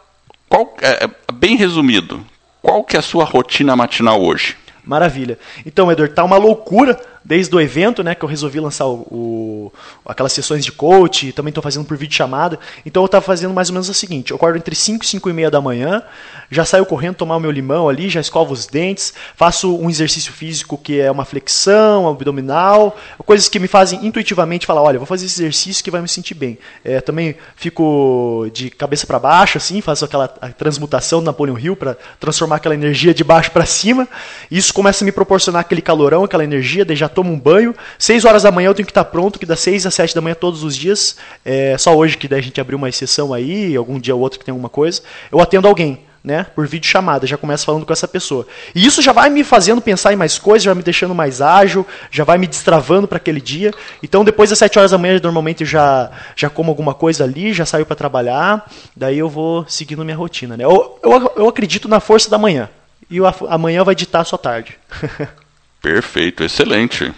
qual, 0.48 0.74
é, 0.82 1.04
é 1.04 1.32
bem 1.32 1.56
resumido, 1.56 2.26
qual 2.60 2.82
que 2.82 2.96
é 2.96 2.98
a 2.98 3.02
sua 3.02 3.24
rotina 3.24 3.76
matinal 3.76 4.20
hoje? 4.20 4.56
Maravilha. 4.84 5.38
Então, 5.64 5.90
Edward, 5.90 6.14
tá 6.14 6.24
uma 6.24 6.36
loucura 6.36 6.98
desde 7.26 7.54
o 7.56 7.60
evento, 7.60 8.04
né, 8.04 8.14
que 8.14 8.24
eu 8.24 8.28
resolvi 8.28 8.60
lançar 8.60 8.86
o, 8.86 9.00
o 9.10 9.72
aquelas 10.06 10.32
sessões 10.32 10.64
de 10.64 10.70
coach, 10.70 11.32
também 11.32 11.50
estou 11.50 11.62
fazendo 11.62 11.84
por 11.84 11.96
vídeo 11.96 12.14
chamada. 12.14 12.58
Então 12.84 13.02
eu 13.02 13.06
estava 13.06 13.24
fazendo 13.24 13.52
mais 13.52 13.68
ou 13.68 13.72
menos 13.72 13.88
o 13.88 13.94
seguinte: 13.94 14.30
eu 14.30 14.36
acordo 14.36 14.56
entre 14.56 14.76
5 14.76 15.04
e 15.04 15.08
5 15.08 15.28
e 15.28 15.32
meia 15.32 15.50
da 15.50 15.60
manhã, 15.60 16.02
já 16.48 16.64
saio 16.64 16.86
correndo 16.86 17.16
tomar 17.16 17.36
o 17.36 17.40
meu 17.40 17.50
limão 17.50 17.88
ali, 17.88 18.08
já 18.08 18.20
escovo 18.20 18.52
os 18.52 18.66
dentes, 18.66 19.12
faço 19.34 19.76
um 19.76 19.90
exercício 19.90 20.32
físico 20.32 20.78
que 20.78 21.00
é 21.00 21.10
uma 21.10 21.24
flexão 21.24 22.08
abdominal, 22.08 22.96
coisas 23.24 23.48
que 23.48 23.58
me 23.58 23.66
fazem 23.66 24.06
intuitivamente 24.06 24.64
falar: 24.64 24.82
olha, 24.82 24.98
vou 24.98 25.06
fazer 25.06 25.26
esse 25.26 25.42
exercício 25.42 25.82
que 25.82 25.90
vai 25.90 26.00
me 26.00 26.08
sentir 26.08 26.34
bem. 26.34 26.56
É, 26.84 27.00
também 27.00 27.34
fico 27.56 28.48
de 28.52 28.70
cabeça 28.70 29.04
para 29.04 29.18
baixo, 29.18 29.58
assim, 29.58 29.80
faço 29.80 30.04
aquela 30.04 30.28
transmutação 30.28 31.18
do 31.20 31.26
Napoleon 31.26 31.58
Hill 31.58 31.74
para 31.74 31.96
transformar 32.20 32.56
aquela 32.56 32.74
energia 32.74 33.12
de 33.12 33.24
baixo 33.24 33.50
para 33.50 33.66
cima. 33.66 34.08
Isso 34.48 34.72
começa 34.72 35.02
a 35.02 35.06
me 35.06 35.10
proporcionar 35.10 35.62
aquele 35.62 35.82
calorão, 35.82 36.22
aquela 36.22 36.44
energia, 36.44 36.84
daí 36.84 36.94
já 36.94 37.08
tomo 37.16 37.32
um 37.32 37.40
banho. 37.40 37.74
6 37.98 38.26
horas 38.26 38.42
da 38.42 38.52
manhã 38.52 38.68
eu 38.68 38.74
tenho 38.74 38.86
que 38.86 38.90
estar 38.90 39.04
pronto, 39.06 39.38
que 39.38 39.46
das 39.46 39.58
6 39.60 39.86
às 39.86 39.94
7 39.94 40.14
da 40.14 40.20
manhã 40.20 40.34
todos 40.34 40.62
os 40.62 40.76
dias. 40.76 41.16
É, 41.42 41.76
só 41.78 41.96
hoje 41.96 42.18
que 42.18 42.32
a 42.32 42.40
gente 42.40 42.60
abriu 42.60 42.76
uma 42.76 42.90
exceção 42.90 43.32
aí, 43.32 43.74
algum 43.74 43.98
dia 43.98 44.14
ou 44.14 44.20
outro 44.20 44.38
que 44.38 44.44
tem 44.44 44.52
alguma 44.52 44.68
coisa. 44.68 45.00
Eu 45.32 45.40
atendo 45.40 45.66
alguém. 45.66 46.04
Né, 46.24 46.44
por 46.56 46.66
vídeo 46.66 46.88
chamada, 46.88 47.24
já 47.24 47.36
começo 47.36 47.64
falando 47.64 47.86
com 47.86 47.92
essa 47.92 48.08
pessoa. 48.08 48.48
E 48.74 48.84
isso 48.84 49.00
já 49.00 49.12
vai 49.12 49.30
me 49.30 49.44
fazendo 49.44 49.80
pensar 49.80 50.12
em 50.12 50.16
mais 50.16 50.40
coisas, 50.40 50.64
já 50.64 50.72
vai 50.72 50.78
me 50.78 50.82
deixando 50.82 51.14
mais 51.14 51.40
ágil, 51.40 51.86
já 52.10 52.24
vai 52.24 52.36
me 52.36 52.48
destravando 52.48 53.06
para 53.06 53.18
aquele 53.18 53.40
dia. 53.40 53.72
Então, 54.02 54.24
depois 54.24 54.50
das 54.50 54.58
7 54.58 54.76
horas 54.76 54.90
da 54.90 54.98
manhã, 54.98 55.20
normalmente 55.22 55.64
já, 55.64 56.10
já 56.34 56.50
como 56.50 56.68
alguma 56.68 56.94
coisa 56.94 57.22
ali, 57.22 57.52
já 57.52 57.64
saio 57.64 57.86
para 57.86 57.94
trabalhar, 57.94 58.68
daí 58.96 59.18
eu 59.18 59.28
vou 59.28 59.64
seguindo 59.68 60.04
minha 60.04 60.16
rotina. 60.16 60.56
Né? 60.56 60.64
Eu, 60.64 60.98
eu, 61.00 61.32
eu 61.36 61.48
acredito 61.48 61.86
na 61.86 62.00
força 62.00 62.28
da 62.28 62.38
manhã. 62.38 62.68
E 63.08 63.20
o 63.20 63.26
amanhã 63.48 63.84
vai 63.84 63.94
ditar 63.94 64.22
a 64.22 64.24
sua 64.24 64.38
tarde. 64.38 64.76
Perfeito, 65.86 66.42
excelente. 66.42 67.12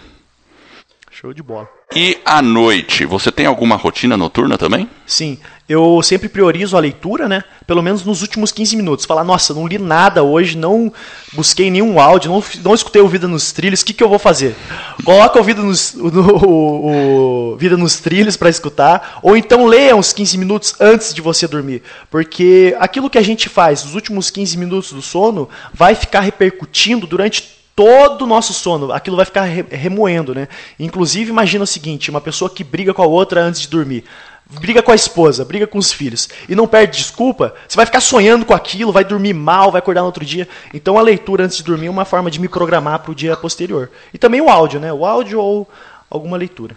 Show 1.09 1.33
de 1.33 1.41
bola. 1.41 1.67
E 1.95 2.19
à 2.23 2.39
noite, 2.39 3.03
você 3.03 3.31
tem 3.31 3.47
alguma 3.47 3.75
rotina 3.75 4.15
noturna 4.15 4.59
também? 4.59 4.87
Sim, 5.07 5.39
eu 5.67 5.99
sempre 6.03 6.29
priorizo 6.29 6.77
a 6.77 6.79
leitura, 6.79 7.27
né? 7.27 7.43
Pelo 7.65 7.81
menos 7.81 8.05
nos 8.05 8.21
últimos 8.21 8.51
15 8.51 8.77
minutos. 8.77 9.07
Falar, 9.07 9.23
nossa, 9.23 9.55
não 9.55 9.65
li 9.65 9.79
nada 9.79 10.21
hoje, 10.21 10.55
não 10.55 10.93
busquei 11.33 11.71
nenhum 11.71 11.99
áudio, 11.99 12.29
não, 12.29 12.43
não 12.61 12.75
escutei 12.75 13.01
o 13.01 13.07
Vida 13.07 13.27
nos 13.27 13.51
Trilhos, 13.51 13.81
o 13.81 13.85
que, 13.85 13.91
que 13.91 14.03
eu 14.03 14.07
vou 14.07 14.19
fazer? 14.19 14.55
Coloca 15.03 15.39
o 15.41 15.43
Vida 15.43 15.63
nos, 15.63 15.95
no, 15.95 16.45
o, 16.45 17.53
o 17.53 17.57
Vida 17.57 17.75
nos 17.75 17.99
Trilhos 17.99 18.37
para 18.37 18.51
escutar, 18.51 19.19
ou 19.23 19.35
então 19.35 19.65
leia 19.65 19.95
uns 19.95 20.13
15 20.13 20.37
minutos 20.37 20.75
antes 20.79 21.11
de 21.11 21.21
você 21.21 21.47
dormir. 21.47 21.81
Porque 22.11 22.77
aquilo 22.79 23.09
que 23.09 23.17
a 23.17 23.23
gente 23.23 23.49
faz 23.49 23.83
nos 23.83 23.95
últimos 23.95 24.29
15 24.29 24.55
minutos 24.59 24.93
do 24.93 25.01
sono 25.01 25.49
vai 25.73 25.95
ficar 25.95 26.19
repercutindo 26.19 27.07
durante 27.07 27.57
todo 27.79 28.23
o 28.23 28.27
nosso 28.27 28.53
sono, 28.53 28.91
aquilo 28.91 29.15
vai 29.15 29.23
ficar 29.23 29.43
remoendo, 29.43 30.35
né? 30.35 30.49
Inclusive, 30.77 31.29
imagina 31.29 31.63
o 31.63 31.67
seguinte, 31.67 32.09
uma 32.09 32.19
pessoa 32.19 32.49
que 32.49 32.61
briga 32.61 32.93
com 32.93 33.01
a 33.01 33.05
outra 33.05 33.41
antes 33.41 33.61
de 33.61 33.69
dormir. 33.69 34.03
Briga 34.49 34.83
com 34.83 34.91
a 34.91 34.95
esposa, 34.95 35.45
briga 35.45 35.65
com 35.65 35.77
os 35.77 35.89
filhos 35.89 36.27
e 36.49 36.55
não 36.55 36.67
perde 36.67 36.97
desculpa, 36.97 37.55
você 37.65 37.77
vai 37.77 37.85
ficar 37.85 38.01
sonhando 38.01 38.45
com 38.45 38.53
aquilo, 38.53 38.91
vai 38.91 39.05
dormir 39.05 39.33
mal, 39.33 39.71
vai 39.71 39.79
acordar 39.79 40.01
no 40.01 40.07
outro 40.07 40.25
dia. 40.25 40.45
Então 40.73 40.97
a 40.97 41.01
leitura 41.01 41.45
antes 41.45 41.55
de 41.55 41.63
dormir 41.63 41.87
é 41.87 41.89
uma 41.89 42.03
forma 42.03 42.29
de 42.29 42.41
me 42.41 42.49
programar 42.49 42.99
para 42.99 43.11
o 43.11 43.15
dia 43.15 43.37
posterior. 43.37 43.89
E 44.13 44.17
também 44.17 44.41
o 44.41 44.49
áudio, 44.49 44.81
né? 44.81 44.91
O 44.91 45.05
áudio 45.05 45.39
ou 45.39 45.65
alguma 46.09 46.35
leitura. 46.35 46.75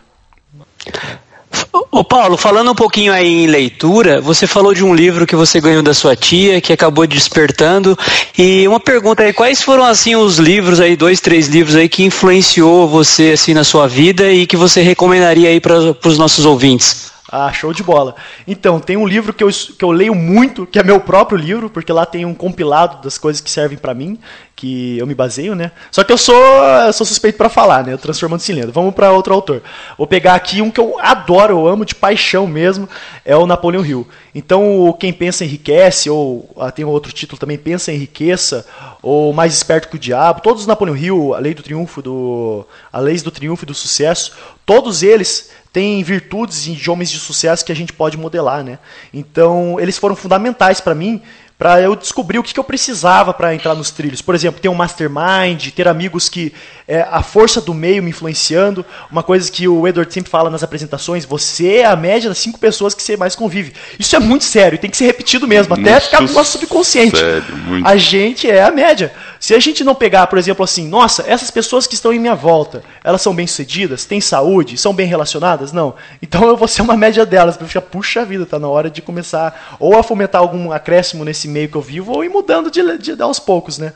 Ô 1.73 2.05
Paulo, 2.05 2.37
falando 2.37 2.71
um 2.71 2.75
pouquinho 2.75 3.15
aí 3.15 3.45
em 3.45 3.47
leitura, 3.47 4.21
você 4.21 4.47
falou 4.47 4.75
de 4.75 4.85
um 4.85 4.95
livro 4.95 5.27
que 5.27 5.35
você 5.35 5.59
ganhou 5.59 5.83
da 5.83 5.95
sua 5.95 6.15
tia, 6.15 6.61
que 6.61 6.71
acabou 6.71 7.07
despertando, 7.07 7.99
e 8.37 8.69
uma 8.69 8.79
pergunta 8.79 9.23
aí, 9.23 9.33
quais 9.33 9.63
foram 9.63 9.85
assim 9.85 10.15
os 10.15 10.39
livros 10.39 10.81
aí, 10.81 10.97
dois, 10.97 11.21
três 11.21 11.49
livros 11.49 11.75
aí 11.75 11.89
que 11.89 12.05
influenciou 12.05 12.87
você 12.87 13.33
assim 13.33 13.55
na 13.55 13.65
sua 13.65 13.89
vida 13.89 14.31
e 14.31 14.47
que 14.47 14.57
você 14.57 14.83
recomendaria 14.83 15.49
aí 15.49 15.61
para 15.61 15.97
os 16.05 16.19
nossos 16.19 16.45
ouvintes? 16.45 17.12
Ah, 17.35 17.51
show 17.51 17.73
de 17.73 17.83
bola. 17.83 18.15
Então, 18.47 18.79
tem 18.79 18.95
um 18.95 19.07
livro 19.07 19.33
que 19.33 19.43
eu, 19.43 19.49
que 19.49 19.83
eu 19.83 19.91
leio 19.91 20.15
muito, 20.15 20.67
que 20.67 20.79
é 20.79 20.83
meu 20.83 21.01
próprio 21.01 21.39
livro, 21.39 21.71
porque 21.71 21.91
lá 21.91 22.05
tem 22.05 22.27
um 22.27 22.35
compilado 22.35 23.03
das 23.03 23.17
coisas 23.17 23.41
que 23.41 23.51
servem 23.51 23.79
para 23.79 23.95
mim, 23.95 24.19
que 24.55 24.99
eu 24.99 25.07
me 25.07 25.15
baseio, 25.15 25.55
né? 25.55 25.73
Só 25.91 26.05
que 26.05 26.13
eu 26.13 26.19
sou, 26.19 26.37
eu 26.37 26.93
sou 26.93 27.07
suspeito 27.07 27.39
para 27.39 27.49
falar, 27.49 27.87
né? 27.87 27.97
Transformando 27.97 28.41
Cilindro. 28.41 28.71
Vamos 28.71 28.95
para 28.95 29.11
outro 29.11 29.33
autor. 29.33 29.63
Vou 29.97 30.07
pegar 30.07 30.35
aqui 30.35 30.61
um 30.61 30.71
que 30.71 30.79
eu 30.79 30.99
adoro, 31.01 31.55
eu 31.55 31.67
amo 31.67 31.87
de 31.87 31.95
paixão 31.95 32.47
mesmo, 32.47 32.87
é 33.25 33.35
o 33.35 33.47
Napoleão 33.47 33.83
Hill. 33.83 34.07
Então, 34.35 34.95
quem 35.01 35.11
pensa 35.11 35.43
enriquece, 35.43 36.11
ou 36.11 36.51
ah, 36.59 36.71
tem 36.71 36.85
outro 36.85 37.13
título 37.13 37.39
também, 37.39 37.57
Pensa 37.57 37.93
Enriqueça, 37.93 38.67
ou 39.03 39.33
Mais 39.33 39.55
Esperto 39.55 39.89
que 39.89 39.97
o 39.97 39.99
Diabo, 39.99 40.43
todos 40.43 40.61
os 40.61 40.67
Napoleão 40.67 40.97
Hill, 40.97 41.35
A 41.35 41.39
Lei 41.39 41.55
do 41.55 41.63
Triunfo 41.63 42.03
do 42.03 42.67
A 42.93 43.01
Leis 43.01 43.23
do 43.23 43.31
Triunfo 43.31 43.65
e 43.65 43.67
do 43.67 43.75
Sucesso, 43.75 44.33
todos 44.67 45.03
eles 45.03 45.51
tem 45.73 46.03
virtudes 46.03 46.65
de 46.65 46.91
homens 46.91 47.11
de 47.11 47.19
sucesso 47.19 47.65
que 47.65 47.73
a 47.73 47.77
gente 47.77 47.93
pode 47.93 48.19
modelar, 48.19 48.63
né? 48.63 48.79
Então, 49.13 49.81
eles 49.81 49.97
foram 49.97 50.15
fundamentais 50.15 50.81
para 50.81 50.95
mim 50.95 51.23
para 51.59 51.81
eu 51.81 51.95
descobrir 51.95 52.41
o 52.41 52.43
que, 52.43 52.53
que 52.53 52.59
eu 52.59 52.65
precisava 52.65 53.33
para 53.33 53.55
entrar 53.55 53.75
nos 53.77 53.93
trilhos. 53.93 54.21
Por 54.21 54.35
exemplo, 54.35 54.61
ter 54.61 54.69
um 54.69 54.75
mastermind, 54.75 55.71
ter 55.71 55.87
amigos 55.87 56.29
que 56.29 56.53
é, 56.87 57.07
a 57.11 57.23
força 57.23 57.61
do 57.61 57.73
meio 57.75 58.03
me 58.03 58.11
influenciando. 58.11 58.85
Uma 59.11 59.23
coisa 59.23 59.51
que 59.51 59.69
o 59.69 59.87
Edward 59.87 60.13
sempre 60.13 60.31
fala 60.31 60.51
nas 60.51 60.63
apresentações: 60.63 61.25
você 61.25 61.77
é 61.77 61.85
a 61.85 61.97
média 61.97 62.29
das 62.29 62.39
cinco 62.39 62.59
pessoas 62.59 62.95
que 62.95 63.03
você 63.03 63.17
mais 63.17 63.35
convive. 63.35 63.73
Isso 63.99 64.15
é 64.17 64.19
muito 64.19 64.45
sério, 64.45 64.79
tem 64.79 64.91
que 64.91 64.97
ser 64.97 65.07
repetido 65.07 65.47
mesmo, 65.47 65.75
até 65.75 66.01
ficar 66.01 66.23
no 66.23 66.33
nosso 66.33 66.53
subconsciente. 66.53 67.19
Sério, 67.19 67.57
muito. 67.57 67.87
A 67.87 67.97
gente 67.97 68.51
é 68.51 68.63
a 68.63 68.71
média. 68.71 69.13
Se 69.39 69.55
a 69.55 69.59
gente 69.59 69.83
não 69.83 69.95
pegar, 69.95 70.29
por 70.29 70.39
exemplo, 70.39 70.63
assim, 70.63 70.87
nossa, 70.87 71.25
essas 71.27 71.51
pessoas 71.51 71.87
que 71.87 71.95
estão 71.95 72.13
em 72.13 72.19
minha 72.19 72.35
volta, 72.35 72.85
elas 73.03 73.21
são 73.21 73.35
bem-sucedidas, 73.35 74.05
têm 74.05 74.21
saúde, 74.21 74.79
são 74.79 74.95
bem 74.95 75.07
relacionadas? 75.07 75.73
Não. 75.73 75.95
Então 76.23 76.47
eu 76.47 76.57
vou 76.57 76.69
ser 76.69 76.83
uma 76.83 76.97
média 76.97 77.27
delas, 77.27 77.57
para 77.57 77.67
ficar, 77.67 77.81
puxa 77.81 78.25
vida, 78.25 78.47
tá 78.47 78.59
na 78.59 78.69
hora 78.69 78.89
de 78.89 79.03
começar 79.03 79.77
ou 79.81 79.99
a 79.99 80.03
fomentar 80.03 80.41
algum 80.41 80.71
acréscimo 80.71 81.25
nesse 81.25 81.49
meio 81.49 81.69
que 81.69 81.77
eu 81.77 81.83
vivo, 81.83 82.13
ou 82.13 82.25
ir 82.25 82.29
mudando 82.29 82.71
de, 82.71 82.99
de, 82.99 83.17
de 83.17 83.23
aos 83.23 83.41
poucos, 83.41 83.79
né? 83.79 83.93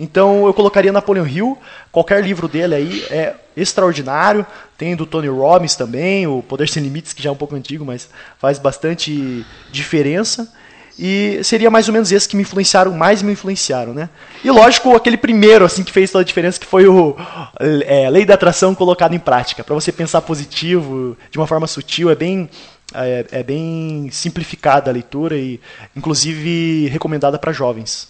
Então 0.00 0.46
eu 0.46 0.54
colocaria 0.54 0.90
Napoleon 0.90 1.26
Hill, 1.26 1.58
qualquer 1.92 2.24
livro 2.24 2.48
dele 2.48 2.74
aí 2.74 3.04
é 3.10 3.34
extraordinário. 3.54 4.46
Tem 4.78 4.96
do 4.96 5.04
Tony 5.04 5.28
Robbins 5.28 5.76
também, 5.76 6.26
o 6.26 6.42
Poder 6.42 6.66
Sem 6.70 6.82
Limites, 6.82 7.12
que 7.12 7.22
já 7.22 7.28
é 7.28 7.32
um 7.32 7.36
pouco 7.36 7.54
antigo, 7.54 7.84
mas 7.84 8.08
faz 8.38 8.58
bastante 8.58 9.44
diferença. 9.70 10.50
E 10.98 11.40
seria 11.44 11.70
mais 11.70 11.86
ou 11.86 11.92
menos 11.92 12.10
esses 12.10 12.26
que 12.26 12.34
me 12.34 12.42
influenciaram, 12.42 12.92
mais 12.92 13.22
me 13.22 13.32
influenciaram, 13.32 13.92
né? 13.92 14.08
E 14.42 14.50
lógico, 14.50 14.96
aquele 14.96 15.18
primeiro 15.18 15.66
assim 15.66 15.84
que 15.84 15.92
fez 15.92 16.10
toda 16.10 16.22
a 16.22 16.26
diferença, 16.26 16.58
que 16.58 16.66
foi 16.66 16.86
o 16.86 17.14
é, 17.58 18.08
Lei 18.08 18.24
da 18.24 18.34
Atração 18.34 18.74
colocado 18.74 19.14
em 19.14 19.18
prática. 19.18 19.62
Para 19.62 19.74
você 19.74 19.92
pensar 19.92 20.22
positivo, 20.22 21.14
de 21.30 21.38
uma 21.38 21.46
forma 21.46 21.66
sutil, 21.66 22.10
é 22.10 22.14
bem 22.14 22.48
é, 22.94 23.26
é, 23.30 23.42
bem 23.42 24.08
simplificada 24.10 24.90
a 24.90 24.92
leitura 24.92 25.36
e, 25.36 25.60
inclusive, 25.96 26.88
recomendada 26.88 27.38
para 27.38 27.52
jovens. 27.52 28.08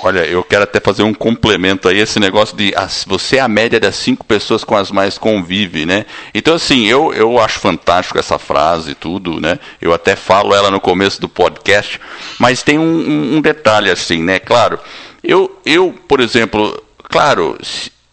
Olha, 0.00 0.20
eu 0.20 0.44
quero 0.44 0.62
até 0.62 0.78
fazer 0.78 1.02
um 1.02 1.12
complemento 1.12 1.88
aí, 1.88 1.98
esse 1.98 2.20
negócio 2.20 2.56
de 2.56 2.72
as, 2.76 3.04
você 3.04 3.38
é 3.38 3.40
a 3.40 3.48
média 3.48 3.80
das 3.80 3.96
cinco 3.96 4.24
pessoas 4.24 4.62
com 4.62 4.76
as 4.76 4.92
mais 4.92 5.18
convive, 5.18 5.84
né? 5.84 6.06
Então, 6.32 6.54
assim, 6.54 6.86
eu, 6.86 7.12
eu 7.12 7.40
acho 7.40 7.58
fantástico 7.58 8.18
essa 8.18 8.38
frase 8.38 8.92
e 8.92 8.94
tudo, 8.94 9.40
né? 9.40 9.58
Eu 9.80 9.92
até 9.92 10.14
falo 10.14 10.54
ela 10.54 10.70
no 10.70 10.80
começo 10.80 11.20
do 11.20 11.28
podcast, 11.28 12.00
mas 12.38 12.62
tem 12.62 12.78
um, 12.78 13.36
um 13.36 13.40
detalhe 13.40 13.90
assim, 13.90 14.22
né? 14.22 14.38
Claro, 14.38 14.78
eu, 15.22 15.60
eu, 15.66 15.92
por 16.06 16.20
exemplo, 16.20 16.80
claro, 17.02 17.58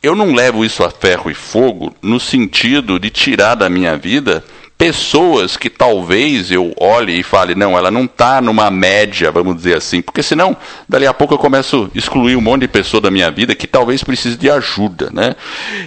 eu 0.01 0.15
não 0.15 0.33
levo 0.33 0.65
isso 0.65 0.83
a 0.83 0.89
ferro 0.89 1.29
e 1.29 1.35
fogo 1.35 1.93
no 2.01 2.19
sentido 2.19 2.99
de 2.99 3.11
tirar 3.11 3.53
da 3.53 3.69
minha 3.69 3.95
vida 3.95 4.43
pessoas 4.79 5.57
que 5.57 5.69
talvez 5.69 6.49
eu 6.49 6.73
olhe 6.79 7.19
e 7.19 7.21
fale, 7.21 7.53
não, 7.53 7.77
ela 7.77 7.91
não 7.91 8.05
está 8.05 8.39
numa 8.39 8.71
média, 8.71 9.29
vamos 9.29 9.57
dizer 9.57 9.75
assim, 9.75 10.01
porque 10.01 10.23
senão, 10.23 10.55
dali 10.87 11.05
a 11.05 11.13
pouco 11.13 11.33
eu 11.33 11.37
começo 11.37 11.91
a 11.93 11.97
excluir 11.97 12.37
um 12.37 12.41
monte 12.41 12.61
de 12.61 12.69
pessoa 12.69 13.01
da 13.01 13.11
minha 13.11 13.29
vida 13.29 13.53
que 13.53 13.67
talvez 13.67 14.01
precise 14.05 14.37
de 14.37 14.49
ajuda, 14.49 15.09
né? 15.11 15.35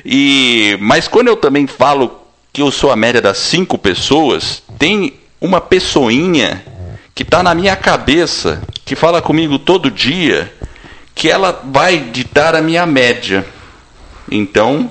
E, 0.04 0.76
mas 0.78 1.08
quando 1.08 1.28
eu 1.28 1.36
também 1.36 1.66
falo 1.66 2.20
que 2.52 2.60
eu 2.60 2.70
sou 2.70 2.92
a 2.92 2.96
média 2.96 3.22
das 3.22 3.38
cinco 3.38 3.78
pessoas, 3.78 4.62
tem 4.78 5.14
uma 5.40 5.58
pessoinha 5.58 6.62
que 7.14 7.22
está 7.22 7.42
na 7.42 7.54
minha 7.54 7.74
cabeça, 7.74 8.60
que 8.84 8.94
fala 8.94 9.22
comigo 9.22 9.58
todo 9.58 9.90
dia, 9.90 10.52
que 11.14 11.30
ela 11.30 11.62
vai 11.64 11.96
ditar 11.98 12.54
a 12.54 12.60
minha 12.60 12.84
média. 12.84 13.46
Então, 14.30 14.90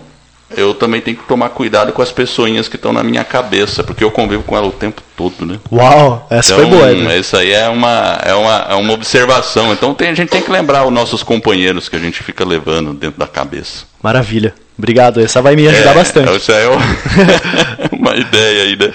eu 0.56 0.74
também 0.74 1.02
tenho 1.02 1.18
que 1.18 1.28
tomar 1.28 1.50
cuidado 1.50 1.92
com 1.92 2.02
as 2.02 2.12
pessoinhas 2.12 2.68
que 2.68 2.76
estão 2.76 2.94
na 2.94 3.04
minha 3.04 3.24
cabeça, 3.24 3.84
porque 3.84 4.04
eu 4.04 4.12
convivo 4.12 4.44
com 4.44 4.56
ela 4.56 4.68
o 4.68 4.72
tempo 4.72 5.02
todo, 5.16 5.46
né? 5.46 5.60
Uau, 5.72 6.28
essa 6.30 6.54
então, 6.54 6.70
foi 6.70 6.78
boa. 6.78 6.92
Né? 6.94 7.20
Isso 7.20 7.36
aí 7.38 7.52
é 7.52 7.68
uma, 7.70 8.20
é, 8.24 8.34
uma, 8.34 8.68
é 8.70 8.76
uma 8.76 8.94
observação. 8.94 9.72
Então 9.74 9.94
tem, 9.94 10.10
a 10.10 10.14
gente 10.14 10.30
tem 10.30 10.42
que 10.42 10.52
lembrar 10.52 10.86
os 10.86 10.94
nossos 10.94 11.24
companheiros 11.24 11.88
que 11.88 11.96
a 11.96 12.00
gente 12.00 12.24
fica 12.24 12.46
levando 12.46 12.94
dentro 12.94 13.20
da 13.20 13.28
cabeça. 13.28 13.86
Maravilha. 14.02 14.54
Obrigado, 14.78 15.22
essa 15.22 15.42
vai 15.44 15.56
me 15.56 15.68
ajudar 15.68 15.92
é, 15.92 15.94
bastante. 15.94 16.36
Isso 16.38 16.52
é 16.52 16.66
uma 17.92 18.16
ideia 18.16 18.64
aí, 18.64 18.76
né? 18.76 18.92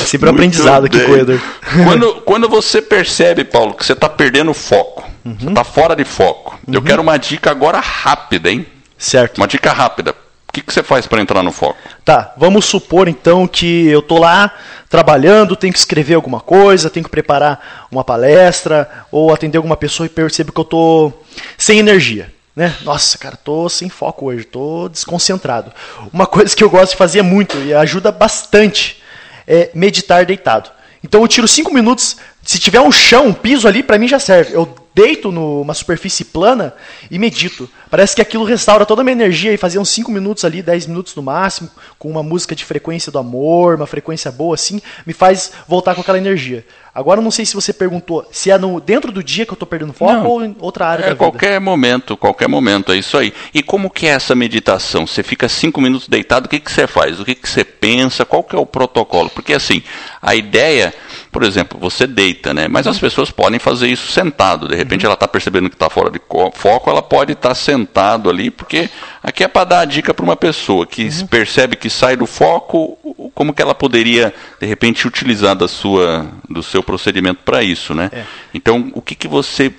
É 0.00 0.04
sempre 0.04 0.30
um 0.30 0.32
aprendizado 0.32 0.86
aqui 0.86 0.98
com 0.98 1.12
o 1.12 1.16
Eder. 1.16 1.40
Quando, 1.84 2.14
quando 2.22 2.48
você 2.48 2.80
percebe, 2.80 3.44
Paulo, 3.44 3.74
que 3.74 3.84
você 3.84 3.92
está 3.92 4.08
perdendo 4.08 4.54
foco, 4.54 5.04
uhum. 5.24 5.36
você 5.38 5.48
está 5.48 5.62
fora 5.62 5.94
de 5.94 6.04
foco, 6.04 6.58
uhum. 6.66 6.72
eu 6.74 6.80
quero 6.80 7.02
uma 7.02 7.18
dica 7.18 7.50
agora 7.50 7.78
rápida, 7.80 8.50
hein? 8.50 8.66
Certo. 8.96 9.36
Uma 9.36 9.46
dica 9.46 9.72
rápida 9.72 10.14
que, 10.56 10.62
que 10.62 10.72
você 10.72 10.82
faz 10.82 11.06
para 11.06 11.20
entrar 11.20 11.42
no 11.42 11.52
foco? 11.52 11.78
Tá, 12.04 12.32
vamos 12.36 12.64
supor 12.64 13.08
então 13.08 13.46
que 13.46 13.88
eu 13.88 14.00
tô 14.00 14.18
lá 14.18 14.52
trabalhando, 14.88 15.56
tenho 15.56 15.72
que 15.72 15.78
escrever 15.78 16.14
alguma 16.14 16.40
coisa, 16.40 16.88
tenho 16.88 17.04
que 17.04 17.10
preparar 17.10 17.86
uma 17.90 18.02
palestra 18.02 18.88
ou 19.10 19.32
atender 19.32 19.58
alguma 19.58 19.76
pessoa 19.76 20.06
e 20.06 20.10
percebo 20.10 20.52
que 20.52 20.60
eu 20.60 20.64
tô 20.64 21.12
sem 21.58 21.78
energia. 21.78 22.32
Né? 22.54 22.74
Nossa, 22.82 23.18
cara, 23.18 23.36
tô 23.36 23.68
sem 23.68 23.90
foco 23.90 24.26
hoje, 24.26 24.44
tô 24.44 24.88
desconcentrado. 24.88 25.72
Uma 26.10 26.26
coisa 26.26 26.56
que 26.56 26.64
eu 26.64 26.70
gosto 26.70 26.92
de 26.92 26.98
fazer 26.98 27.20
muito 27.20 27.58
e 27.58 27.74
ajuda 27.74 28.10
bastante 28.10 29.02
é 29.46 29.70
meditar 29.74 30.24
deitado. 30.24 30.70
Então 31.04 31.20
eu 31.20 31.28
tiro 31.28 31.46
cinco 31.46 31.72
minutos, 31.72 32.16
se 32.42 32.58
tiver 32.58 32.80
um 32.80 32.90
chão, 32.90 33.26
um 33.26 33.32
piso 33.34 33.68
ali, 33.68 33.82
para 33.82 33.98
mim 33.98 34.08
já 34.08 34.18
serve. 34.18 34.54
Eu 34.54 34.74
deito 34.94 35.30
numa 35.30 35.74
superfície 35.74 36.24
plana 36.24 36.72
e 37.10 37.18
medito. 37.18 37.68
Parece 37.90 38.16
que 38.16 38.22
aquilo 38.22 38.44
restaura 38.44 38.84
toda 38.84 39.02
a 39.02 39.04
minha 39.04 39.12
energia 39.12 39.52
e 39.52 39.56
fazer 39.56 39.78
uns 39.78 39.88
5 39.90 40.10
minutos 40.10 40.44
ali, 40.44 40.62
10 40.62 40.86
minutos 40.86 41.14
no 41.14 41.22
máximo, 41.22 41.70
com 41.98 42.10
uma 42.10 42.22
música 42.22 42.54
de 42.54 42.64
frequência 42.64 43.12
do 43.12 43.18
amor, 43.18 43.76
uma 43.76 43.86
frequência 43.86 44.30
boa 44.30 44.54
assim, 44.54 44.80
me 45.06 45.12
faz 45.12 45.52
voltar 45.68 45.94
com 45.94 46.00
aquela 46.00 46.18
energia. 46.18 46.64
Agora 46.96 47.20
eu 47.20 47.22
não 47.22 47.30
sei 47.30 47.44
se 47.44 47.54
você 47.54 47.74
perguntou 47.74 48.26
se 48.32 48.50
é 48.50 48.56
no, 48.56 48.80
dentro 48.80 49.12
do 49.12 49.22
dia 49.22 49.44
que 49.44 49.50
eu 49.50 49.54
estou 49.54 49.68
perdendo 49.68 49.92
foco 49.92 50.14
não, 50.14 50.26
ou 50.26 50.42
em 50.42 50.56
outra 50.58 50.86
área 50.86 51.02
é 51.02 51.06
da 51.08 51.12
vida. 51.12 51.18
qualquer 51.18 51.60
momento, 51.60 52.16
qualquer 52.16 52.48
momento, 52.48 52.90
é 52.90 52.96
isso 52.96 53.18
aí. 53.18 53.34
E 53.52 53.62
como 53.62 53.90
que 53.90 54.06
é 54.06 54.12
essa 54.12 54.34
meditação? 54.34 55.06
Você 55.06 55.22
fica 55.22 55.46
cinco 55.46 55.78
minutos 55.78 56.08
deitado, 56.08 56.46
o 56.46 56.48
que, 56.48 56.58
que 56.58 56.72
você 56.72 56.86
faz? 56.86 57.20
O 57.20 57.24
que, 57.26 57.34
que 57.34 57.46
você 57.46 57.62
pensa? 57.62 58.24
Qual 58.24 58.42
que 58.42 58.56
é 58.56 58.58
o 58.58 58.64
protocolo? 58.64 59.28
Porque 59.28 59.52
assim, 59.52 59.82
a 60.22 60.34
ideia, 60.34 60.94
por 61.30 61.42
exemplo, 61.42 61.78
você 61.78 62.06
deita, 62.06 62.54
né? 62.54 62.66
Mas 62.66 62.86
as 62.86 62.98
pessoas 62.98 63.30
podem 63.30 63.58
fazer 63.58 63.88
isso 63.88 64.10
sentado. 64.10 64.66
De 64.66 64.74
repente 64.74 65.02
uhum. 65.02 65.08
ela 65.08 65.14
está 65.14 65.28
percebendo 65.28 65.68
que 65.68 65.76
está 65.76 65.90
fora 65.90 66.10
de 66.10 66.18
foco, 66.54 66.88
ela 66.88 67.02
pode 67.02 67.32
estar 67.32 67.50
tá 67.50 67.54
sentado 67.76 68.30
ali, 68.30 68.50
porque 68.50 68.88
aqui 69.22 69.44
é 69.44 69.48
para 69.48 69.64
dar 69.64 69.80
a 69.80 69.84
dica 69.84 70.14
para 70.14 70.24
uma 70.24 70.36
pessoa 70.36 70.86
que 70.86 71.04
uhum. 71.04 71.26
percebe 71.26 71.76
que 71.76 71.90
sai 71.90 72.16
do 72.16 72.26
foco, 72.26 72.98
como 73.34 73.52
que 73.52 73.60
ela 73.60 73.74
poderia, 73.74 74.34
de 74.60 74.66
repente, 74.66 75.06
utilizar 75.06 75.54
da 75.54 75.68
sua, 75.68 76.26
do 76.48 76.62
seu 76.62 76.82
procedimento 76.82 77.40
para 77.44 77.62
isso, 77.62 77.94
né? 77.94 78.10
É. 78.12 78.24
Então, 78.54 78.90
o 78.94 79.02
que, 79.02 79.14
que 79.14 79.28
você, 79.28 79.72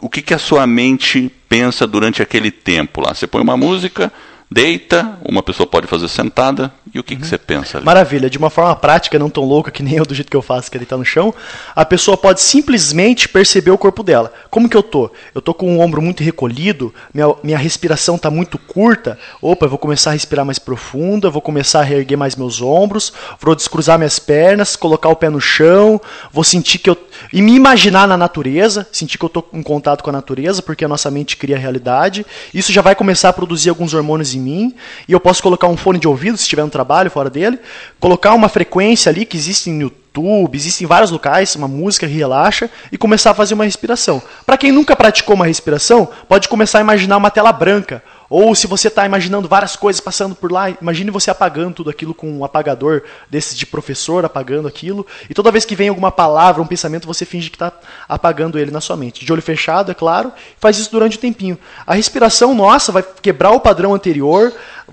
o 0.00 0.08
que, 0.08 0.20
que 0.20 0.34
a 0.34 0.38
sua 0.38 0.66
mente 0.66 1.30
pensa 1.48 1.86
durante 1.86 2.22
aquele 2.22 2.50
tempo 2.50 3.00
lá? 3.00 3.14
Você 3.14 3.26
põe 3.26 3.40
uma 3.40 3.56
música, 3.56 4.12
deita, 4.50 5.18
uma 5.24 5.42
pessoa 5.42 5.66
pode 5.66 5.86
fazer 5.86 6.08
sentada, 6.08 6.72
e 6.94 6.98
o 6.98 7.02
que, 7.02 7.14
uhum. 7.14 7.24
você 7.24 7.38
pensa 7.38 7.78
ali? 7.78 7.86
Maravilha, 7.86 8.28
de 8.28 8.36
uma 8.36 8.50
forma 8.50 8.76
prática, 8.76 9.18
não 9.18 9.30
tão 9.30 9.44
louca 9.44 9.70
que 9.70 9.82
nem 9.82 9.94
eu 9.94 10.04
do 10.04 10.14
jeito 10.14 10.30
que 10.30 10.36
eu 10.36 10.42
faço, 10.42 10.70
que 10.70 10.76
é 10.76 10.80
deitar 10.80 10.98
no 10.98 11.04
chão, 11.04 11.34
a 11.74 11.86
pessoa 11.86 12.18
pode 12.18 12.42
simplesmente 12.42 13.28
perceber 13.28 13.70
o 13.70 13.78
corpo 13.78 14.02
dela. 14.02 14.30
Como 14.50 14.68
que 14.68 14.76
eu 14.76 14.82
tô? 14.82 15.10
Eu 15.34 15.40
tô 15.40 15.54
com 15.54 15.74
o 15.74 15.80
ombro 15.80 16.02
muito 16.02 16.22
recolhido, 16.22 16.92
minha, 17.14 17.34
minha 17.42 17.56
respiração 17.56 18.18
tá 18.18 18.30
muito 18.30 18.58
curta, 18.58 19.18
opa, 19.40 19.64
eu 19.64 19.70
vou 19.70 19.78
começar 19.78 20.10
a 20.10 20.12
respirar 20.12 20.44
mais 20.44 20.58
profunda, 20.58 21.30
vou 21.30 21.40
começar 21.40 21.80
a 21.80 21.82
reerguer 21.82 22.18
mais 22.18 22.36
meus 22.36 22.60
ombros, 22.60 23.10
vou 23.40 23.54
descruzar 23.54 23.96
minhas 23.96 24.18
pernas, 24.18 24.76
colocar 24.76 25.08
o 25.08 25.16
pé 25.16 25.30
no 25.30 25.40
chão, 25.40 25.98
vou 26.30 26.44
sentir 26.44 26.78
que 26.78 26.90
eu... 26.90 26.96
e 27.32 27.40
me 27.40 27.54
imaginar 27.54 28.06
na 28.06 28.18
natureza, 28.18 28.86
sentir 28.92 29.16
que 29.16 29.24
eu 29.24 29.30
tô 29.30 29.42
em 29.54 29.62
contato 29.62 30.04
com 30.04 30.10
a 30.10 30.12
natureza, 30.12 30.60
porque 30.60 30.84
a 30.84 30.88
nossa 30.88 31.10
mente 31.10 31.38
cria 31.38 31.56
a 31.56 31.58
realidade, 31.58 32.26
isso 32.52 32.70
já 32.70 32.82
vai 32.82 32.94
começar 32.94 33.30
a 33.30 33.32
produzir 33.32 33.70
alguns 33.70 33.94
hormônios 33.94 34.34
em 34.34 34.40
mim, 34.40 34.74
e 35.08 35.12
eu 35.12 35.20
posso 35.20 35.42
colocar 35.42 35.68
um 35.68 35.76
fone 35.76 35.98
de 35.98 36.06
ouvido, 36.06 36.36
se 36.36 36.42
estiver 36.42 36.62
no 36.62 36.68
trabalho, 36.68 36.81
fora 37.10 37.30
dele, 37.30 37.58
colocar 37.98 38.34
uma 38.34 38.48
frequência 38.48 39.10
ali 39.10 39.24
que 39.24 39.36
existe 39.36 39.70
no 39.70 39.82
YouTube, 39.82 40.56
existe 40.56 40.84
em 40.84 40.86
vários 40.86 41.10
locais, 41.10 41.56
uma 41.56 41.68
música 41.68 42.06
que 42.06 42.12
relaxa, 42.12 42.70
e 42.90 42.98
começar 42.98 43.30
a 43.30 43.34
fazer 43.34 43.54
uma 43.54 43.64
respiração. 43.64 44.22
Para 44.44 44.58
quem 44.58 44.70
nunca 44.70 44.94
praticou 44.94 45.34
uma 45.34 45.46
respiração, 45.46 46.08
pode 46.28 46.48
começar 46.48 46.78
a 46.78 46.82
imaginar 46.82 47.16
uma 47.16 47.30
tela 47.30 47.52
branca, 47.52 48.02
ou 48.34 48.54
se 48.54 48.66
você 48.66 48.88
está 48.88 49.04
imaginando 49.04 49.46
várias 49.46 49.76
coisas 49.76 50.00
passando 50.00 50.34
por 50.34 50.50
lá, 50.50 50.70
imagine 50.70 51.10
você 51.10 51.30
apagando 51.30 51.74
tudo 51.74 51.90
aquilo 51.90 52.14
com 52.14 52.30
um 52.30 52.42
apagador 52.42 53.02
desses 53.28 53.54
de 53.54 53.66
professor, 53.66 54.24
apagando 54.24 54.66
aquilo. 54.66 55.06
E 55.28 55.34
toda 55.34 55.50
vez 55.50 55.66
que 55.66 55.76
vem 55.76 55.90
alguma 55.90 56.10
palavra, 56.10 56.62
um 56.62 56.66
pensamento, 56.66 57.06
você 57.06 57.26
finge 57.26 57.50
que 57.50 57.56
está 57.56 57.70
apagando 58.08 58.58
ele 58.58 58.70
na 58.70 58.80
sua 58.80 58.96
mente. 58.96 59.22
De 59.22 59.30
olho 59.30 59.42
fechado, 59.42 59.90
é 59.90 59.94
claro, 59.94 60.32
faz 60.58 60.78
isso 60.78 60.90
durante 60.90 61.18
um 61.18 61.20
tempinho. 61.20 61.58
A 61.86 61.92
respiração 61.92 62.54
nossa 62.54 62.90
vai 62.90 63.04
quebrar 63.20 63.50
o 63.50 63.60
padrão 63.60 63.94
anterior, 63.94 64.50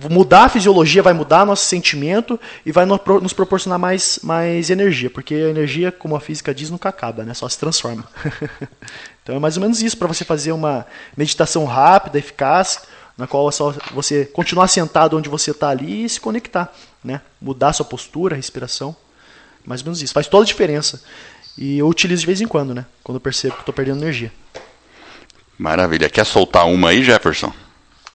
mudar 0.10 0.46
a 0.46 0.50
fisiologia, 0.50 1.02
vai 1.02 1.14
mudar 1.14 1.46
nosso 1.46 1.66
sentimento 1.66 2.40
e 2.66 2.72
vai 2.72 2.86
nos 2.86 3.34
proporcionar 3.34 3.80
mais, 3.80 4.20
mais 4.24 4.70
energia. 4.70 5.10
Porque 5.10 5.34
a 5.34 5.50
energia, 5.50 5.92
como 5.92 6.16
a 6.16 6.20
física 6.20 6.54
diz, 6.54 6.70
nunca 6.70 6.90
acaba, 6.90 7.24
né? 7.24 7.34
só 7.34 7.50
se 7.50 7.58
transforma. 7.58 8.04
então 9.24 9.36
é 9.36 9.40
mais 9.40 9.58
ou 9.58 9.62
menos 9.62 9.82
isso 9.82 9.98
para 9.98 10.08
você 10.08 10.24
fazer 10.24 10.52
uma 10.52 10.86
meditação 11.18 11.66
rápida, 11.66 12.20
eficaz 12.20 12.82
na 13.20 13.28
qual 13.28 13.50
é 13.50 13.52
só 13.52 13.76
você 13.92 14.24
continuar 14.24 14.70
sentado 14.70 15.18
onde 15.18 15.28
você 15.28 15.52
está 15.52 15.70
ali 15.70 16.06
e 16.06 16.10
se 16.10 16.22
conectar, 16.22 16.74
né? 17.04 17.20
Mudar 17.42 17.74
sua 17.74 17.84
postura, 17.86 18.34
respiração, 18.34 18.96
mais 19.66 19.82
ou 19.82 19.88
menos 19.88 20.02
isso. 20.02 20.14
Faz 20.14 20.26
toda 20.26 20.46
a 20.46 20.48
diferença. 20.48 21.04
E 21.58 21.80
eu 21.80 21.88
utilizo 21.90 22.22
de 22.22 22.26
vez 22.26 22.40
em 22.40 22.48
quando, 22.48 22.74
né? 22.74 22.86
Quando 23.04 23.18
eu 23.18 23.20
percebo 23.20 23.56
que 23.56 23.62
estou 23.62 23.74
perdendo 23.74 24.02
energia. 24.02 24.32
Maravilha. 25.58 26.10
Quer 26.10 26.26
soltar 26.26 26.66
uma 26.66 26.92
aí, 26.92 27.04
Jefferson? 27.04 27.52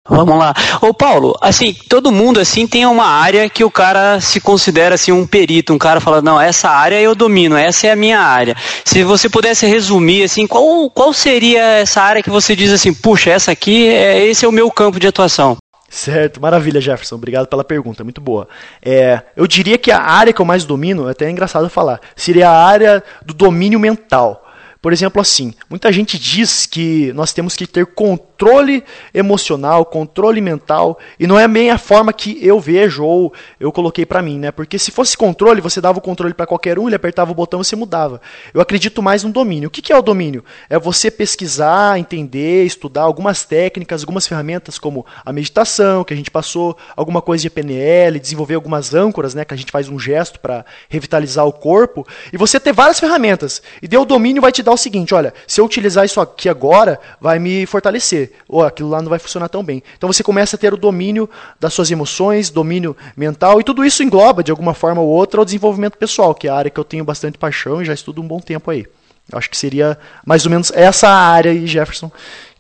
Vamos 0.07 0.37
lá. 0.37 0.53
Ô 0.83 0.93
Paulo, 0.93 1.35
assim, 1.41 1.73
todo 1.89 2.13
mundo 2.13 2.39
assim 2.39 2.67
tem 2.67 2.85
uma 2.85 3.07
área 3.07 3.49
que 3.49 3.65
o 3.65 3.71
cara 3.71 4.21
se 4.21 4.39
considera 4.39 4.97
assim 4.97 5.13
um 5.13 5.27
perito, 5.27 5.73
um 5.73 5.79
cara 5.79 5.99
fala, 5.99 6.21
não, 6.21 6.39
essa 6.39 6.69
área 6.69 7.01
eu 7.01 7.15
domino, 7.15 7.57
essa 7.57 7.87
é 7.87 7.93
a 7.93 7.97
minha 7.97 8.21
área. 8.21 8.55
Se 8.85 9.03
você 9.03 9.31
pudesse 9.31 9.65
resumir 9.67 10.25
assim, 10.25 10.47
qual, 10.47 10.91
qual 10.91 11.11
seria 11.15 11.63
essa 11.79 12.03
área 12.03 12.23
que 12.23 12.29
você 12.29 12.55
diz 12.55 12.71
assim, 12.71 12.93
puxa, 12.93 13.31
essa 13.31 13.51
aqui, 13.51 13.89
é, 13.89 14.27
esse 14.27 14.45
é 14.45 14.49
o 14.49 14.53
meu 14.53 14.71
campo 14.71 15.01
de 15.01 15.07
atuação? 15.07 15.57
Certo, 15.89 16.39
maravilha, 16.39 16.83
Jefferson. 16.83 17.15
Obrigado 17.15 17.47
pela 17.47 17.65
pergunta, 17.65 18.05
muito 18.05 18.21
boa. 18.21 18.47
É, 18.85 19.23
eu 19.35 19.47
diria 19.47 19.79
que 19.79 19.91
a 19.91 20.03
área 20.03 20.35
que 20.35 20.41
eu 20.43 20.45
mais 20.45 20.67
domino, 20.67 21.09
até 21.09 21.25
é 21.25 21.31
engraçado 21.31 21.71
falar, 21.71 21.99
seria 22.15 22.51
a 22.51 22.67
área 22.67 23.03
do 23.25 23.33
domínio 23.33 23.81
mental. 23.81 24.44
Por 24.85 24.93
exemplo, 24.93 25.19
assim, 25.19 25.55
muita 25.71 25.91
gente 25.91 26.19
diz 26.19 26.67
que 26.67 27.11
nós 27.15 27.33
temos 27.33 27.57
que 27.57 27.67
ter 27.67 27.87
controle 27.87 28.85
emocional, 29.15 29.87
controle 29.87 30.43
mental, 30.43 30.99
e 31.19 31.27
não 31.27 31.41
é 31.41 31.49
bem 31.49 31.71
a 31.71 31.79
forma 31.79 32.13
que 32.13 32.39
eu 32.47 32.61
vejo 32.61 33.03
ou 33.03 33.33
eu 33.59 33.73
coloquei 33.73 34.05
para 34.05 34.21
mim, 34.21 34.39
né? 34.39 34.51
Porque 34.53 34.79
se 34.79 34.91
fosse 34.91 35.17
controle, 35.17 35.63
você 35.63 35.81
dava 35.81 36.01
o 36.01 36.03
controle 36.03 36.35
para 36.35 36.45
qualquer 36.45 36.79
um, 36.79 36.87
ele 36.87 36.97
apertava 36.97 37.33
o 37.33 37.35
botão 37.35 37.63
e 37.63 37.65
você 37.65 37.75
mudava. 37.75 38.21
Eu 38.53 38.61
acredito 38.61 39.03
mais 39.03 39.25
no 39.25 39.33
domínio. 39.33 39.69
O 39.69 39.71
que 39.71 39.91
é 39.91 39.97
o 39.97 40.03
domínio? 40.03 40.45
É 40.69 40.79
você 40.79 41.11
pesquisar, 41.11 41.99
entender, 41.99 42.67
estudar 42.67 43.05
algumas 43.05 43.43
técnicas, 43.43 44.03
algumas 44.03 44.27
ferramentas 44.27 44.79
como 44.79 45.07
a 45.25 45.33
meditação 45.33 46.05
que 46.05 46.13
a 46.13 46.17
gente 46.17 46.31
passou, 46.31 46.77
alguma 46.95 47.23
coisa 47.23 47.41
de 47.41 47.49
PNL, 47.49 48.21
desenvolver 48.21 48.57
algumas 48.57 48.93
âncoras, 48.93 49.33
né? 49.33 49.47
Que 49.47 49.55
a 49.55 49.57
gente 49.57 49.73
faz 49.73 49.89
um 49.89 49.99
gesto 49.99 50.39
para 50.41 50.63
revitalizar 50.91 51.47
o 51.47 51.53
corpo, 51.55 52.07
e 52.31 52.37
você 52.37 52.61
ter 52.61 52.75
várias 52.75 53.01
ferramentas. 53.01 53.63
E 53.81 53.89
deu 53.89 54.03
o 54.03 54.05
domínio 54.05 54.43
vai 54.43 54.53
te 54.53 54.63
dar 54.63 54.74
o 54.75 54.79
seguinte: 54.79 55.15
olha, 55.15 55.33
se 55.47 55.61
eu 55.61 55.65
utilizar 55.65 56.05
isso 56.05 56.21
aqui 56.21 56.49
agora, 56.49 57.01
vai 57.21 57.39
me 57.39 57.67
fortalecer. 57.67 58.33
Ou 58.49 58.63
aquilo 58.63 58.91
lá 58.91 59.01
não 59.01 59.09
vai 59.09 59.19
funcionar 59.19 59.49
tão 59.49 59.63
bem. 59.63 59.83
Então 59.97 60.13
você 60.13 60.23
começa 60.23 60.57
a 60.57 60.59
ter 60.59 60.75
o 60.75 60.77
domínio 60.77 61.29
das 61.59 61.73
suas 61.73 61.91
emoções, 61.91 62.51
domínio 62.51 62.97
mental, 63.17 63.61
e 63.61 63.65
tudo 63.65 63.85
isso 63.85 64.03
engloba, 64.03 64.43
de 64.43 64.51
alguma 64.51 64.75
forma 64.75 65.01
ou 65.01 65.09
outra, 65.09 65.41
o 65.41 65.45
desenvolvimento 65.45 65.97
pessoal, 65.97 66.35
que 66.35 66.49
é 66.49 66.51
a 66.51 66.57
área 66.57 66.71
que 66.71 66.79
eu 66.79 66.85
tenho 66.85 67.05
bastante 67.05 67.39
paixão 67.39 67.81
e 67.81 67.85
já 67.85 67.95
estudo 67.95 68.21
um 68.21 68.27
bom 68.27 68.41
tempo 68.41 68.71
aí. 68.71 68.87
Eu 69.31 69.39
acho 69.39 69.49
que 69.49 69.57
seria 69.57 69.99
mais 70.25 70.45
ou 70.45 70.51
menos 70.51 70.71
essa 70.75 71.09
área 71.09 71.51
aí, 71.51 71.67
Jefferson, 71.67 72.11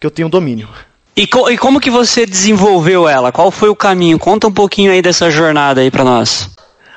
que 0.01 0.07
eu 0.07 0.11
tenho 0.11 0.29
domínio. 0.29 0.69
E, 1.17 1.27
co 1.27 1.49
e 1.51 1.57
como 1.57 1.81
que 1.81 1.91
você 1.91 2.27
desenvolveu 2.27 3.09
ela? 3.09 3.31
Qual 3.31 3.51
foi 3.51 3.69
o 3.69 3.77
caminho? 3.77 4.19
Conta 4.19 4.49
um 4.49 4.53
pouquinho 4.53 4.91
aí 4.91 5.01
dessa 5.01 5.31
jornada 5.31 5.81
aí 5.81 5.91
para 5.91 6.03
nós. 6.03 6.51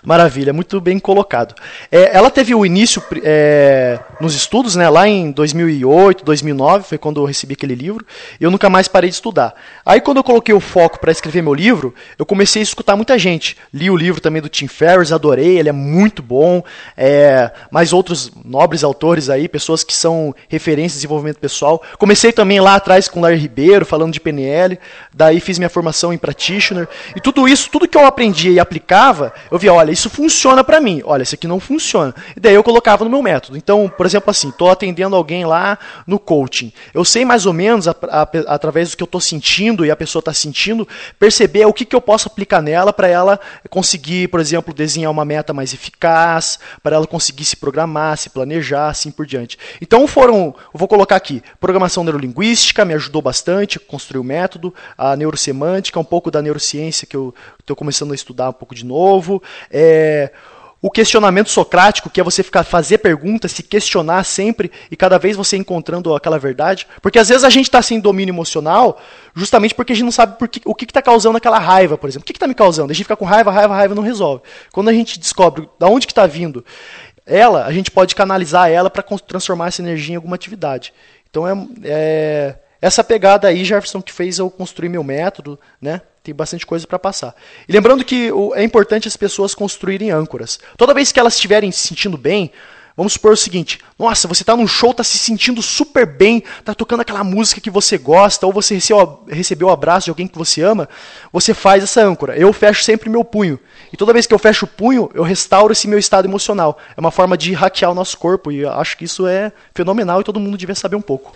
Maravilha, 0.03 0.53
muito 0.53 0.79
bem 0.79 0.99
colocado. 0.99 1.53
É, 1.91 2.15
ela 2.15 2.31
teve 2.31 2.55
o 2.55 2.65
início 2.65 3.03
é, 3.23 3.99
nos 4.19 4.35
estudos, 4.35 4.75
né, 4.75 4.89
lá 4.89 5.07
em 5.07 5.31
2008, 5.31 6.23
2009, 6.23 6.87
foi 6.87 6.97
quando 6.97 7.21
eu 7.21 7.25
recebi 7.25 7.53
aquele 7.53 7.75
livro, 7.75 8.05
e 8.39 8.43
eu 8.43 8.51
nunca 8.51 8.69
mais 8.69 8.87
parei 8.87 9.09
de 9.09 9.15
estudar. 9.15 9.53
Aí, 9.85 10.01
quando 10.01 10.17
eu 10.17 10.23
coloquei 10.23 10.53
o 10.53 10.59
foco 10.59 10.99
para 10.99 11.11
escrever 11.11 11.41
meu 11.41 11.53
livro, 11.53 11.93
eu 12.17 12.25
comecei 12.25 12.61
a 12.61 12.63
escutar 12.63 12.95
muita 12.95 13.17
gente. 13.17 13.57
Li 13.73 13.89
o 13.89 13.95
livro 13.95 14.19
também 14.19 14.41
do 14.41 14.49
Tim 14.49 14.67
Ferriss, 14.67 15.11
adorei, 15.11 15.57
ele 15.57 15.69
é 15.69 15.73
muito 15.73 16.21
bom. 16.23 16.63
É, 16.95 17.51
mais 17.71 17.93
outros 17.93 18.31
nobres 18.43 18.83
autores 18.83 19.29
aí, 19.29 19.47
pessoas 19.47 19.83
que 19.83 19.95
são 19.95 20.33
referências 20.49 20.93
de 20.93 20.97
desenvolvimento 20.99 21.37
pessoal. 21.37 21.81
Comecei 21.97 22.31
também 22.31 22.59
lá 22.59 22.75
atrás 22.75 23.07
com 23.07 23.19
o 23.19 23.23
Larry 23.23 23.37
Ribeiro, 23.37 23.85
falando 23.85 24.13
de 24.13 24.19
PNL, 24.19 24.79
daí 25.13 25.39
fiz 25.39 25.57
minha 25.57 25.69
formação 25.69 26.11
em 26.11 26.17
Practitioner, 26.17 26.87
e 27.15 27.21
tudo 27.21 27.47
isso, 27.47 27.69
tudo 27.69 27.87
que 27.87 27.97
eu 27.97 28.05
aprendi 28.05 28.51
e 28.51 28.59
aplicava, 28.59 29.33
eu 29.51 29.57
vi, 29.59 29.69
olha, 29.69 29.91
isso 29.91 30.09
funciona 30.09 30.63
para 30.63 30.81
mim. 30.81 31.01
Olha, 31.05 31.23
isso 31.23 31.35
aqui 31.35 31.47
não 31.47 31.59
funciona. 31.59 32.13
E 32.35 32.39
daí 32.39 32.55
eu 32.55 32.63
colocava 32.63 33.03
no 33.03 33.09
meu 33.09 33.21
método. 33.21 33.57
Então, 33.57 33.91
por 33.95 34.05
exemplo, 34.07 34.31
assim, 34.31 34.49
estou 34.49 34.69
atendendo 34.69 35.15
alguém 35.15 35.45
lá 35.45 35.77
no 36.05 36.17
coaching. 36.17 36.73
Eu 36.93 37.05
sei 37.05 37.23
mais 37.23 37.45
ou 37.45 37.53
menos, 37.53 37.87
a, 37.87 37.91
a, 38.09 38.21
através 38.47 38.91
do 38.91 38.97
que 38.97 39.03
eu 39.03 39.05
estou 39.05 39.21
sentindo 39.21 39.85
e 39.85 39.91
a 39.91 39.95
pessoa 39.95 40.19
está 40.21 40.33
sentindo, 40.33 40.87
perceber 41.19 41.65
o 41.65 41.73
que, 41.73 41.85
que 41.85 41.95
eu 41.95 42.01
posso 42.01 42.27
aplicar 42.27 42.61
nela 42.61 42.91
para 42.91 43.07
ela 43.07 43.39
conseguir, 43.69 44.29
por 44.29 44.39
exemplo, 44.39 44.73
desenhar 44.73 45.11
uma 45.11 45.25
meta 45.25 45.53
mais 45.53 45.73
eficaz, 45.73 46.59
para 46.81 46.95
ela 46.95 47.07
conseguir 47.07 47.45
se 47.45 47.55
programar, 47.55 48.17
se 48.17 48.29
planejar, 48.29 48.89
assim 48.89 49.11
por 49.11 49.25
diante. 49.25 49.57
Então 49.81 50.07
foram, 50.07 50.55
vou 50.73 50.87
colocar 50.87 51.15
aqui, 51.15 51.43
programação 51.59 52.03
neurolinguística 52.03 52.85
me 52.85 52.93
ajudou 52.93 53.21
bastante, 53.21 53.79
construir 53.79 54.19
o 54.19 54.23
método, 54.23 54.73
a 54.97 55.15
neurosemântica, 55.15 55.99
um 55.99 56.03
pouco 56.03 56.31
da 56.31 56.41
neurociência 56.41 57.07
que 57.07 57.15
eu 57.15 57.33
estou 57.59 57.75
começando 57.75 58.11
a 58.11 58.15
estudar 58.15 58.49
um 58.49 58.53
pouco 58.53 58.73
de 58.73 58.85
novo. 58.85 59.41
É, 59.69 60.31
o 60.81 60.91
questionamento 60.91 61.49
socrático, 61.49 62.09
que 62.09 62.21
é 62.21 62.23
você 62.23 62.43
ficar 62.43 62.63
fazer 62.63 62.99
perguntas, 62.99 63.51
se 63.51 63.63
questionar 63.63 64.23
sempre 64.23 64.71
e 64.91 64.95
cada 64.95 65.17
vez 65.17 65.35
você 65.35 65.57
encontrando 65.57 66.13
aquela 66.15 66.37
verdade. 66.37 66.87
Porque 67.01 67.17
às 67.17 67.29
vezes 67.29 67.43
a 67.43 67.49
gente 67.49 67.65
está 67.65 67.81
sem 67.81 67.99
domínio 67.99 68.31
emocional 68.31 69.01
justamente 69.35 69.73
porque 69.73 69.93
a 69.93 69.95
gente 69.95 70.05
não 70.05 70.11
sabe 70.11 70.37
por 70.37 70.47
que, 70.47 70.61
o 70.65 70.75
que 70.75 70.85
está 70.85 71.01
causando 71.01 71.37
aquela 71.37 71.59
raiva, 71.59 71.97
por 71.97 72.07
exemplo. 72.07 72.23
O 72.23 72.25
que 72.25 72.31
está 72.31 72.47
me 72.47 72.53
causando? 72.53 72.91
A 72.91 72.93
gente 72.93 73.05
fica 73.05 73.15
com 73.15 73.25
raiva, 73.25 73.51
raiva, 73.51 73.75
raiva 73.75 73.95
não 73.95 74.03
resolve. 74.03 74.43
Quando 74.71 74.89
a 74.89 74.93
gente 74.93 75.19
descobre 75.19 75.67
da 75.79 75.87
onde 75.87 76.05
que 76.05 76.11
está 76.11 76.27
vindo 76.27 76.63
ela, 77.25 77.65
a 77.65 77.71
gente 77.73 77.91
pode 77.91 78.15
canalizar 78.15 78.69
ela 78.69 78.89
para 78.89 79.03
transformar 79.19 79.67
essa 79.67 79.81
energia 79.81 80.13
em 80.13 80.15
alguma 80.15 80.35
atividade. 80.35 80.93
Então 81.29 81.47
é, 81.47 81.67
é 81.83 82.55
essa 82.81 83.03
pegada 83.03 83.47
aí, 83.47 83.65
Jefferson, 83.65 84.01
que 84.01 84.13
fez 84.13 84.37
eu 84.37 84.49
construir 84.49 84.89
meu 84.89 85.03
método, 85.03 85.59
né? 85.81 86.01
Tem 86.27 86.35
bastante 86.35 86.65
coisa 86.65 86.85
para 86.85 86.99
passar. 86.99 87.33
E 87.69 87.71
lembrando 87.71 88.03
que 88.03 88.29
é 88.55 88.61
importante 88.61 89.07
as 89.07 89.15
pessoas 89.15 89.55
construírem 89.55 90.11
âncoras. 90.11 90.59
Toda 90.75 90.93
vez 90.93 91.09
que 91.09 91.17
elas 91.21 91.35
estiverem 91.35 91.71
se 91.71 91.87
sentindo 91.87 92.17
bem, 92.17 92.51
Vamos 92.97 93.13
supor 93.13 93.33
o 93.33 93.37
seguinte: 93.37 93.79
nossa, 93.97 94.27
você 94.27 94.41
está 94.41 94.55
num 94.55 94.67
show, 94.67 94.89
está 94.89 95.03
se 95.03 95.19
sentindo 95.19 95.61
super 95.61 96.03
bem, 96.03 96.43
está 96.59 96.73
tocando 96.73 97.01
aquela 97.01 97.23
música 97.23 97.61
que 97.61 97.69
você 97.69 97.95
gosta, 97.95 98.47
ou 98.47 98.51
você 98.51 98.73
recebeu, 98.73 99.23
recebeu 99.29 99.67
o 99.67 99.71
abraço 99.71 100.05
de 100.05 100.09
alguém 100.09 100.27
que 100.27 100.37
você 100.37 100.63
ama, 100.63 100.89
você 101.31 101.53
faz 101.53 101.83
essa 101.83 102.03
âncora. 102.03 102.35
Eu 102.35 102.51
fecho 102.51 102.83
sempre 102.83 103.07
meu 103.07 103.23
punho. 103.23 103.59
E 103.93 103.95
toda 103.95 104.11
vez 104.11 104.25
que 104.25 104.33
eu 104.33 104.39
fecho 104.39 104.65
o 104.65 104.67
punho, 104.67 105.09
eu 105.13 105.21
restauro 105.21 105.71
esse 105.71 105.87
meu 105.87 105.99
estado 105.99 106.27
emocional. 106.27 106.77
É 106.97 106.99
uma 106.99 107.11
forma 107.11 107.37
de 107.37 107.53
hackear 107.53 107.91
o 107.91 107.95
nosso 107.95 108.17
corpo, 108.17 108.51
e 108.51 108.61
eu 108.61 108.71
acho 108.71 108.97
que 108.97 109.05
isso 109.05 109.27
é 109.27 109.51
fenomenal 109.75 110.19
e 110.19 110.23
todo 110.23 110.39
mundo 110.39 110.57
devia 110.57 110.75
saber 110.75 110.95
um 110.95 111.01
pouco. 111.01 111.33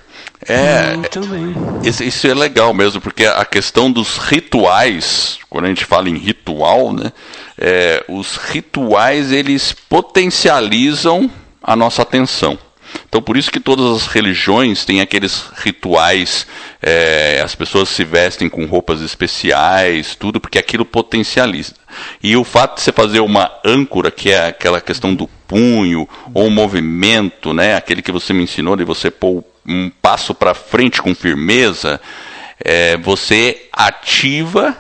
É, 0.50 0.96
isso, 1.84 2.04
isso 2.04 2.28
é 2.28 2.34
legal 2.34 2.74
mesmo, 2.74 3.00
porque 3.00 3.26
a 3.26 3.46
questão 3.46 3.92
dos 3.92 4.18
rituais, 4.18 5.38
quando 5.48 5.66
a 5.66 5.68
gente 5.70 5.86
fala 5.86 6.10
em 6.10 6.18
ritual, 6.18 6.92
né? 6.92 7.14
é, 7.62 8.04
os 8.10 8.38
rituais 8.38 9.32
eles 9.32 9.72
potencializam 9.72 11.30
a 11.62 11.76
nossa 11.76 12.02
atenção. 12.02 12.58
Então, 13.08 13.22
por 13.22 13.38
isso 13.38 13.52
que 13.52 13.60
todas 13.60 13.86
as 13.86 14.08
religiões 14.08 14.86
têm 14.86 15.02
aqueles 15.02 15.46
rituais, 15.58 16.46
é, 16.82 17.42
as 17.44 17.56
pessoas 17.56 17.90
se 17.90 18.04
vestem 18.04 18.50
com 18.50 18.66
roupas 18.66 19.02
especiais, 19.02 20.16
tudo, 20.16 20.40
porque 20.40 20.60
aquilo 20.60 20.86
potencializa. 20.86 21.74
E 22.22 22.36
o 22.36 22.44
fato 22.44 22.76
de 22.76 22.82
você 22.82 22.92
fazer 22.92 23.20
uma 23.20 23.52
âncora, 23.66 24.12
que 24.12 24.32
é 24.32 24.48
aquela 24.48 24.82
questão 24.82 25.14
do 25.14 25.28
punho, 25.48 26.08
ou 26.34 26.50
movimento, 26.50 27.54
né, 27.54 27.76
aquele 27.76 28.02
que 28.02 28.12
você 28.12 28.34
me 28.34 28.44
ensinou 28.44 28.76
de 28.76 28.84
você 28.84 29.12
pôr 29.12 29.44
um 29.66 29.90
passo 30.02 30.34
para 30.34 30.54
frente 30.54 31.02
com 31.02 31.14
firmeza, 31.14 32.00
é, 32.64 32.98
você 32.98 33.68
ativa 33.72 34.78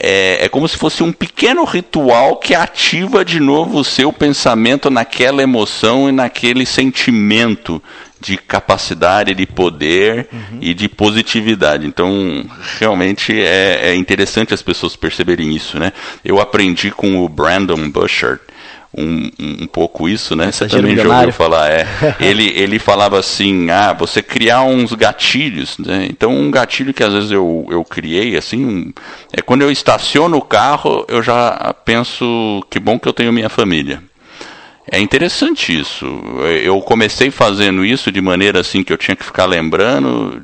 é, 0.00 0.44
é, 0.44 0.48
como 0.48 0.68
se 0.68 0.76
fosse 0.76 1.02
um 1.02 1.12
pequeno 1.12 1.64
ritual 1.64 2.36
que 2.36 2.54
ativa 2.54 3.24
de 3.24 3.40
novo 3.40 3.78
o 3.78 3.84
seu 3.84 4.12
pensamento 4.12 4.88
naquela 4.90 5.42
emoção 5.42 6.08
e 6.08 6.12
naquele 6.12 6.64
sentimento 6.64 7.82
de 8.20 8.36
capacidade, 8.36 9.34
de 9.34 9.46
poder 9.46 10.28
uhum. 10.32 10.58
e 10.60 10.74
de 10.74 10.88
positividade. 10.88 11.86
Então, 11.86 12.44
realmente 12.78 13.32
é, 13.40 13.90
é, 13.90 13.94
interessante 13.94 14.54
as 14.54 14.62
pessoas 14.62 14.96
perceberem 14.96 15.54
isso, 15.54 15.78
né? 15.78 15.92
Eu 16.24 16.40
aprendi 16.40 16.90
com 16.90 17.24
o 17.24 17.28
Brandon 17.28 17.88
Bushard, 17.90 18.40
um, 18.96 19.30
um, 19.38 19.66
pouco 19.66 20.08
isso, 20.08 20.34
né? 20.34 20.50
Você 20.50 20.66
também 20.66 20.96
já 20.96 21.08
ouviu 21.08 21.32
falar, 21.32 21.70
é. 21.70 21.86
ele, 22.20 22.52
ele 22.56 22.78
falava 22.78 23.18
assim, 23.18 23.70
ah, 23.70 23.92
você 23.92 24.22
criar 24.22 24.62
uns 24.62 24.92
gatilhos, 24.92 25.78
né? 25.78 26.06
Então 26.10 26.32
um 26.34 26.50
gatilho 26.50 26.94
que 26.94 27.02
às 27.02 27.12
vezes 27.12 27.30
eu, 27.30 27.66
eu 27.70 27.84
criei, 27.84 28.36
assim, 28.36 28.64
um, 28.64 28.92
é 29.32 29.42
quando 29.42 29.62
eu 29.62 29.70
estaciono 29.70 30.36
o 30.36 30.42
carro, 30.42 31.04
eu 31.08 31.22
já 31.22 31.74
penso, 31.84 32.64
que 32.70 32.78
bom 32.78 32.98
que 32.98 33.08
eu 33.08 33.12
tenho 33.12 33.32
minha 33.32 33.48
família. 33.48 34.02
É 34.90 34.98
interessante 34.98 35.78
isso. 35.78 36.06
Eu 36.62 36.80
comecei 36.80 37.30
fazendo 37.30 37.84
isso 37.84 38.10
de 38.10 38.22
maneira 38.22 38.60
assim 38.60 38.82
que 38.82 38.90
eu 38.90 38.96
tinha 38.96 39.14
que 39.14 39.24
ficar 39.24 39.44
lembrando 39.44 40.42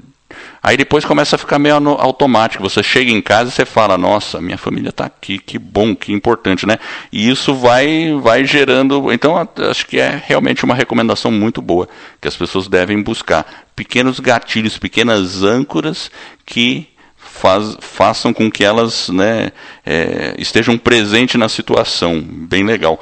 Aí 0.66 0.78
depois 0.78 1.04
começa 1.04 1.36
a 1.36 1.38
ficar 1.38 1.58
meio 1.58 1.74
automático. 1.74 2.62
Você 2.62 2.82
chega 2.82 3.10
em 3.10 3.20
casa 3.20 3.50
e 3.50 3.52
você 3.52 3.66
fala, 3.66 3.98
nossa, 3.98 4.40
minha 4.40 4.56
família 4.56 4.88
está 4.88 5.04
aqui, 5.04 5.36
que 5.36 5.58
bom, 5.58 5.94
que 5.94 6.10
importante, 6.10 6.64
né? 6.64 6.78
E 7.12 7.28
isso 7.28 7.54
vai, 7.54 8.18
vai 8.22 8.46
gerando. 8.46 9.12
Então, 9.12 9.36
acho 9.70 9.86
que 9.86 10.00
é 10.00 10.22
realmente 10.24 10.64
uma 10.64 10.74
recomendação 10.74 11.30
muito 11.30 11.60
boa 11.60 11.86
que 12.18 12.26
as 12.26 12.34
pessoas 12.34 12.66
devem 12.66 13.02
buscar. 13.02 13.66
Pequenos 13.76 14.18
gatilhos, 14.18 14.78
pequenas 14.78 15.42
âncoras 15.42 16.10
que 16.46 16.88
faz, 17.14 17.76
façam 17.82 18.32
com 18.32 18.50
que 18.50 18.64
elas 18.64 19.10
né, 19.10 19.52
é, 19.84 20.34
estejam 20.38 20.78
presentes 20.78 21.38
na 21.38 21.50
situação. 21.50 22.24
Bem 22.26 22.64
legal. 22.64 22.98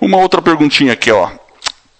Uma 0.00 0.16
outra 0.16 0.40
perguntinha 0.40 0.94
aqui, 0.94 1.10
ó. 1.10 1.28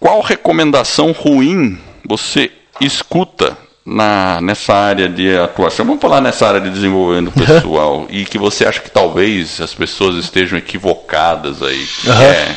Qual 0.00 0.22
recomendação 0.22 1.12
ruim 1.12 1.78
você 2.02 2.50
escuta 2.80 3.58
na, 3.84 4.40
nessa 4.40 4.74
área 4.74 5.08
de 5.08 5.36
atuação, 5.36 5.84
vamos 5.84 6.00
falar 6.00 6.20
nessa 6.20 6.46
área 6.46 6.60
de 6.60 6.70
desenvolvimento 6.70 7.32
pessoal, 7.32 8.06
e 8.08 8.24
que 8.24 8.38
você 8.38 8.66
acha 8.66 8.80
que 8.80 8.90
talvez 8.90 9.60
as 9.60 9.74
pessoas 9.74 10.16
estejam 10.16 10.58
equivocadas 10.58 11.62
aí. 11.62 11.86
Uhum. 12.06 12.22
É, 12.22 12.54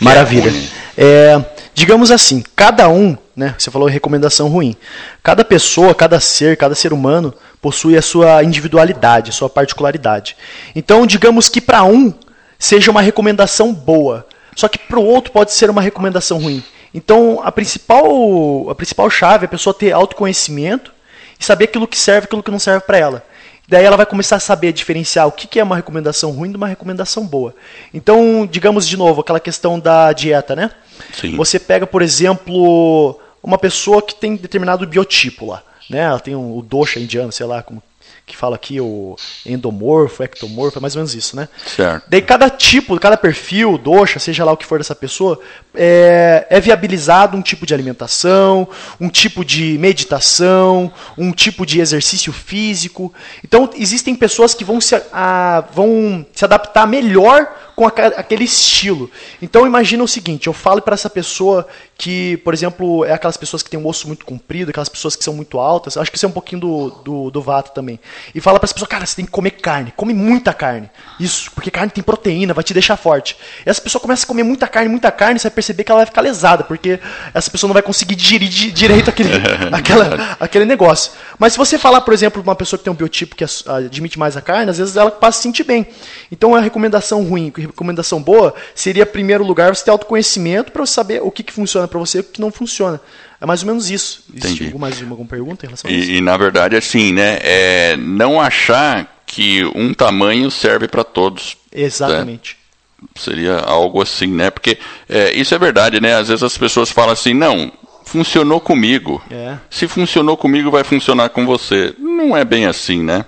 Maravilha. 0.00 0.52
É, 0.96 1.40
digamos 1.74 2.10
assim, 2.10 2.42
cada 2.56 2.88
um, 2.88 3.16
né, 3.36 3.54
você 3.58 3.70
falou 3.70 3.88
recomendação 3.88 4.48
ruim, 4.48 4.76
cada 5.22 5.44
pessoa, 5.44 5.94
cada 5.94 6.18
ser, 6.20 6.56
cada 6.56 6.74
ser 6.74 6.92
humano 6.92 7.32
possui 7.60 7.96
a 7.96 8.02
sua 8.02 8.42
individualidade, 8.42 9.30
a 9.30 9.32
sua 9.32 9.48
particularidade. 9.48 10.36
Então, 10.74 11.06
digamos 11.06 11.48
que 11.48 11.60
para 11.60 11.84
um 11.84 12.12
seja 12.58 12.90
uma 12.90 13.02
recomendação 13.02 13.72
boa, 13.72 14.26
só 14.56 14.68
que 14.68 14.78
para 14.78 14.98
o 14.98 15.04
outro 15.04 15.32
pode 15.32 15.52
ser 15.52 15.70
uma 15.70 15.82
recomendação 15.82 16.38
ruim. 16.38 16.62
Então, 16.94 17.40
a 17.42 17.50
principal, 17.50 18.70
a 18.70 18.74
principal 18.74 19.10
chave 19.10 19.44
é 19.44 19.46
a 19.46 19.50
pessoa 19.50 19.74
ter 19.74 19.90
autoconhecimento 19.90 20.92
e 21.38 21.44
saber 21.44 21.64
aquilo 21.64 21.88
que 21.88 21.98
serve 21.98 22.24
e 22.24 22.26
aquilo 22.26 22.42
que 22.42 22.50
não 22.52 22.58
serve 22.58 22.86
para 22.86 22.96
ela. 22.96 23.26
Daí 23.66 23.84
ela 23.84 23.96
vai 23.96 24.06
começar 24.06 24.36
a 24.36 24.40
saber 24.40 24.72
diferenciar 24.72 25.26
o 25.26 25.32
que 25.32 25.58
é 25.58 25.64
uma 25.64 25.76
recomendação 25.76 26.30
ruim 26.30 26.50
de 26.50 26.56
uma 26.56 26.68
recomendação 26.68 27.26
boa. 27.26 27.54
Então, 27.92 28.46
digamos 28.48 28.86
de 28.86 28.96
novo, 28.96 29.22
aquela 29.22 29.40
questão 29.40 29.80
da 29.80 30.12
dieta, 30.12 30.54
né? 30.54 30.70
Sim. 31.18 31.34
Você 31.36 31.58
pega, 31.58 31.86
por 31.86 32.02
exemplo, 32.02 33.18
uma 33.42 33.58
pessoa 33.58 34.02
que 34.02 34.14
tem 34.14 34.36
determinado 34.36 34.86
biotipo 34.86 35.46
lá. 35.46 35.62
Né? 35.88 36.00
Ela 36.00 36.20
tem 36.20 36.36
um, 36.36 36.56
o 36.56 36.62
dosha 36.62 37.00
indiano, 37.00 37.32
sei 37.32 37.46
lá 37.46 37.62
como 37.62 37.82
que 38.26 38.36
fala 38.36 38.56
aqui 38.56 38.80
o 38.80 39.16
endomorfo, 39.44 40.22
ectomorfo, 40.22 40.78
é 40.78 40.80
mais 40.80 40.96
ou 40.96 41.00
menos 41.00 41.14
isso, 41.14 41.36
né? 41.36 41.46
Certo. 41.66 42.04
Daí 42.08 42.22
cada 42.22 42.48
tipo, 42.48 42.98
cada 42.98 43.18
perfil, 43.18 43.76
doxa, 43.76 44.18
seja 44.18 44.44
lá 44.44 44.52
o 44.52 44.56
que 44.56 44.64
for 44.64 44.78
dessa 44.78 44.94
pessoa, 44.94 45.38
é, 45.74 46.46
é 46.48 46.58
viabilizado 46.58 47.36
um 47.36 47.42
tipo 47.42 47.66
de 47.66 47.74
alimentação, 47.74 48.66
um 48.98 49.10
tipo 49.10 49.44
de 49.44 49.76
meditação, 49.78 50.90
um 51.18 51.32
tipo 51.32 51.66
de 51.66 51.80
exercício 51.80 52.32
físico. 52.32 53.12
Então 53.44 53.68
existem 53.76 54.14
pessoas 54.14 54.54
que 54.54 54.64
vão 54.64 54.80
se, 54.80 54.94
a, 55.12 55.64
vão 55.72 56.24
se 56.32 56.44
adaptar 56.46 56.86
melhor 56.86 57.46
com 57.74 57.86
aquele 57.86 58.44
estilo. 58.44 59.10
Então 59.42 59.66
imagina 59.66 60.02
o 60.02 60.08
seguinte, 60.08 60.46
eu 60.46 60.52
falo 60.52 60.80
para 60.80 60.94
essa 60.94 61.10
pessoa 61.10 61.66
que, 61.96 62.36
por 62.38 62.54
exemplo, 62.54 63.04
é 63.04 63.12
aquelas 63.12 63.36
pessoas 63.36 63.62
que 63.62 63.70
têm 63.70 63.78
um 63.78 63.86
osso 63.86 64.06
muito 64.06 64.24
comprido, 64.24 64.70
aquelas 64.70 64.88
pessoas 64.88 65.16
que 65.16 65.24
são 65.24 65.34
muito 65.34 65.58
altas, 65.58 65.96
acho 65.96 66.10
que 66.10 66.16
isso 66.16 66.26
é 66.26 66.28
um 66.28 66.32
pouquinho 66.32 66.60
do, 66.60 66.90
do, 66.90 67.30
do 67.30 67.42
Vata 67.42 67.70
também. 67.70 67.98
E 68.34 68.40
fala 68.40 68.58
para 68.58 68.66
essa 68.66 68.74
pessoa, 68.74 68.88
cara, 68.88 69.06
você 69.06 69.16
tem 69.16 69.24
que 69.24 69.30
comer 69.30 69.52
carne, 69.52 69.92
come 69.96 70.12
muita 70.12 70.52
carne. 70.52 70.90
Isso, 71.18 71.50
porque 71.52 71.70
carne 71.70 71.90
tem 71.90 72.02
proteína, 72.02 72.54
vai 72.54 72.64
te 72.64 72.72
deixar 72.72 72.96
forte. 72.96 73.36
E 73.64 73.70
essa 73.70 73.80
pessoa 73.80 74.00
começa 74.00 74.24
a 74.24 74.26
comer 74.26 74.42
muita 74.42 74.66
carne, 74.68 74.88
muita 74.88 75.10
carne, 75.10 75.38
você 75.38 75.48
vai 75.48 75.54
perceber 75.54 75.84
que 75.84 75.90
ela 75.90 76.00
vai 76.00 76.06
ficar 76.06 76.20
lesada, 76.20 76.64
porque 76.64 77.00
essa 77.32 77.50
pessoa 77.50 77.68
não 77.68 77.74
vai 77.74 77.82
conseguir 77.82 78.14
digerir 78.14 78.48
direito 78.72 79.10
aquele, 79.10 79.30
aquela, 79.72 80.36
aquele 80.38 80.64
negócio. 80.64 81.12
Mas 81.38 81.52
se 81.52 81.58
você 81.58 81.78
falar, 81.78 82.00
por 82.02 82.14
exemplo, 82.14 82.42
uma 82.42 82.54
pessoa 82.54 82.78
que 82.78 82.84
tem 82.84 82.92
um 82.92 82.96
biotipo 82.96 83.36
que 83.36 83.44
admite 83.66 84.18
mais 84.18 84.36
a 84.36 84.40
carne, 84.40 84.70
às 84.70 84.78
vezes 84.78 84.96
ela 84.96 85.10
passa 85.10 85.38
a 85.38 85.40
se 85.40 85.42
sentir 85.42 85.64
bem. 85.64 85.86
Então 86.30 86.54
a 86.54 86.60
recomendação 86.60 87.22
ruim, 87.24 87.52
recomendação 87.66 88.22
boa 88.22 88.54
seria, 88.74 89.02
em 89.02 89.06
primeiro 89.06 89.44
lugar, 89.44 89.74
você 89.74 89.84
ter 89.84 89.90
autoconhecimento 89.90 90.72
para 90.72 90.86
saber 90.86 91.22
o 91.22 91.30
que, 91.30 91.42
que 91.42 91.52
funciona 91.52 91.88
para 91.88 91.98
você 91.98 92.18
e 92.18 92.20
o 92.20 92.24
que 92.24 92.40
não 92.40 92.50
funciona. 92.50 93.00
É 93.40 93.46
mais 93.46 93.62
ou 93.62 93.66
menos 93.66 93.90
isso. 93.90 94.24
Entendi. 94.30 94.64
Existe 94.64 94.78
mais 94.78 95.00
alguma 95.02 95.28
pergunta 95.28 95.66
em 95.66 95.68
relação 95.68 95.90
a 95.90 95.92
isso? 95.92 96.10
E, 96.10 96.16
e 96.16 96.20
na 96.20 96.36
verdade, 96.36 96.76
assim, 96.76 97.12
né? 97.12 97.38
É 97.42 97.96
não 97.96 98.40
achar 98.40 99.22
que 99.26 99.64
um 99.74 99.92
tamanho 99.92 100.50
serve 100.50 100.88
para 100.88 101.04
todos. 101.04 101.56
Exatamente. 101.72 102.56
Né? 103.00 103.08
Seria 103.16 103.58
algo 103.58 104.00
assim, 104.00 104.28
né? 104.28 104.50
Porque 104.50 104.78
é, 105.08 105.32
isso 105.34 105.54
é 105.54 105.58
verdade, 105.58 106.00
né? 106.00 106.14
Às 106.14 106.28
vezes 106.28 106.42
as 106.42 106.56
pessoas 106.56 106.90
falam 106.90 107.12
assim, 107.12 107.34
não, 107.34 107.70
funcionou 108.04 108.60
comigo. 108.60 109.22
É. 109.30 109.56
Se 109.68 109.88
funcionou 109.88 110.36
comigo, 110.36 110.70
vai 110.70 110.84
funcionar 110.84 111.30
com 111.30 111.44
você. 111.44 111.94
Não 111.98 112.36
é 112.36 112.44
bem 112.44 112.66
assim, 112.66 113.02
né? 113.02 113.24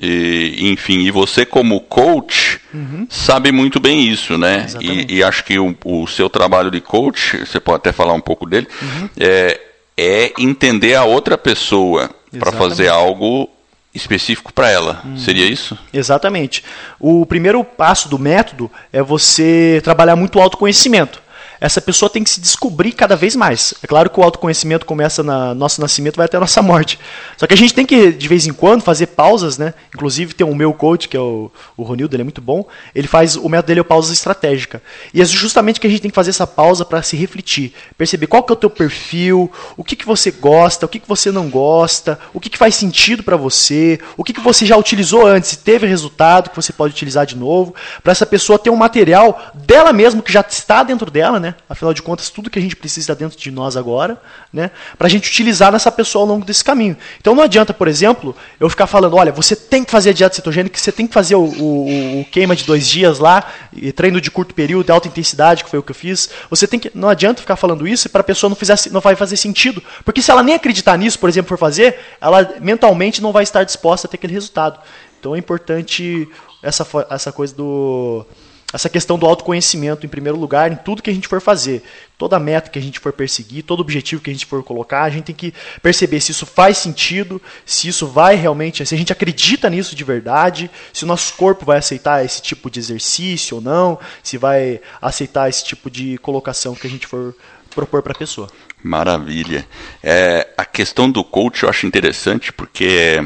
E, 0.00 0.70
enfim, 0.70 1.00
e 1.00 1.10
você 1.10 1.46
como 1.46 1.80
coach 1.80 2.60
uhum. 2.72 3.06
sabe 3.08 3.50
muito 3.50 3.80
bem 3.80 4.06
isso, 4.06 4.36
né? 4.36 4.66
E, 4.80 5.16
e, 5.16 5.22
acho 5.22 5.42
que 5.42 5.58
o, 5.58 5.74
o, 5.84 6.06
seu 6.06 6.28
trabalho 6.28 6.70
de 6.70 6.80
coach, 6.80 7.38
você 7.38 7.58
pode 7.58 7.76
até 7.76 7.92
falar 7.92 8.12
um 8.12 8.20
pouco 8.20 8.46
dele, 8.46 8.68
uhum. 8.82 9.08
é, 9.18 9.60
é 9.96 10.32
entender 10.38 10.94
a 10.94 11.04
outra 11.04 11.38
pessoa 11.38 12.10
para 12.38 12.52
fazer 12.52 12.88
algo 12.88 13.48
específico 13.94 14.52
para 14.52 14.70
ela. 14.70 15.00
Uhum. 15.04 15.16
Seria 15.16 15.46
isso? 15.46 15.78
Exatamente. 15.92 16.62
O 17.00 17.24
primeiro 17.24 17.64
passo 17.64 18.08
do 18.08 18.18
método 18.18 18.70
é 18.92 19.02
você 19.02 19.80
trabalhar 19.82 20.14
muito 20.14 20.38
o 20.38 20.42
autoconhecimento 20.42 21.22
essa 21.66 21.80
pessoa 21.80 22.08
tem 22.08 22.22
que 22.22 22.30
se 22.30 22.40
descobrir 22.40 22.92
cada 22.92 23.16
vez 23.16 23.34
mais. 23.34 23.74
É 23.82 23.86
claro 23.86 24.08
que 24.08 24.18
o 24.18 24.22
autoconhecimento 24.22 24.86
começa 24.86 25.22
no 25.22 25.54
nosso 25.54 25.80
nascimento, 25.80 26.16
vai 26.16 26.26
até 26.26 26.36
a 26.36 26.40
nossa 26.40 26.62
morte. 26.62 26.98
Só 27.36 27.46
que 27.46 27.54
a 27.54 27.56
gente 27.56 27.74
tem 27.74 27.84
que, 27.84 28.12
de 28.12 28.28
vez 28.28 28.46
em 28.46 28.52
quando, 28.52 28.82
fazer 28.82 29.08
pausas, 29.08 29.58
né? 29.58 29.74
Inclusive 29.94 30.32
tem 30.32 30.46
o 30.46 30.54
meu 30.54 30.72
coach, 30.72 31.08
que 31.08 31.16
é 31.16 31.20
o, 31.20 31.50
o 31.76 31.82
Ronildo, 31.82 32.14
ele 32.14 32.22
é 32.22 32.24
muito 32.24 32.40
bom. 32.40 32.64
Ele 32.94 33.08
faz, 33.08 33.36
o 33.36 33.48
método 33.48 33.66
dele 33.66 33.80
é 33.80 33.82
pausa 33.82 34.12
estratégica. 34.12 34.80
E 35.12 35.20
é 35.20 35.24
justamente 35.24 35.80
que 35.80 35.86
a 35.86 35.90
gente 35.90 36.00
tem 36.02 36.10
que 36.10 36.14
fazer 36.14 36.30
essa 36.30 36.46
pausa 36.46 36.84
para 36.84 37.02
se 37.02 37.16
refletir. 37.16 37.74
Perceber 37.98 38.28
qual 38.28 38.44
que 38.44 38.52
é 38.52 38.54
o 38.54 38.56
teu 38.56 38.70
perfil, 38.70 39.50
o 39.76 39.82
que, 39.82 39.96
que 39.96 40.06
você 40.06 40.30
gosta, 40.30 40.86
o 40.86 40.88
que, 40.88 41.00
que 41.00 41.08
você 41.08 41.32
não 41.32 41.50
gosta, 41.50 42.18
o 42.32 42.38
que, 42.38 42.48
que 42.48 42.58
faz 42.58 42.76
sentido 42.76 43.24
para 43.24 43.36
você, 43.36 43.98
o 44.16 44.22
que, 44.22 44.32
que 44.32 44.40
você 44.40 44.64
já 44.64 44.76
utilizou 44.76 45.26
antes 45.26 45.52
e 45.52 45.58
teve 45.58 45.86
resultado 45.86 46.50
que 46.50 46.56
você 46.56 46.72
pode 46.72 46.94
utilizar 46.94 47.26
de 47.26 47.36
novo. 47.36 47.74
Para 48.02 48.12
essa 48.12 48.24
pessoa 48.24 48.58
ter 48.58 48.70
um 48.70 48.76
material 48.76 49.52
dela 49.52 49.92
mesma, 49.92 50.22
que 50.22 50.32
já 50.32 50.44
está 50.48 50.84
dentro 50.84 51.10
dela, 51.10 51.40
né? 51.40 51.55
Afinal 51.68 51.92
de 51.92 52.02
contas, 52.02 52.30
tudo 52.30 52.48
que 52.48 52.58
a 52.58 52.62
gente 52.62 52.76
precisa 52.76 53.00
está 53.00 53.14
dentro 53.14 53.38
de 53.38 53.50
nós 53.50 53.76
agora, 53.76 54.20
né? 54.52 54.70
Para 54.96 55.06
a 55.06 55.10
gente 55.10 55.28
utilizar 55.28 55.72
nessa 55.72 55.90
pessoa 55.90 56.22
ao 56.22 56.28
longo 56.28 56.44
desse 56.44 56.62
caminho. 56.62 56.96
Então 57.20 57.34
não 57.34 57.42
adianta, 57.42 57.74
por 57.74 57.88
exemplo, 57.88 58.36
eu 58.60 58.68
ficar 58.70 58.86
falando, 58.86 59.16
olha, 59.16 59.32
você 59.32 59.56
tem 59.56 59.84
que 59.84 59.90
fazer 59.90 60.10
a 60.10 60.12
dieta 60.12 60.34
cetogênica, 60.34 60.78
você 60.78 60.92
tem 60.92 61.06
que 61.06 61.14
fazer 61.14 61.34
o, 61.34 61.44
o, 61.44 62.20
o 62.20 62.24
queima 62.26 62.54
de 62.54 62.64
dois 62.64 62.88
dias 62.88 63.18
lá, 63.18 63.52
e 63.72 63.92
treino 63.92 64.20
de 64.20 64.30
curto 64.30 64.54
período, 64.54 64.86
de 64.86 64.92
alta 64.92 65.08
intensidade, 65.08 65.64
que 65.64 65.70
foi 65.70 65.78
o 65.78 65.82
que 65.82 65.90
eu 65.90 65.94
fiz. 65.94 66.30
Você 66.50 66.66
tem 66.66 66.78
que, 66.78 66.90
não 66.94 67.08
adianta 67.08 67.40
ficar 67.40 67.56
falando 67.56 67.86
isso 67.86 68.08
para 68.08 68.20
a 68.20 68.24
pessoa 68.24 68.48
não, 68.48 68.56
fizer, 68.56 68.76
não 68.90 69.00
vai 69.00 69.16
fazer 69.16 69.36
sentido, 69.36 69.82
porque 70.04 70.22
se 70.22 70.30
ela 70.30 70.42
nem 70.42 70.54
acreditar 70.54 70.96
nisso, 70.96 71.18
por 71.18 71.28
exemplo, 71.28 71.48
for 71.48 71.58
fazer, 71.58 71.98
ela 72.20 72.54
mentalmente 72.60 73.22
não 73.22 73.32
vai 73.32 73.42
estar 73.42 73.64
disposta 73.64 74.06
a 74.06 74.10
ter 74.10 74.16
aquele 74.16 74.32
resultado. 74.32 74.78
Então 75.18 75.34
é 75.34 75.38
importante 75.38 76.28
essa, 76.62 76.86
essa 77.10 77.32
coisa 77.32 77.54
do 77.54 78.26
essa 78.72 78.88
questão 78.88 79.18
do 79.18 79.26
autoconhecimento 79.26 80.04
em 80.04 80.08
primeiro 80.08 80.38
lugar 80.38 80.72
em 80.72 80.76
tudo 80.76 81.02
que 81.02 81.10
a 81.10 81.12
gente 81.12 81.28
for 81.28 81.40
fazer. 81.40 81.82
Toda 82.18 82.38
meta 82.38 82.70
que 82.70 82.78
a 82.78 82.82
gente 82.82 82.98
for 82.98 83.12
perseguir, 83.12 83.62
todo 83.62 83.80
objetivo 83.80 84.22
que 84.22 84.30
a 84.30 84.32
gente 84.32 84.46
for 84.46 84.62
colocar, 84.62 85.04
a 85.04 85.10
gente 85.10 85.24
tem 85.24 85.34
que 85.34 85.54
perceber 85.82 86.20
se 86.20 86.32
isso 86.32 86.46
faz 86.46 86.78
sentido, 86.78 87.40
se 87.64 87.88
isso 87.88 88.06
vai 88.06 88.34
realmente, 88.34 88.84
se 88.84 88.94
a 88.94 88.98
gente 88.98 89.12
acredita 89.12 89.70
nisso 89.70 89.94
de 89.94 90.02
verdade, 90.02 90.70
se 90.92 91.04
o 91.04 91.06
nosso 91.06 91.34
corpo 91.34 91.64
vai 91.64 91.78
aceitar 91.78 92.24
esse 92.24 92.42
tipo 92.42 92.70
de 92.70 92.80
exercício 92.80 93.56
ou 93.56 93.62
não, 93.62 93.98
se 94.22 94.36
vai 94.36 94.80
aceitar 95.00 95.48
esse 95.48 95.64
tipo 95.64 95.90
de 95.90 96.18
colocação 96.18 96.74
que 96.74 96.86
a 96.86 96.90
gente 96.90 97.06
for 97.06 97.34
propor 97.74 98.02
para 98.02 98.12
a 98.12 98.18
pessoa. 98.18 98.48
Maravilha. 98.82 99.66
É, 100.02 100.48
a 100.56 100.64
questão 100.64 101.10
do 101.10 101.22
coach 101.22 101.62
eu 101.62 101.68
acho 101.68 101.86
interessante 101.86 102.52
porque 102.52 103.22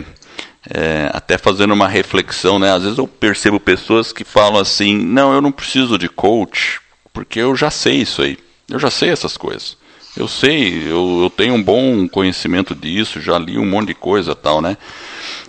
é, 0.68 1.10
até 1.12 1.38
fazendo 1.38 1.72
uma 1.72 1.88
reflexão, 1.88 2.58
né? 2.58 2.72
Às 2.72 2.82
vezes 2.82 2.98
eu 2.98 3.06
percebo 3.06 3.58
pessoas 3.58 4.12
que 4.12 4.24
falam 4.24 4.60
assim: 4.60 4.96
não, 4.96 5.32
eu 5.32 5.40
não 5.40 5.52
preciso 5.52 5.96
de 5.96 6.08
coach, 6.08 6.80
porque 7.12 7.38
eu 7.38 7.56
já 7.56 7.70
sei 7.70 7.96
isso 7.96 8.22
aí. 8.22 8.38
Eu 8.68 8.78
já 8.78 8.90
sei 8.90 9.10
essas 9.10 9.36
coisas. 9.36 9.76
Eu 10.16 10.26
sei, 10.26 10.82
eu, 10.88 11.20
eu 11.22 11.30
tenho 11.30 11.54
um 11.54 11.62
bom 11.62 12.08
conhecimento 12.08 12.74
disso, 12.74 13.20
já 13.20 13.38
li 13.38 13.58
um 13.58 13.64
monte 13.64 13.88
de 13.88 13.94
coisa 13.94 14.34
tal, 14.34 14.60
né? 14.60 14.76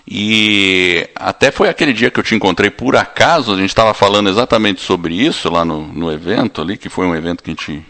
E 0.07 1.07
até 1.15 1.51
foi 1.51 1.67
aquele 1.67 1.93
dia 1.93 2.11
que 2.11 2.19
eu 2.19 2.23
te 2.23 2.35
encontrei 2.35 2.69
por 2.69 2.95
acaso, 2.95 3.53
a 3.53 3.57
gente 3.57 3.69
estava 3.69 3.93
falando 3.93 4.29
exatamente 4.29 4.81
sobre 4.81 5.15
isso 5.15 5.49
lá 5.49 5.65
no, 5.65 5.87
no 5.87 6.11
evento 6.11 6.61
ali, 6.61 6.77
que 6.77 6.89
foi 6.89 7.05
um 7.05 7.15
evento 7.15 7.43
que 7.43 7.49
a 7.49 7.53
gente 7.53 7.85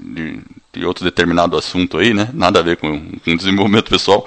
de, 0.00 0.40
de, 0.76 0.86
outro 0.86 1.04
determinado 1.04 1.56
assunto 1.56 1.98
aí, 1.98 2.12
né? 2.14 2.28
Nada 2.32 2.60
a 2.60 2.62
ver 2.62 2.76
com, 2.76 3.00
com 3.24 3.36
desenvolvimento 3.36 3.90
pessoal. 3.90 4.26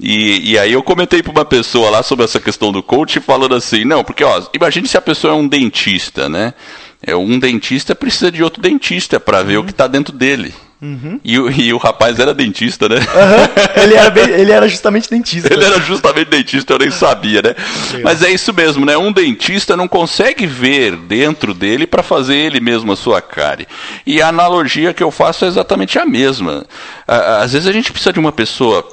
E, 0.00 0.52
e 0.52 0.58
aí 0.58 0.72
eu 0.72 0.82
comentei 0.82 1.22
para 1.22 1.32
uma 1.32 1.44
pessoa 1.44 1.90
lá 1.90 2.02
sobre 2.02 2.24
essa 2.24 2.40
questão 2.40 2.72
do 2.72 2.82
coach, 2.82 3.20
falando 3.20 3.54
assim, 3.54 3.84
não, 3.84 4.02
porque 4.02 4.24
ó, 4.24 4.42
imagine 4.54 4.88
se 4.88 4.96
a 4.96 5.02
pessoa 5.02 5.32
é 5.32 5.36
um 5.36 5.46
dentista, 5.46 6.28
né? 6.28 6.54
É 7.06 7.14
um 7.14 7.38
dentista 7.38 7.94
precisa 7.94 8.32
de 8.32 8.42
outro 8.42 8.62
dentista 8.62 9.20
para 9.20 9.42
ver 9.42 9.56
uhum. 9.56 9.62
o 9.62 9.66
que 9.66 9.72
está 9.72 9.86
dentro 9.86 10.16
dele. 10.16 10.54
Uhum. 10.84 11.18
E, 11.24 11.34
e, 11.34 11.72
o 11.72 11.78
rapaz 11.78 12.18
era 12.18 12.34
dentista, 12.34 12.90
né? 12.90 12.96
Uhum. 12.96 13.64
Ele, 13.82 13.94
era 13.94 14.10
bem, 14.10 14.24
ele 14.24 14.52
era 14.52 14.68
justamente 14.68 15.08
dentista. 15.08 15.52
ele 15.52 15.64
era 15.64 15.80
justamente 15.80 16.28
dentista, 16.28 16.74
eu 16.74 16.78
nem 16.78 16.90
sabia, 16.90 17.40
né? 17.40 17.54
Mas 18.02 18.22
é 18.22 18.30
isso 18.30 18.52
mesmo, 18.52 18.84
né? 18.84 18.96
Um 18.96 19.10
dentista 19.10 19.76
não 19.76 19.88
consegue 19.88 20.46
ver 20.46 20.94
dentro 20.96 21.54
dele 21.54 21.86
para 21.86 22.02
fazer 22.02 22.36
ele 22.36 22.60
mesmo 22.60 22.92
a 22.92 22.96
sua 22.96 23.22
cárie. 23.22 23.66
E 24.06 24.20
a 24.20 24.28
analogia 24.28 24.92
que 24.92 25.02
eu 25.02 25.10
faço 25.10 25.46
é 25.46 25.48
exatamente 25.48 25.98
a 25.98 26.04
mesma. 26.04 26.66
Às 27.06 27.52
vezes 27.52 27.66
a 27.66 27.72
gente 27.72 27.90
precisa 27.90 28.12
de 28.12 28.20
uma 28.20 28.32
pessoa 28.32 28.86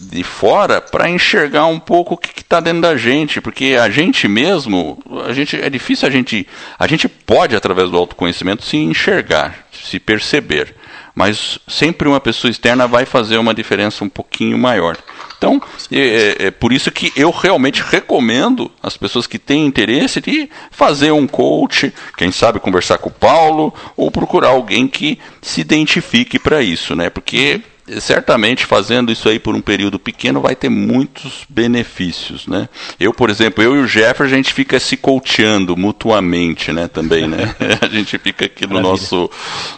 de 0.00 0.22
fora 0.22 0.80
para 0.80 1.08
enxergar 1.08 1.66
um 1.66 1.78
pouco 1.78 2.14
o 2.14 2.18
que 2.18 2.40
está 2.40 2.60
dentro 2.60 2.82
da 2.82 2.96
gente, 2.96 3.40
porque 3.40 3.76
a 3.80 3.88
gente 3.88 4.28
mesmo, 4.28 5.02
a 5.26 5.32
gente 5.32 5.60
é 5.60 5.68
difícil 5.70 6.06
a 6.06 6.10
gente, 6.10 6.46
a 6.78 6.86
gente 6.86 7.08
pode 7.08 7.56
através 7.56 7.90
do 7.90 7.96
autoconhecimento 7.96 8.64
se 8.64 8.76
enxergar, 8.76 9.66
se 9.72 9.98
perceber 9.98 10.74
mas 11.18 11.58
sempre 11.66 12.06
uma 12.06 12.20
pessoa 12.20 12.48
externa 12.48 12.86
vai 12.86 13.04
fazer 13.04 13.38
uma 13.38 13.52
diferença 13.52 14.04
um 14.04 14.08
pouquinho 14.08 14.56
maior. 14.56 14.96
Então, 15.36 15.60
é, 15.90 16.46
é, 16.46 16.50
por 16.52 16.72
isso 16.72 16.92
que 16.92 17.12
eu 17.16 17.32
realmente 17.32 17.82
recomendo 17.82 18.70
as 18.80 18.96
pessoas 18.96 19.26
que 19.26 19.36
têm 19.36 19.66
interesse 19.66 20.20
de 20.20 20.48
fazer 20.70 21.10
um 21.10 21.26
coach, 21.26 21.92
quem 22.16 22.30
sabe 22.30 22.60
conversar 22.60 22.98
com 22.98 23.08
o 23.08 23.12
Paulo, 23.12 23.74
ou 23.96 24.12
procurar 24.12 24.50
alguém 24.50 24.86
que 24.86 25.18
se 25.42 25.60
identifique 25.60 26.38
para 26.38 26.62
isso, 26.62 26.94
né? 26.94 27.10
Porque 27.10 27.62
certamente 28.00 28.66
fazendo 28.66 29.10
isso 29.10 29.28
aí 29.28 29.38
por 29.38 29.54
um 29.54 29.60
período 29.60 29.98
pequeno 29.98 30.40
vai 30.40 30.54
ter 30.54 30.68
muitos 30.68 31.44
benefícios, 31.48 32.46
né? 32.46 32.68
Eu, 32.98 33.12
por 33.12 33.30
exemplo, 33.30 33.62
eu 33.62 33.76
e 33.76 33.80
o 33.80 33.86
Jeffer, 33.86 34.26
a 34.26 34.28
gente 34.28 34.52
fica 34.52 34.78
se 34.78 34.96
coachando 34.96 35.76
mutuamente, 35.76 36.72
né, 36.72 36.88
também, 36.88 37.26
né? 37.26 37.54
a 37.80 37.88
gente 37.88 38.18
fica 38.18 38.46
aqui 38.46 38.66
no 38.66 38.80
nosso, 38.80 39.30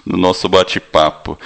no 0.05 0.17
nosso 0.17 0.49
bate-papo. 0.49 1.39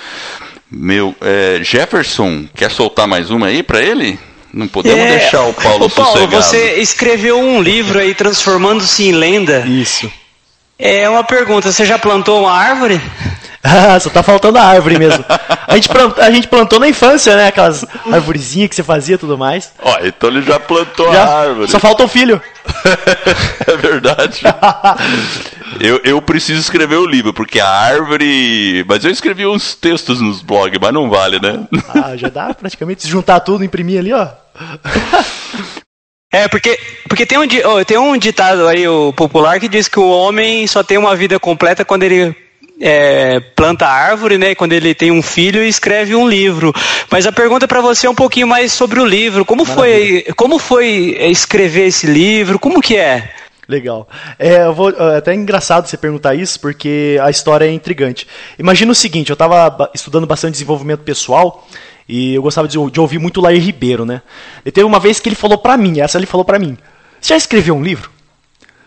Meu, 0.70 1.14
é, 1.20 1.60
Jefferson, 1.62 2.46
quer 2.54 2.70
soltar 2.70 3.06
mais 3.06 3.30
uma 3.30 3.46
aí 3.46 3.62
para 3.62 3.82
ele? 3.82 4.18
Não 4.52 4.68
podemos 4.68 5.00
é, 5.00 5.18
deixar 5.18 5.42
o 5.42 5.52
Paulo, 5.52 5.86
o 5.86 5.90
Paulo 5.90 6.12
sossegado. 6.12 6.42
você 6.42 6.74
escreveu 6.80 7.38
um 7.38 7.60
livro 7.60 7.98
aí, 7.98 8.14
Transformando-se 8.14 9.04
em 9.04 9.12
Lenda. 9.12 9.66
Isso. 9.66 10.10
É 10.78 11.08
uma 11.08 11.24
pergunta, 11.24 11.70
você 11.70 11.84
já 11.84 11.98
plantou 11.98 12.42
uma 12.42 12.52
árvore? 12.52 13.00
Só 14.00 14.10
tá 14.10 14.22
faltando 14.22 14.58
a 14.58 14.62
árvore 14.62 14.98
mesmo. 14.98 15.24
A 15.66 15.74
gente, 15.74 15.88
plantou, 15.88 16.22
a 16.22 16.30
gente 16.30 16.48
plantou 16.48 16.78
na 16.78 16.88
infância, 16.88 17.36
né? 17.36 17.48
Aquelas 17.48 17.84
arvorezinhas 18.12 18.68
que 18.68 18.76
você 18.76 18.82
fazia 18.82 19.14
e 19.14 19.18
tudo 19.18 19.38
mais. 19.38 19.72
Ó, 19.82 19.98
então 20.02 20.28
ele 20.28 20.42
já 20.42 20.60
plantou 20.60 21.10
já, 21.12 21.24
a 21.24 21.40
árvore. 21.40 21.70
Só 21.70 21.78
falta 21.78 22.04
o 22.04 22.08
filho. 22.08 22.40
é 23.66 23.76
verdade. 23.76 24.42
eu, 25.80 26.00
eu 26.04 26.20
preciso 26.20 26.60
escrever 26.60 26.96
o 26.96 27.06
livro, 27.06 27.32
porque 27.32 27.58
a 27.58 27.68
árvore. 27.68 28.84
Mas 28.86 29.04
eu 29.04 29.10
escrevi 29.10 29.46
uns 29.46 29.74
textos 29.74 30.20
nos 30.20 30.42
blogs, 30.42 30.78
mas 30.80 30.92
não 30.92 31.08
vale, 31.08 31.40
né? 31.40 31.66
ah, 31.94 32.16
já 32.16 32.28
dá 32.28 32.52
praticamente 32.52 33.02
se 33.02 33.08
juntar 33.08 33.40
tudo, 33.40 33.64
imprimir 33.64 33.98
ali, 33.98 34.12
ó. 34.12 34.28
É, 36.30 36.48
porque, 36.48 36.78
porque 37.08 37.24
tem, 37.24 37.38
um, 37.38 37.46
tem 37.86 37.96
um 37.96 38.18
ditado 38.18 38.66
aí 38.66 38.86
o 38.88 39.12
popular 39.12 39.60
que 39.60 39.68
diz 39.68 39.86
que 39.86 40.00
o 40.00 40.10
homem 40.10 40.66
só 40.66 40.82
tem 40.82 40.98
uma 40.98 41.14
vida 41.14 41.38
completa 41.38 41.84
quando 41.84 42.02
ele 42.02 42.43
é, 42.80 43.40
planta 43.40 43.86
árvore, 43.86 44.38
né? 44.38 44.54
Quando 44.54 44.72
ele 44.72 44.94
tem 44.94 45.10
um 45.10 45.22
filho 45.22 45.62
e 45.62 45.68
escreve 45.68 46.14
um 46.14 46.28
livro. 46.28 46.72
Mas 47.10 47.26
a 47.26 47.32
pergunta 47.32 47.68
para 47.68 47.80
você 47.80 48.06
é 48.06 48.10
um 48.10 48.14
pouquinho 48.14 48.46
mais 48.46 48.72
sobre 48.72 49.00
o 49.00 49.06
livro. 49.06 49.44
Como 49.44 49.64
foi, 49.64 50.26
como 50.36 50.58
foi 50.58 51.16
escrever 51.20 51.86
esse 51.86 52.06
livro? 52.06 52.58
Como 52.58 52.80
que 52.80 52.96
é? 52.96 53.32
Legal. 53.66 54.08
É, 54.38 54.68
vou, 54.70 54.90
é 54.90 55.16
até 55.16 55.34
engraçado 55.34 55.86
você 55.86 55.96
perguntar 55.96 56.34
isso, 56.34 56.60
porque 56.60 57.18
a 57.22 57.30
história 57.30 57.64
é 57.64 57.72
intrigante. 57.72 58.26
Imagina 58.58 58.92
o 58.92 58.94
seguinte, 58.94 59.30
eu 59.30 59.34
estava 59.34 59.90
estudando 59.94 60.26
bastante 60.26 60.52
desenvolvimento 60.52 61.00
pessoal 61.00 61.66
e 62.06 62.34
eu 62.34 62.42
gostava 62.42 62.68
de, 62.68 62.78
de 62.90 63.00
ouvir 63.00 63.18
muito 63.18 63.40
Lair 63.40 63.62
Ribeiro, 63.62 64.04
né? 64.04 64.20
E 64.64 64.70
teve 64.70 64.84
uma 64.84 65.00
vez 65.00 65.18
que 65.18 65.28
ele 65.28 65.36
falou 65.36 65.56
para 65.56 65.76
mim, 65.76 66.00
essa 66.00 66.18
ele 66.18 66.26
falou 66.26 66.44
para 66.44 66.58
mim, 66.58 66.76
você 67.20 67.30
já 67.30 67.36
escreveu 67.36 67.74
um 67.74 67.82
livro? 67.82 68.10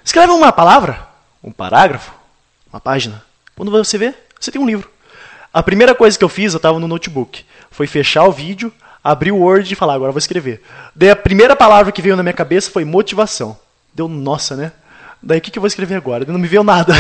Escreve 0.06 0.32
uma 0.32 0.52
palavra, 0.52 1.08
um 1.44 1.52
parágrafo, 1.52 2.14
uma 2.72 2.80
página. 2.80 3.27
Quando 3.58 3.72
você 3.72 3.98
vê, 3.98 4.14
você 4.40 4.52
tem 4.52 4.62
um 4.62 4.68
livro. 4.68 4.88
A 5.52 5.64
primeira 5.64 5.96
coisa 5.96 6.16
que 6.16 6.24
eu 6.24 6.30
fiz, 6.30 6.54
eu 6.54 6.58
estava 6.58 6.80
no 6.80 6.88
notebook, 6.88 7.44
foi 7.72 7.88
fechar 7.88 8.24
o 8.26 8.32
vídeo, 8.32 8.72
abrir 9.04 9.32
o 9.32 9.38
Word 9.38 9.74
e 9.74 9.76
falar, 9.76 9.96
agora 9.96 10.12
vou 10.12 10.20
escrever. 10.20 10.62
Daí 10.96 11.10
a 11.10 11.16
primeira 11.16 11.56
palavra 11.56 11.92
que 11.92 12.02
veio 12.02 12.16
na 12.16 12.22
minha 12.22 12.34
cabeça 12.34 12.70
foi 12.70 12.86
motivação. 12.86 13.58
Deu, 13.96 14.08
nossa, 14.08 14.56
né? 14.56 14.72
Daí 15.24 15.40
o 15.40 15.42
que, 15.42 15.50
que 15.50 15.58
eu 15.58 15.62
vou 15.62 15.68
escrever 15.68 15.96
agora? 15.96 16.24
Não 16.28 16.38
me 16.38 16.48
veio 16.48 16.64
nada. 16.64 16.94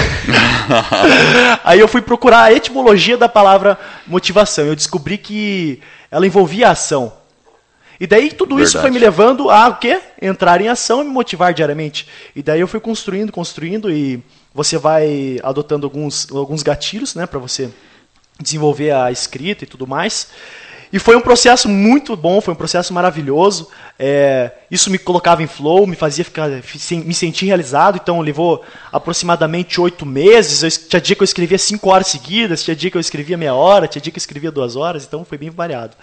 Aí 1.64 1.80
eu 1.80 1.88
fui 1.88 2.01
procurar 2.01 2.41
a 2.45 2.51
etimologia 2.51 3.16
da 3.16 3.30
palavra 3.30 3.78
motivação. 4.08 4.66
Eu 4.66 4.76
descobri 4.76 5.20
que 5.20 5.80
ela 6.10 6.26
envolvia 6.26 6.72
ação. 6.72 7.14
E 7.99 8.08
daí 8.08 8.32
tudo 8.32 8.55
Verdade. 8.55 8.70
isso 8.70 8.82
foi 8.82 8.89
me 8.89 8.97
levando 8.97 9.51
a 9.51 9.68
o 9.68 9.76
quê? 9.76 9.99
Entrar 10.20 10.60
em 10.62 10.68
ação 10.68 11.01
e 11.01 11.05
me 11.05 11.12
motivar 11.12 11.53
diariamente. 11.53 12.08
E 12.36 12.41
daí 12.41 12.60
eu 12.60 12.68
fui 12.68 12.80
construindo, 12.80 13.32
construindo 13.32 13.91
e 13.91 14.24
você 14.54 14.78
vai 14.78 15.39
adotando 15.43 15.86
alguns, 15.86 16.32
alguns 16.32 16.64
gatilhos 16.64 17.16
né, 17.16 17.26
para 17.26 17.39
você 17.39 17.70
desenvolver 18.39 18.91
a 18.91 19.12
escrita 19.12 19.64
e 19.64 19.68
tudo 19.68 19.88
mais. 19.88 20.28
E 20.91 21.00
foi 21.00 21.18
um 21.18 21.22
processo 21.22 21.68
muito 21.68 22.16
bom, 22.16 22.39
foi 22.39 22.54
um 22.54 22.58
processo 22.58 22.93
maravilhoso. 22.93 23.68
É, 24.00 24.52
isso 24.72 24.89
me 24.89 24.98
colocava 24.98 25.43
em 25.43 25.48
flow, 25.48 25.86
me 25.86 25.98
fazia 25.98 26.24
ficar, 26.24 26.50
me 26.50 27.14
sentir 27.14 27.45
realizado. 27.45 28.00
Então 28.02 28.22
levou 28.22 28.64
aproximadamente 28.91 29.82
oito 29.82 30.06
meses. 30.06 30.64
Eu, 30.64 30.88
tinha 30.88 31.02
dia 31.02 31.16
que 31.16 31.22
eu 31.22 31.26
escrevia 31.26 31.58
cinco 31.58 31.89
horas 31.89 32.08
seguidas, 32.08 32.64
tinha 32.64 32.76
dia 32.76 32.89
que 32.89 32.95
eu 32.95 33.02
escrevia 33.02 33.38
meia 33.38 33.54
hora, 33.54 33.88
tinha 33.88 34.02
dia 34.02 34.12
que 34.12 34.18
eu 34.18 34.22
escrevia 34.22 34.52
duas 34.52 34.78
horas. 34.78 35.04
Então 35.04 35.26
foi 35.26 35.38
bem 35.38 35.50
variado. 35.50 35.95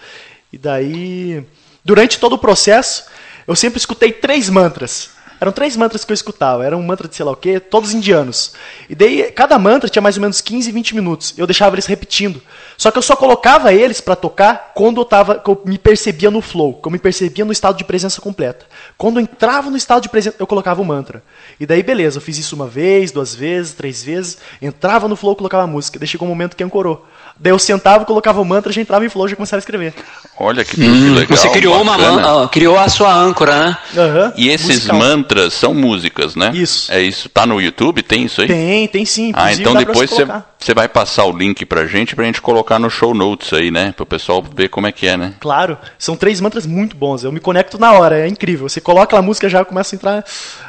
E 0.53 0.57
daí, 0.57 1.43
durante 1.83 2.19
todo 2.19 2.33
o 2.33 2.37
processo, 2.37 3.05
eu 3.47 3.55
sempre 3.55 3.79
escutei 3.79 4.11
três 4.11 4.49
mantras. 4.51 5.14
Eram 5.39 5.51
três 5.51 5.75
mantras 5.75 6.05
que 6.05 6.11
eu 6.11 6.13
escutava. 6.13 6.65
Era 6.65 6.75
um 6.75 6.83
mantra 6.83 7.07
de 7.07 7.15
sei 7.15 7.25
lá 7.25 7.31
o 7.31 7.35
quê, 7.35 7.59
todos 7.59 7.93
indianos. 7.93 8.53
E 8.89 8.95
daí, 8.95 9.31
cada 9.31 9.57
mantra 9.59 9.89
tinha 9.89 10.01
mais 10.01 10.17
ou 10.17 10.21
menos 10.21 10.41
15, 10.41 10.71
20 10.71 10.95
minutos. 10.95 11.33
Eu 11.37 11.45
deixava 11.45 11.75
eles 11.75 11.85
repetindo. 11.85 12.41
Só 12.77 12.91
que 12.91 12.97
eu 12.97 13.01
só 13.01 13.15
colocava 13.15 13.73
eles 13.73 14.01
para 14.01 14.15
tocar 14.15 14.71
quando 14.75 14.99
eu, 15.01 15.05
tava, 15.05 15.41
eu 15.45 15.61
me 15.65 15.77
percebia 15.77 16.29
no 16.29 16.41
flow, 16.41 16.73
quando 16.73 16.93
eu 16.93 16.97
me 16.97 16.99
percebia 16.99 17.45
no 17.45 17.51
estado 17.51 17.77
de 17.77 17.83
presença 17.83 18.21
completa. 18.21 18.65
Quando 18.97 19.17
eu 19.17 19.23
entrava 19.23 19.69
no 19.69 19.77
estado 19.77 20.01
de 20.03 20.09
presença, 20.09 20.35
eu 20.39 20.47
colocava 20.47 20.81
o 20.81 20.85
mantra. 20.85 21.23
E 21.59 21.65
daí, 21.65 21.81
beleza, 21.81 22.17
eu 22.17 22.21
fiz 22.21 22.37
isso 22.37 22.55
uma 22.55 22.67
vez, 22.67 23.11
duas 23.11 23.33
vezes, 23.33 23.73
três 23.73 24.03
vezes. 24.03 24.37
Entrava 24.61 25.07
no 25.07 25.15
flow, 25.15 25.35
colocava 25.35 25.63
a 25.63 25.67
música. 25.67 25.97
Daí 25.97 26.07
chegou 26.07 26.27
um 26.27 26.31
momento 26.31 26.55
que 26.55 26.63
ancorou. 26.63 27.05
Daí 27.37 27.51
eu 27.51 27.59
sentava, 27.59 28.05
colocava 28.05 28.39
o 28.39 28.45
mantra, 28.45 28.71
já 28.71 28.81
entrava 28.81 29.05
em 29.05 29.09
flow, 29.09 29.27
já 29.27 29.35
começava 29.35 29.57
a 29.57 29.59
escrever. 29.59 29.93
Olha 30.39 30.63
que 30.63 30.81
hum, 30.81 31.13
legal. 31.13 31.37
Você 31.37 31.49
criou, 31.49 31.81
uma, 31.81 32.47
criou 32.47 32.77
a 32.77 32.87
sua 32.87 33.13
âncora, 33.13 33.57
né? 33.57 33.77
Uhum. 33.93 34.33
E 34.37 34.49
esses, 34.49 34.85
man, 34.87 35.21
mantras 35.25 35.53
são 35.53 35.73
músicas, 35.73 36.35
né? 36.35 36.51
Isso. 36.53 36.91
É 36.91 37.01
isso. 37.01 37.27
Tá 37.27 37.45
no 37.45 37.59
YouTube? 37.59 38.03
Tem 38.03 38.23
isso 38.25 38.41
aí? 38.41 38.47
Tem, 38.47 38.87
tem 38.87 39.05
sim. 39.05 39.31
Ah, 39.35 39.51
então 39.51 39.73
depois 39.73 40.11
você 40.59 40.73
vai 40.73 40.87
passar 40.87 41.25
o 41.25 41.35
link 41.35 41.65
pra 41.65 41.85
gente, 41.87 42.15
pra 42.15 42.25
gente 42.25 42.41
colocar 42.41 42.77
no 42.79 42.89
show 42.89 43.13
notes 43.13 43.51
aí, 43.53 43.71
né? 43.71 43.91
Pro 43.95 44.05
pessoal 44.05 44.43
ver 44.55 44.69
como 44.69 44.87
é 44.87 44.91
que 44.91 45.07
é, 45.07 45.17
né? 45.17 45.33
Claro, 45.39 45.77
são 45.97 46.15
três 46.15 46.39
mantras 46.39 46.65
muito 46.65 46.95
bons. 46.95 47.23
Eu 47.23 47.31
me 47.31 47.39
conecto 47.39 47.79
na 47.79 47.93
hora, 47.93 48.19
é 48.19 48.27
incrível. 48.27 48.69
Você 48.69 48.79
coloca 48.79 49.05
aquela 49.05 49.21
música 49.21 49.49
já 49.49 49.65
começa 49.65 49.95
a 49.95 49.97
entrar. 49.97 50.25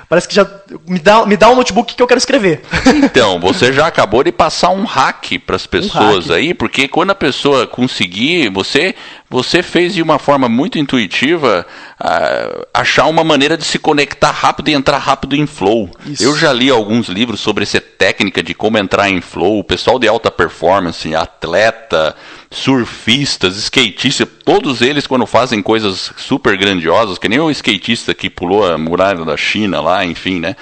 Parece 0.09 0.29
que 0.29 0.35
já 0.35 0.49
me 0.87 1.01
dá, 1.01 1.27
me 1.27 1.37
dá 1.37 1.51
um 1.51 1.57
notebook 1.57 1.95
que 1.95 2.03
eu 2.03 2.07
quero 2.07 2.19
escrever. 2.19 2.63
Então, 3.03 3.39
você 3.41 3.73
já 3.73 3.87
acabou 3.87 4.23
de 4.23 4.31
passar 4.31 4.71
um 4.71 4.85
hack 4.85 5.39
para 5.45 5.57
as 5.57 5.67
pessoas 5.67 6.27
hack. 6.27 6.37
aí, 6.37 6.55
porque 6.55 6.87
quando 6.87 7.11
a 7.11 7.15
pessoa 7.15 7.67
conseguir, 7.67 8.49
você 8.51 8.95
você 9.29 9.63
fez 9.63 9.95
de 9.95 10.03
uma 10.03 10.21
forma 10.21 10.49
muito 10.49 10.79
intuitiva 10.79 11.67
ah, 11.99 12.67
achar 12.73 13.07
uma 13.07 13.25
maneira 13.25 13.57
de 13.57 13.65
se 13.65 13.79
conectar 13.79 14.31
rápido 14.31 14.69
e 14.69 14.75
entrar 14.75 14.99
rápido 14.99 15.35
em 15.35 15.47
flow. 15.47 15.91
Isso. 16.07 16.23
Eu 16.23 16.37
já 16.37 16.53
li 16.53 16.71
alguns 16.71 17.09
livros 17.09 17.41
sobre 17.41 17.65
essa 17.65 17.81
técnica 17.81 18.43
de 18.43 18.55
como 18.55 18.79
entrar 18.79 19.11
em 19.11 19.21
flow. 19.21 19.59
O 19.59 19.65
pessoal 19.65 19.99
de 19.99 20.07
alta 20.07 20.31
performance, 20.31 21.13
atleta, 21.15 22.15
surfistas, 22.51 23.57
skatistas, 23.57 24.29
todos 24.45 24.81
eles 24.81 25.07
quando 25.07 25.27
fazem 25.27 25.63
coisas 25.63 26.13
super 26.17 26.57
grandiosas, 26.57 27.19
que 27.19 27.29
nem 27.29 27.41
o 27.41 27.51
skatista 27.51 28.15
que 28.15 28.31
pulou 28.31 28.65
a 28.65 28.79
muralha 28.79 29.25
da 29.25 29.37
China 29.37 29.81
lá, 29.81 30.05
enfim, 30.05 30.41
né? 30.41 30.57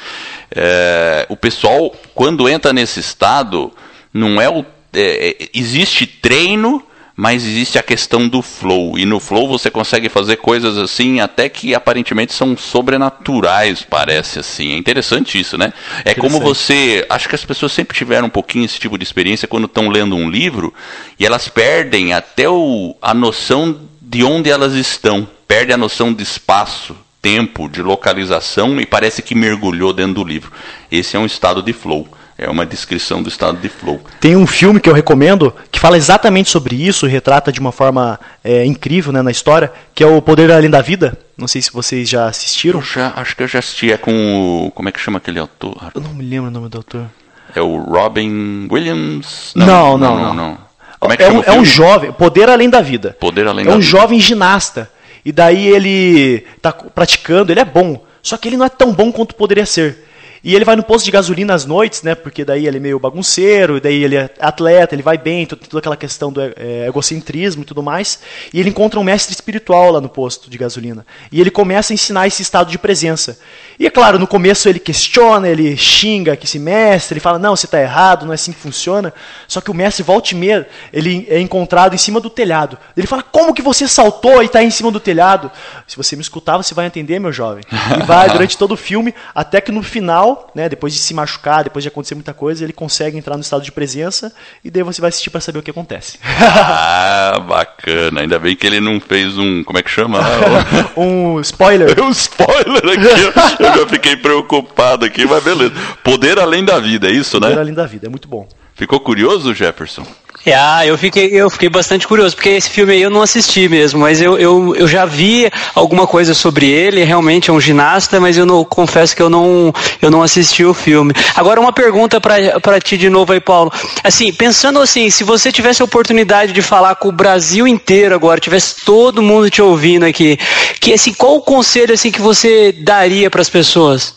É, 0.50 1.26
o 1.28 1.36
pessoal 1.36 1.94
quando 2.14 2.48
entra 2.48 2.72
nesse 2.72 3.00
estado 3.00 3.72
não 4.12 4.40
é 4.40 4.48
o 4.48 4.64
é, 4.96 5.30
é, 5.42 5.48
existe 5.52 6.06
treino 6.06 6.82
mas 7.16 7.44
existe 7.44 7.78
a 7.78 7.82
questão 7.82 8.26
do 8.26 8.42
flow. 8.42 8.98
E 8.98 9.06
no 9.06 9.20
flow 9.20 9.46
você 9.46 9.70
consegue 9.70 10.08
fazer 10.08 10.36
coisas 10.36 10.76
assim, 10.76 11.20
até 11.20 11.48
que 11.48 11.74
aparentemente 11.74 12.32
são 12.32 12.56
sobrenaturais, 12.56 13.86
parece 13.88 14.40
assim. 14.40 14.72
É 14.72 14.76
interessante 14.76 15.38
isso, 15.38 15.56
né? 15.56 15.72
É 16.04 16.14
como 16.14 16.40
você. 16.40 17.06
Acho 17.08 17.28
que 17.28 17.34
as 17.34 17.44
pessoas 17.44 17.72
sempre 17.72 17.96
tiveram 17.96 18.26
um 18.26 18.30
pouquinho 18.30 18.64
esse 18.64 18.80
tipo 18.80 18.98
de 18.98 19.04
experiência 19.04 19.46
quando 19.46 19.66
estão 19.66 19.88
lendo 19.88 20.16
um 20.16 20.28
livro 20.28 20.74
e 21.18 21.24
elas 21.24 21.48
perdem 21.48 22.12
até 22.12 22.48
o, 22.48 22.96
a 23.00 23.14
noção 23.14 23.80
de 24.00 24.24
onde 24.24 24.50
elas 24.50 24.74
estão. 24.74 25.28
Perdem 25.46 25.74
a 25.74 25.78
noção 25.78 26.12
de 26.12 26.22
espaço, 26.22 26.96
tempo, 27.22 27.68
de 27.68 27.80
localização 27.80 28.80
e 28.80 28.86
parece 28.86 29.22
que 29.22 29.34
mergulhou 29.34 29.92
dentro 29.92 30.14
do 30.14 30.24
livro. 30.24 30.50
Esse 30.90 31.16
é 31.16 31.20
um 31.20 31.26
estado 31.26 31.62
de 31.62 31.72
flow. 31.72 32.08
É 32.36 32.50
uma 32.50 32.66
descrição 32.66 33.22
do 33.22 33.28
estado 33.28 33.58
de 33.58 33.68
flow. 33.68 34.00
Tem 34.20 34.34
um 34.34 34.46
filme 34.46 34.80
que 34.80 34.88
eu 34.90 34.94
recomendo 34.94 35.54
que 35.70 35.78
fala 35.78 35.96
exatamente 35.96 36.50
sobre 36.50 36.74
isso, 36.74 37.06
retrata 37.06 37.52
de 37.52 37.60
uma 37.60 37.70
forma 37.70 38.18
é, 38.42 38.64
incrível 38.64 39.12
né, 39.12 39.22
na 39.22 39.30
história, 39.30 39.72
que 39.94 40.02
é 40.02 40.06
o 40.06 40.20
Poder 40.20 40.50
Além 40.50 40.68
da 40.68 40.82
Vida. 40.82 41.16
Não 41.36 41.46
sei 41.46 41.62
se 41.62 41.72
vocês 41.72 42.08
já 42.08 42.26
assistiram. 42.26 42.80
Eu 42.80 42.84
já, 42.84 43.12
acho 43.14 43.36
que 43.36 43.44
eu 43.44 43.48
já 43.48 43.60
assisti. 43.60 43.92
É 43.92 43.96
com 43.96 44.66
o. 44.66 44.70
Como 44.72 44.88
é 44.88 44.92
que 44.92 44.98
chama 44.98 45.18
aquele 45.18 45.38
autor? 45.38 45.92
Eu 45.94 46.00
não 46.00 46.12
me 46.12 46.24
lembro 46.24 46.48
o 46.48 46.50
nome 46.50 46.68
do 46.68 46.78
autor. 46.78 47.06
É 47.54 47.60
o 47.60 47.76
Robin 47.76 48.66
Williams? 48.70 49.52
Não, 49.54 49.96
não, 49.96 50.34
não. 50.34 50.58
Como 50.98 51.12
é 51.12 51.16
que 51.16 51.22
é, 51.22 51.26
chama 51.26 51.40
um, 51.40 51.42
é 51.44 51.52
um 51.52 51.64
jovem, 51.64 52.12
Poder 52.12 52.48
Além 52.48 52.68
da 52.68 52.80
Vida. 52.80 53.16
Poder 53.20 53.46
Além 53.46 53.64
é 53.64 53.68
da 53.68 53.76
um 53.76 53.78
Vida. 53.78 53.90
jovem 53.90 54.18
ginasta. 54.18 54.90
E 55.24 55.30
daí 55.30 55.68
ele 55.68 56.44
está 56.56 56.72
praticando, 56.72 57.52
ele 57.52 57.60
é 57.60 57.64
bom. 57.64 58.04
Só 58.22 58.36
que 58.36 58.48
ele 58.48 58.56
não 58.56 58.64
é 58.64 58.68
tão 58.68 58.92
bom 58.92 59.12
quanto 59.12 59.34
poderia 59.34 59.66
ser. 59.66 60.04
E 60.44 60.54
ele 60.54 60.64
vai 60.64 60.76
no 60.76 60.82
posto 60.82 61.06
de 61.06 61.10
gasolina 61.10 61.54
às 61.54 61.64
noites, 61.64 62.02
né? 62.02 62.14
Porque 62.14 62.44
daí 62.44 62.66
ele 62.66 62.76
é 62.76 62.80
meio 62.80 62.98
bagunceiro, 62.98 63.80
daí 63.80 64.04
ele 64.04 64.16
é 64.16 64.28
atleta, 64.38 64.94
ele 64.94 65.02
vai 65.02 65.16
bem, 65.16 65.46
toda 65.46 65.78
aquela 65.78 65.96
questão 65.96 66.30
do 66.30 66.38
é, 66.42 66.86
egocentrismo 66.86 67.62
e 67.62 67.64
tudo 67.64 67.82
mais. 67.82 68.20
E 68.52 68.60
ele 68.60 68.68
encontra 68.68 69.00
um 69.00 69.04
mestre 69.04 69.34
espiritual 69.34 69.92
lá 69.92 70.02
no 70.02 70.08
posto 70.08 70.50
de 70.50 70.58
gasolina. 70.58 71.06
E 71.32 71.40
ele 71.40 71.50
começa 71.50 71.92
a 71.92 71.94
ensinar 71.94 72.26
esse 72.26 72.42
estado 72.42 72.70
de 72.70 72.78
presença. 72.78 73.38
E 73.78 73.86
é 73.86 73.90
claro, 73.90 74.18
no 74.18 74.26
começo 74.26 74.68
ele 74.68 74.78
questiona, 74.78 75.48
ele 75.48 75.76
xinga 75.76 76.36
que 76.36 76.44
esse 76.44 76.58
mestre, 76.58 77.14
ele 77.14 77.20
fala, 77.20 77.38
não, 77.38 77.56
você 77.56 77.66
está 77.66 77.80
errado, 77.80 78.24
não 78.24 78.32
é 78.32 78.34
assim 78.34 78.52
que 78.52 78.58
funciona. 78.58 79.12
Só 79.48 79.60
que 79.60 79.70
o 79.70 79.74
mestre 79.74 80.02
volta 80.02 80.32
e 80.32 80.36
meia, 80.36 80.68
ele 80.92 81.26
é 81.28 81.40
encontrado 81.40 81.94
em 81.94 81.98
cima 81.98 82.20
do 82.20 82.30
telhado. 82.30 82.78
Ele 82.96 83.06
fala, 83.06 83.22
como 83.22 83.54
que 83.54 83.62
você 83.62 83.88
saltou 83.88 84.42
e 84.42 84.46
está 84.46 84.62
em 84.62 84.70
cima 84.70 84.90
do 84.90 85.00
telhado? 85.00 85.50
Se 85.86 85.96
você 85.96 86.16
me 86.16 86.22
escutar, 86.22 86.56
você 86.56 86.74
vai 86.74 86.86
entender, 86.86 87.18
meu 87.18 87.32
jovem. 87.32 87.64
E 87.98 88.02
vai 88.04 88.30
durante 88.32 88.56
todo 88.56 88.72
o 88.72 88.76
filme, 88.76 89.14
até 89.34 89.60
que 89.60 89.72
no 89.72 89.82
final, 89.82 90.50
né, 90.54 90.68
depois 90.68 90.92
de 90.92 91.00
se 91.00 91.12
machucar, 91.14 91.64
depois 91.64 91.82
de 91.82 91.88
acontecer 91.88 92.14
muita 92.14 92.32
coisa, 92.32 92.64
ele 92.64 92.72
consegue 92.72 93.18
entrar 93.18 93.36
no 93.36 93.42
estado 93.42 93.62
de 93.62 93.72
presença 93.72 94.32
e 94.64 94.70
daí 94.70 94.82
você 94.82 95.00
vai 95.00 95.08
assistir 95.08 95.30
para 95.30 95.40
saber 95.40 95.58
o 95.58 95.62
que 95.62 95.70
acontece. 95.70 96.18
Ah, 96.22 97.40
bacana. 97.46 98.20
Ainda 98.20 98.38
bem 98.38 98.56
que 98.56 98.66
ele 98.66 98.80
não 98.80 99.00
fez 99.00 99.36
um. 99.36 99.62
Como 99.64 99.78
é 99.78 99.82
que 99.82 99.90
chama? 99.90 100.20
um 100.96 101.40
spoiler. 101.40 101.94
um 102.02 102.10
spoiler 102.10 102.82
aqui. 102.84 103.63
Eu 103.64 103.80
já 103.80 103.86
fiquei 103.88 104.16
preocupado 104.16 105.04
aqui, 105.04 105.26
mas 105.26 105.42
beleza. 105.42 105.72
Poder 106.02 106.38
além 106.38 106.64
da 106.64 106.78
vida, 106.78 107.08
é 107.08 107.12
isso, 107.12 107.40
Poder 107.40 107.54
né? 107.54 107.60
além 107.60 107.74
da 107.74 107.86
vida, 107.86 108.06
é 108.06 108.10
muito 108.10 108.28
bom. 108.28 108.48
Ficou 108.74 109.00
curioso, 109.00 109.54
Jefferson? 109.54 110.06
Ah, 110.52 110.86
eu 110.86 110.98
fiquei, 110.98 111.28
eu 111.32 111.48
fiquei 111.48 111.70
bastante 111.70 112.06
curioso, 112.06 112.36
porque 112.36 112.50
esse 112.50 112.68
filme 112.68 112.92
aí 112.92 113.00
eu 113.00 113.08
não 113.08 113.22
assisti 113.22 113.66
mesmo, 113.66 114.00
mas 114.00 114.20
eu, 114.20 114.36
eu, 114.38 114.76
eu 114.76 114.86
já 114.86 115.06
vi 115.06 115.50
alguma 115.74 116.06
coisa 116.06 116.34
sobre 116.34 116.68
ele, 116.68 117.02
realmente 117.02 117.48
é 117.48 117.52
um 117.52 117.60
ginasta, 117.60 118.20
mas 118.20 118.36
eu 118.36 118.44
não, 118.44 118.62
confesso 118.62 119.16
que 119.16 119.22
eu 119.22 119.30
não, 119.30 119.72
eu 120.02 120.10
não 120.10 120.22
assisti 120.22 120.62
o 120.62 120.74
filme. 120.74 121.14
Agora 121.34 121.58
uma 121.58 121.72
pergunta 121.72 122.20
pra 122.20 122.78
ti 122.78 122.98
de 122.98 123.08
novo 123.08 123.32
aí, 123.32 123.40
Paulo. 123.40 123.72
Assim, 124.02 124.32
pensando 124.34 124.80
assim, 124.80 125.08
se 125.08 125.24
você 125.24 125.50
tivesse 125.50 125.80
a 125.80 125.86
oportunidade 125.86 126.52
de 126.52 126.60
falar 126.60 126.96
com 126.96 127.08
o 127.08 127.12
Brasil 127.12 127.66
inteiro 127.66 128.14
agora, 128.14 128.38
tivesse 128.38 128.84
todo 128.84 129.22
mundo 129.22 129.48
te 129.48 129.62
ouvindo 129.62 130.04
aqui, 130.04 130.38
que 130.78 130.92
assim, 130.92 131.14
qual 131.14 131.36
o 131.36 131.42
conselho 131.42 131.94
assim 131.94 132.10
que 132.10 132.20
você 132.20 132.70
daria 132.70 133.30
para 133.30 133.40
as 133.40 133.48
pessoas? 133.48 134.16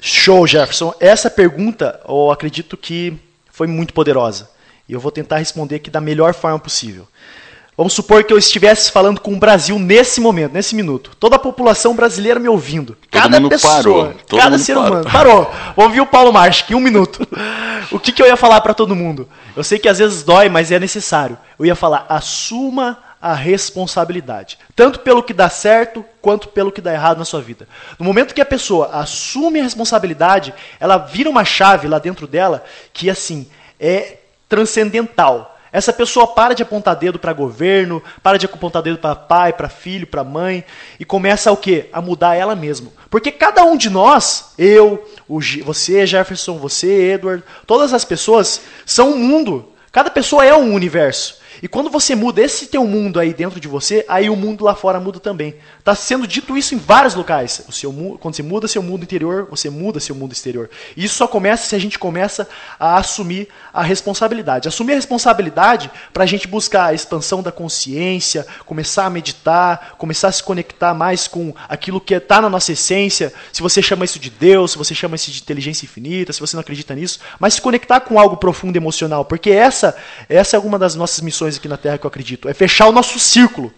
Show, 0.00 0.46
Jefferson. 0.46 0.94
Essa 0.98 1.28
pergunta, 1.28 2.00
eu 2.08 2.30
acredito 2.30 2.76
que 2.78 3.12
foi 3.50 3.66
muito 3.66 3.92
poderosa. 3.92 4.48
E 4.88 4.92
eu 4.92 5.00
vou 5.00 5.10
tentar 5.10 5.38
responder 5.38 5.76
aqui 5.76 5.90
da 5.90 6.00
melhor 6.00 6.32
forma 6.34 6.58
possível. 6.58 7.06
Vamos 7.76 7.92
supor 7.92 8.24
que 8.24 8.32
eu 8.32 8.38
estivesse 8.38 8.90
falando 8.90 9.20
com 9.20 9.34
o 9.34 9.38
Brasil 9.38 9.78
nesse 9.78 10.20
momento, 10.20 10.52
nesse 10.52 10.74
minuto. 10.74 11.12
Toda 11.20 11.36
a 11.36 11.38
população 11.38 11.94
brasileira 11.94 12.40
me 12.40 12.48
ouvindo. 12.48 12.96
cada 13.08 13.38
mundo 13.38 13.50
pessoa, 13.50 13.74
parou. 13.74 14.14
Todo 14.26 14.40
cada 14.40 14.58
ser 14.58 14.74
parou. 14.74 14.90
humano. 14.90 15.08
Parou. 15.08 15.54
Vou 15.76 15.84
ouvir 15.84 16.00
o 16.00 16.06
Paulo 16.06 16.32
March 16.32 16.62
aqui, 16.62 16.74
um 16.74 16.80
minuto. 16.80 17.24
O 17.90 17.98
que, 17.98 18.12
que 18.12 18.20
eu 18.20 18.26
ia 18.26 18.36
falar 18.36 18.60
para 18.60 18.74
todo 18.74 18.96
mundo? 18.96 19.28
Eu 19.56 19.62
sei 19.62 19.78
que 19.78 19.88
às 19.88 19.98
vezes 19.98 20.22
dói, 20.22 20.48
mas 20.48 20.72
é 20.72 20.78
necessário. 20.78 21.38
Eu 21.58 21.64
ia 21.64 21.76
falar, 21.76 22.04
assuma 22.08 22.98
a 23.22 23.32
responsabilidade. 23.32 24.58
Tanto 24.74 25.00
pelo 25.00 25.22
que 25.22 25.32
dá 25.32 25.48
certo, 25.48 26.04
quanto 26.20 26.48
pelo 26.48 26.72
que 26.72 26.80
dá 26.80 26.92
errado 26.92 27.18
na 27.18 27.24
sua 27.24 27.40
vida. 27.40 27.66
No 27.98 28.04
momento 28.04 28.34
que 28.34 28.40
a 28.40 28.46
pessoa 28.46 28.90
assume 28.92 29.60
a 29.60 29.62
responsabilidade, 29.62 30.52
ela 30.78 30.98
vira 30.98 31.30
uma 31.30 31.44
chave 31.44 31.88
lá 31.88 31.98
dentro 31.98 32.26
dela 32.26 32.64
que, 32.92 33.08
assim, 33.08 33.48
é 33.80 34.17
transcendental. 34.48 35.56
Essa 35.70 35.92
pessoa 35.92 36.26
para 36.26 36.54
de 36.54 36.62
apontar 36.62 36.96
dedo 36.96 37.18
para 37.18 37.32
governo, 37.32 38.02
para 38.22 38.38
de 38.38 38.46
apontar 38.46 38.82
dedo 38.82 38.98
para 38.98 39.14
pai, 39.14 39.52
para 39.52 39.68
filho, 39.68 40.06
para 40.06 40.24
mãe 40.24 40.64
e 40.98 41.04
começa 41.04 41.52
o 41.52 41.56
quê? 41.56 41.88
A 41.92 42.00
mudar 42.00 42.34
ela 42.34 42.56
mesma. 42.56 42.90
Porque 43.10 43.30
cada 43.30 43.64
um 43.64 43.76
de 43.76 43.90
nós, 43.90 44.52
eu, 44.56 45.06
você, 45.64 46.06
Jefferson, 46.06 46.56
você, 46.58 47.12
Edward, 47.12 47.44
todas 47.66 47.92
as 47.92 48.04
pessoas 48.04 48.62
são 48.86 49.12
um 49.12 49.18
mundo. 49.18 49.72
Cada 49.92 50.10
pessoa 50.10 50.44
é 50.44 50.54
um 50.54 50.72
universo. 50.72 51.38
E 51.62 51.68
quando 51.68 51.90
você 51.90 52.14
muda 52.14 52.40
esse 52.40 52.66
teu 52.66 52.86
mundo 52.86 53.18
aí 53.18 53.34
dentro 53.34 53.58
de 53.58 53.68
você, 53.68 54.04
aí 54.08 54.30
o 54.30 54.36
mundo 54.36 54.64
lá 54.64 54.74
fora 54.74 55.00
muda 55.00 55.18
também. 55.18 55.56
Está 55.78 55.94
sendo 55.94 56.26
dito 56.26 56.56
isso 56.56 56.74
em 56.74 56.78
vários 56.78 57.14
locais. 57.14 57.62
O 57.68 57.72
seu, 57.72 57.92
quando 58.20 58.34
você 58.34 58.42
muda 58.42 58.68
seu 58.68 58.82
mundo 58.82 59.02
interior, 59.02 59.46
você 59.50 59.70
muda 59.70 60.00
seu 60.00 60.14
mundo 60.14 60.32
exterior. 60.32 60.70
E 60.96 61.04
isso 61.04 61.14
só 61.14 61.26
começa 61.26 61.66
se 61.66 61.74
a 61.74 61.78
gente 61.78 61.98
começa 61.98 62.48
a 62.78 62.96
assumir 62.96 63.48
a 63.72 63.82
responsabilidade. 63.82 64.68
Assumir 64.68 64.92
a 64.92 64.96
responsabilidade 64.96 65.90
para 66.12 66.24
a 66.24 66.26
gente 66.26 66.46
buscar 66.46 66.86
a 66.86 66.94
expansão 66.94 67.42
da 67.42 67.50
consciência, 67.50 68.46
começar 68.66 69.06
a 69.06 69.10
meditar, 69.10 69.94
começar 69.98 70.28
a 70.28 70.32
se 70.32 70.42
conectar 70.42 70.94
mais 70.94 71.26
com 71.26 71.54
aquilo 71.68 72.00
que 72.00 72.14
está 72.14 72.40
na 72.40 72.50
nossa 72.50 72.72
essência. 72.72 73.32
Se 73.52 73.62
você 73.62 73.80
chama 73.82 74.04
isso 74.04 74.18
de 74.18 74.30
Deus, 74.30 74.72
se 74.72 74.78
você 74.78 74.94
chama 74.94 75.16
isso 75.16 75.30
de 75.30 75.40
inteligência 75.40 75.86
infinita, 75.86 76.32
se 76.32 76.40
você 76.40 76.56
não 76.56 76.60
acredita 76.60 76.94
nisso, 76.94 77.20
mas 77.38 77.54
se 77.54 77.62
conectar 77.62 78.00
com 78.00 78.18
algo 78.18 78.36
profundo 78.36 78.76
emocional, 78.76 79.24
porque 79.24 79.50
essa, 79.50 79.96
essa 80.28 80.56
é 80.56 80.60
uma 80.60 80.78
das 80.78 80.94
nossas 80.94 81.20
missões 81.20 81.47
aqui 81.56 81.68
na 81.68 81.76
Terra 81.76 81.96
que 81.96 82.04
eu 82.04 82.08
acredito, 82.08 82.48
é 82.48 82.54
fechar 82.54 82.86
o 82.88 82.92
nosso 82.92 83.18
círculo. 83.18 83.72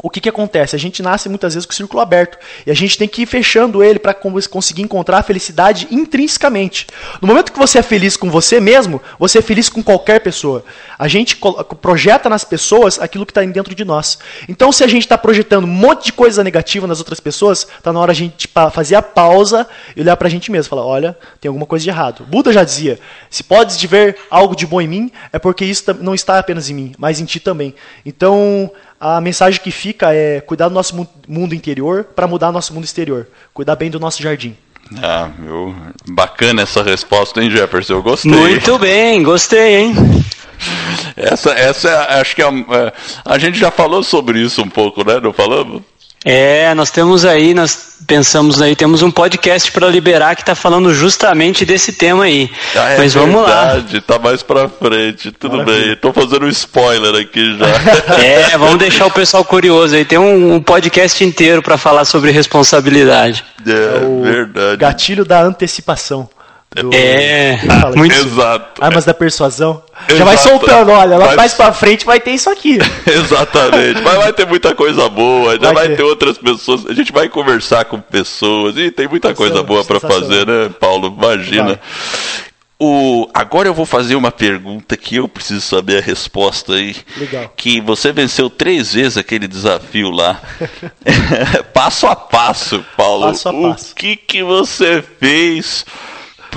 O 0.00 0.08
que, 0.08 0.20
que 0.20 0.28
acontece? 0.28 0.76
A 0.76 0.78
gente 0.78 1.02
nasce 1.02 1.28
muitas 1.28 1.54
vezes 1.54 1.66
com 1.66 1.72
o 1.72 1.76
círculo 1.76 2.00
aberto. 2.00 2.38
E 2.64 2.70
a 2.70 2.74
gente 2.74 2.96
tem 2.96 3.08
que 3.08 3.22
ir 3.22 3.26
fechando 3.26 3.82
ele 3.82 3.98
para 3.98 4.14
conseguir 4.14 4.82
encontrar 4.82 5.18
a 5.18 5.22
felicidade 5.24 5.88
intrinsecamente. 5.90 6.86
No 7.20 7.26
momento 7.26 7.50
que 7.50 7.58
você 7.58 7.80
é 7.80 7.82
feliz 7.82 8.16
com 8.16 8.30
você 8.30 8.60
mesmo, 8.60 9.02
você 9.18 9.38
é 9.38 9.42
feliz 9.42 9.68
com 9.68 9.82
qualquer 9.82 10.20
pessoa. 10.20 10.64
A 10.96 11.08
gente 11.08 11.36
projeta 11.80 12.28
nas 12.28 12.44
pessoas 12.44 13.00
aquilo 13.00 13.26
que 13.26 13.32
está 13.32 13.42
dentro 13.42 13.74
de 13.74 13.84
nós. 13.84 14.20
Então, 14.48 14.70
se 14.70 14.84
a 14.84 14.86
gente 14.86 15.02
está 15.02 15.18
projetando 15.18 15.64
um 15.64 15.66
monte 15.66 16.06
de 16.06 16.12
coisa 16.12 16.44
negativa 16.44 16.86
nas 16.86 17.00
outras 17.00 17.18
pessoas, 17.18 17.66
está 17.76 17.92
na 17.92 17.98
hora 17.98 18.12
a 18.12 18.14
gente 18.14 18.48
fazer 18.72 18.94
a 18.94 19.02
pausa 19.02 19.66
e 19.96 20.00
olhar 20.00 20.16
para 20.16 20.28
a 20.28 20.30
gente 20.30 20.52
mesmo. 20.52 20.70
Falar, 20.70 20.86
olha, 20.86 21.18
tem 21.40 21.48
alguma 21.48 21.66
coisa 21.66 21.82
de 21.82 21.90
errado. 21.90 22.24
Buda 22.24 22.52
já 22.52 22.62
dizia, 22.62 23.00
se 23.28 23.42
podes 23.42 23.82
ver 23.82 24.16
algo 24.30 24.54
de 24.54 24.64
bom 24.64 24.80
em 24.80 24.86
mim, 24.86 25.12
é 25.32 25.40
porque 25.40 25.64
isso 25.64 25.92
não 26.00 26.14
está 26.14 26.38
apenas 26.38 26.70
em 26.70 26.74
mim, 26.74 26.94
mas 26.96 27.18
em 27.18 27.24
ti 27.24 27.40
também. 27.40 27.74
Então, 28.06 28.70
a 29.00 29.20
mensagem 29.20 29.60
que 29.60 29.70
fica 29.70 30.12
é 30.12 30.40
cuidar 30.40 30.68
do 30.68 30.74
nosso 30.74 31.08
mundo 31.26 31.54
interior 31.54 32.04
para 32.04 32.26
mudar 32.26 32.52
nosso 32.52 32.74
mundo 32.74 32.84
exterior. 32.84 33.28
Cuidar 33.54 33.76
bem 33.76 33.90
do 33.90 34.00
nosso 34.00 34.22
jardim. 34.22 34.56
Ah, 35.02 35.28
meu, 35.38 35.74
bacana 36.08 36.62
essa 36.62 36.82
resposta, 36.82 37.42
hein, 37.42 37.50
Jefferson? 37.50 37.94
Eu 37.94 38.02
gostei. 38.02 38.30
Muito 38.30 38.78
bem, 38.78 39.22
gostei, 39.22 39.76
hein? 39.76 39.94
Essa, 41.14 41.50
essa 41.50 42.20
acho 42.20 42.34
que 42.34 42.42
a, 42.42 42.48
é, 42.48 42.92
a 43.24 43.38
gente 43.38 43.58
já 43.58 43.70
falou 43.70 44.02
sobre 44.02 44.40
isso 44.40 44.62
um 44.62 44.68
pouco, 44.68 45.04
né? 45.04 45.20
Não 45.20 45.32
falamos? 45.32 45.82
É, 46.24 46.74
nós 46.74 46.90
temos 46.90 47.24
aí, 47.24 47.54
nós 47.54 47.96
pensamos 48.06 48.60
aí, 48.60 48.74
temos 48.74 49.02
um 49.02 49.10
podcast 49.10 49.70
para 49.70 49.86
liberar 49.88 50.34
que 50.34 50.42
está 50.42 50.54
falando 50.54 50.92
justamente 50.92 51.64
desse 51.64 51.92
tema 51.92 52.24
aí. 52.24 52.50
Ah, 52.74 52.90
é 52.90 52.98
Mas 52.98 53.14
vamos 53.14 53.44
verdade, 53.44 53.96
lá. 53.96 54.02
Tá 54.02 54.18
mais 54.18 54.42
para 54.42 54.68
frente, 54.68 55.30
tudo 55.30 55.58
Maravilha. 55.58 55.84
bem. 55.84 55.92
Estou 55.92 56.12
fazendo 56.12 56.46
um 56.46 56.48
spoiler 56.48 57.22
aqui 57.22 57.56
já. 57.56 57.66
É, 58.18 58.58
vamos 58.58 58.78
deixar 58.78 59.06
o 59.06 59.10
pessoal 59.10 59.44
curioso 59.44 59.94
aí. 59.94 60.04
Tem 60.04 60.18
um, 60.18 60.54
um 60.54 60.60
podcast 60.60 61.22
inteiro 61.22 61.62
para 61.62 61.78
falar 61.78 62.04
sobre 62.04 62.30
responsabilidade. 62.32 63.44
É, 63.66 63.70
é 63.70 64.32
verdade. 64.32 64.76
Gatilho 64.76 65.24
da 65.24 65.40
antecipação. 65.42 66.28
Do, 66.74 66.94
é, 66.94 67.58
muito 67.96 68.14
exato. 68.14 68.84
Armas 68.84 69.04
da 69.06 69.14
persuasão. 69.14 69.82
Exato. 70.00 70.16
Já 70.16 70.24
vai 70.24 70.36
soltando, 70.36 70.92
olha, 70.92 71.16
lá 71.16 71.34
mais 71.34 71.54
pra 71.54 71.72
frente 71.72 72.04
vai 72.04 72.20
ter 72.20 72.32
isso 72.32 72.50
aqui. 72.50 72.78
Exatamente. 73.06 74.02
Mas 74.02 74.16
vai 74.16 74.32
ter 74.34 74.46
muita 74.46 74.74
coisa 74.74 75.08
boa, 75.08 75.54
já 75.54 75.72
vai, 75.72 75.74
vai 75.74 75.88
ter. 75.88 75.96
ter. 75.96 76.02
outras 76.02 76.36
pessoas. 76.36 76.84
A 76.86 76.92
gente 76.92 77.10
vai 77.10 77.28
conversar 77.28 77.86
com 77.86 77.98
pessoas 77.98 78.76
e 78.76 78.90
tem 78.90 79.08
muita 79.08 79.34
coisa 79.34 79.62
boa 79.62 79.82
para 79.82 79.98
fazer, 79.98 80.46
né, 80.46 80.70
Paulo? 80.78 81.16
Imagina. 81.18 81.80
O, 82.80 83.28
agora 83.34 83.66
eu 83.66 83.74
vou 83.74 83.84
fazer 83.84 84.14
uma 84.14 84.30
pergunta 84.30 84.96
que 84.96 85.16
eu 85.16 85.26
preciso 85.26 85.62
saber 85.62 85.98
a 85.98 86.00
resposta 86.00 86.74
aí. 86.74 86.94
Legal. 87.16 87.52
Que 87.56 87.80
você 87.80 88.12
venceu 88.12 88.48
três 88.48 88.92
vezes 88.92 89.16
aquele 89.16 89.48
desafio 89.48 90.10
lá. 90.10 90.40
passo 91.74 92.06
a 92.06 92.14
passo, 92.14 92.84
Paulo. 92.96 93.26
Passo 93.26 93.48
a 93.48 93.52
passo. 93.52 93.92
O 93.92 93.94
que, 93.96 94.14
que 94.14 94.44
você 94.44 95.02
fez? 95.18 95.84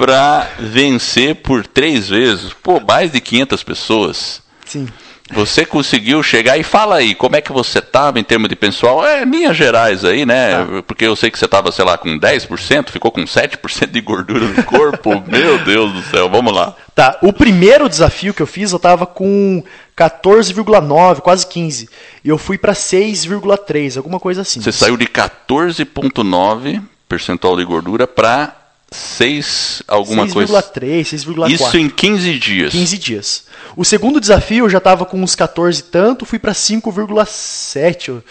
Para 0.02 0.50
vencer 0.58 1.36
por 1.36 1.64
três 1.64 2.10
vezes, 2.10 2.52
pô, 2.54 2.80
mais 2.80 3.12
de 3.12 3.22
500 3.22 3.64
pessoas. 3.64 4.42
Sim. 4.66 4.88
Você 5.32 5.64
conseguiu 5.64 6.24
chegar 6.24 6.58
e 6.58 6.64
fala 6.64 6.96
aí, 6.96 7.14
como 7.14 7.36
é 7.36 7.42
que 7.42 7.52
você 7.52 7.78
estava 7.78 8.20
em 8.20 8.24
termos 8.24 8.50
de 8.50 8.56
pessoal? 8.56 9.06
É, 9.06 9.24
linhas 9.24 9.56
gerais 9.56 10.04
aí, 10.04 10.26
né? 10.26 10.56
Tá. 10.56 10.82
Porque 10.88 11.06
eu 11.06 11.16
sei 11.16 11.30
que 11.30 11.38
você 11.38 11.46
estava, 11.46 11.72
sei 11.72 11.86
lá, 11.86 12.00
com 12.00 12.18
10%, 12.18 12.90
ficou 12.90 13.12
com 13.12 13.22
7% 13.26 13.92
de 13.92 14.02
gordura 14.02 14.48
no 14.48 14.64
corpo. 14.64 15.24
Meu 15.30 15.60
Deus 15.60 15.94
do 15.94 16.02
céu, 16.02 16.28
vamos 16.28 16.52
lá. 16.52 16.76
Tá, 16.96 17.20
o 17.22 17.32
primeiro 17.32 17.88
desafio 17.88 18.34
que 18.34 18.42
eu 18.42 18.48
fiz, 18.48 18.72
eu 18.72 18.78
estava 18.78 19.06
com 19.06 19.64
14,9, 19.96 21.22
quase 21.22 21.46
15. 21.46 21.88
E 22.26 22.30
eu 22.30 22.40
fui 22.40 22.58
para 22.58 22.74
6,3, 22.74 23.98
alguma 23.98 24.20
coisa 24.20 24.42
assim. 24.42 24.60
Você 24.60 24.72
saiu 24.72 24.98
de 24.98 25.06
14,9 25.06 26.82
percentual 27.08 27.56
de 27.56 27.64
gordura 27.64 28.08
para 28.08 28.61
6 28.92 29.84
alguma 29.88 30.24
6, 30.24 30.34
coisa. 30.34 30.54
6,3, 30.62 31.02
6,4. 31.02 31.52
Isso 31.52 31.78
em 31.78 31.90
15 31.90 32.38
dias. 32.38 32.72
15 32.74 32.98
dias. 32.98 33.46
O 33.76 33.86
segundo 33.86 34.20
desafio 34.20 34.66
eu 34.66 34.70
já 34.70 34.80
estava 34.80 35.06
com 35.06 35.22
uns 35.22 35.34
14 35.34 35.80
e 35.80 35.84
tanto, 35.84 36.26
fui 36.26 36.38
para 36.38 36.52
5,7. 36.52 38.22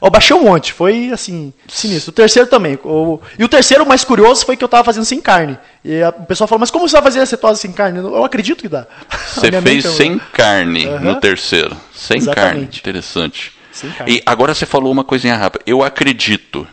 Eu 0.00 0.10
baixei 0.10 0.36
um 0.36 0.44
monte, 0.44 0.72
foi 0.72 1.10
assim, 1.10 1.52
sinistro. 1.66 2.10
O 2.10 2.14
terceiro 2.14 2.48
também. 2.48 2.78
O, 2.84 3.20
e 3.38 3.42
o 3.42 3.48
terceiro 3.48 3.86
mais 3.86 4.04
curioso 4.04 4.44
foi 4.44 4.56
que 4.56 4.62
eu 4.62 4.66
estava 4.66 4.84
fazendo 4.84 5.04
sem 5.04 5.20
carne. 5.20 5.58
E 5.82 6.02
a, 6.02 6.10
o 6.10 6.26
pessoal 6.26 6.46
falou, 6.46 6.60
mas 6.60 6.70
como 6.70 6.86
você 6.86 6.92
vai 6.92 7.02
fazer 7.02 7.20
a 7.20 7.26
cetose 7.26 7.60
sem 7.60 7.72
carne? 7.72 7.98
Eu 7.98 8.22
acredito 8.22 8.60
que 8.60 8.68
dá. 8.68 8.86
Você 9.34 9.50
fez 9.62 9.84
sem 9.86 10.12
eu... 10.12 10.20
carne 10.32 10.86
uhum. 10.86 11.00
no 11.00 11.20
terceiro. 11.20 11.74
Sem 11.94 12.18
Exatamente. 12.18 12.50
carne. 12.50 12.68
Interessante. 12.76 13.52
Sem 13.72 13.90
carne. 13.90 14.16
E 14.16 14.22
agora 14.24 14.54
você 14.54 14.66
falou 14.66 14.92
uma 14.92 15.04
coisinha 15.04 15.36
rápida. 15.36 15.64
Eu 15.66 15.82
acredito. 15.82 16.66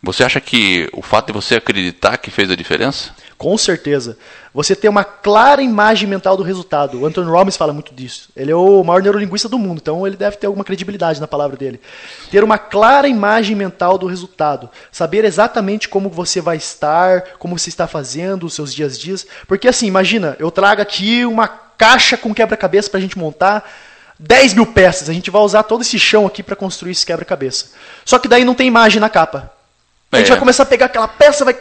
Você 0.00 0.22
acha 0.22 0.40
que 0.40 0.88
o 0.92 1.02
fato 1.02 1.26
de 1.26 1.32
você 1.32 1.56
acreditar 1.56 2.18
que 2.18 2.30
fez 2.30 2.48
a 2.50 2.54
diferença? 2.54 3.10
Com 3.36 3.58
certeza. 3.58 4.16
Você 4.54 4.76
tem 4.76 4.88
uma 4.88 5.02
clara 5.02 5.60
imagem 5.60 6.08
mental 6.08 6.36
do 6.36 6.44
resultado. 6.44 7.00
O 7.00 7.06
Anthony 7.06 7.28
Robbins 7.28 7.56
fala 7.56 7.72
muito 7.72 7.92
disso. 7.92 8.28
Ele 8.36 8.52
é 8.52 8.54
o 8.54 8.84
maior 8.84 9.02
neurolinguista 9.02 9.48
do 9.48 9.58
mundo, 9.58 9.78
então 9.82 10.06
ele 10.06 10.16
deve 10.16 10.36
ter 10.36 10.46
alguma 10.46 10.64
credibilidade 10.64 11.20
na 11.20 11.26
palavra 11.26 11.56
dele. 11.56 11.80
Ter 12.30 12.44
uma 12.44 12.58
clara 12.58 13.08
imagem 13.08 13.56
mental 13.56 13.98
do 13.98 14.06
resultado. 14.06 14.70
Saber 14.92 15.24
exatamente 15.24 15.88
como 15.88 16.08
você 16.08 16.40
vai 16.40 16.56
estar, 16.56 17.22
como 17.38 17.58
você 17.58 17.68
está 17.68 17.88
fazendo 17.88 18.46
os 18.46 18.54
seus 18.54 18.72
dias 18.72 18.94
a 18.94 18.98
dias. 18.98 19.26
Porque 19.48 19.66
assim, 19.66 19.86
imagina, 19.86 20.36
eu 20.38 20.50
trago 20.50 20.80
aqui 20.80 21.24
uma 21.24 21.48
caixa 21.48 22.16
com 22.16 22.32
quebra-cabeça 22.32 22.88
para 22.88 22.98
a 22.98 23.02
gente 23.02 23.18
montar. 23.18 23.68
10 24.16 24.54
mil 24.54 24.66
peças, 24.66 25.08
a 25.08 25.12
gente 25.12 25.30
vai 25.30 25.42
usar 25.42 25.64
todo 25.64 25.82
esse 25.82 25.98
chão 25.98 26.24
aqui 26.24 26.42
para 26.42 26.56
construir 26.56 26.92
esse 26.92 27.06
quebra-cabeça. 27.06 27.72
Só 28.04 28.18
que 28.18 28.28
daí 28.28 28.44
não 28.44 28.54
tem 28.54 28.66
imagem 28.66 29.00
na 29.00 29.08
capa. 29.08 29.57
A 30.10 30.18
gente 30.18 30.26
é. 30.26 30.30
vai 30.30 30.38
começar 30.38 30.62
a 30.62 30.66
pegar 30.66 30.86
aquela 30.86 31.08
peça, 31.08 31.44
vai. 31.44 31.56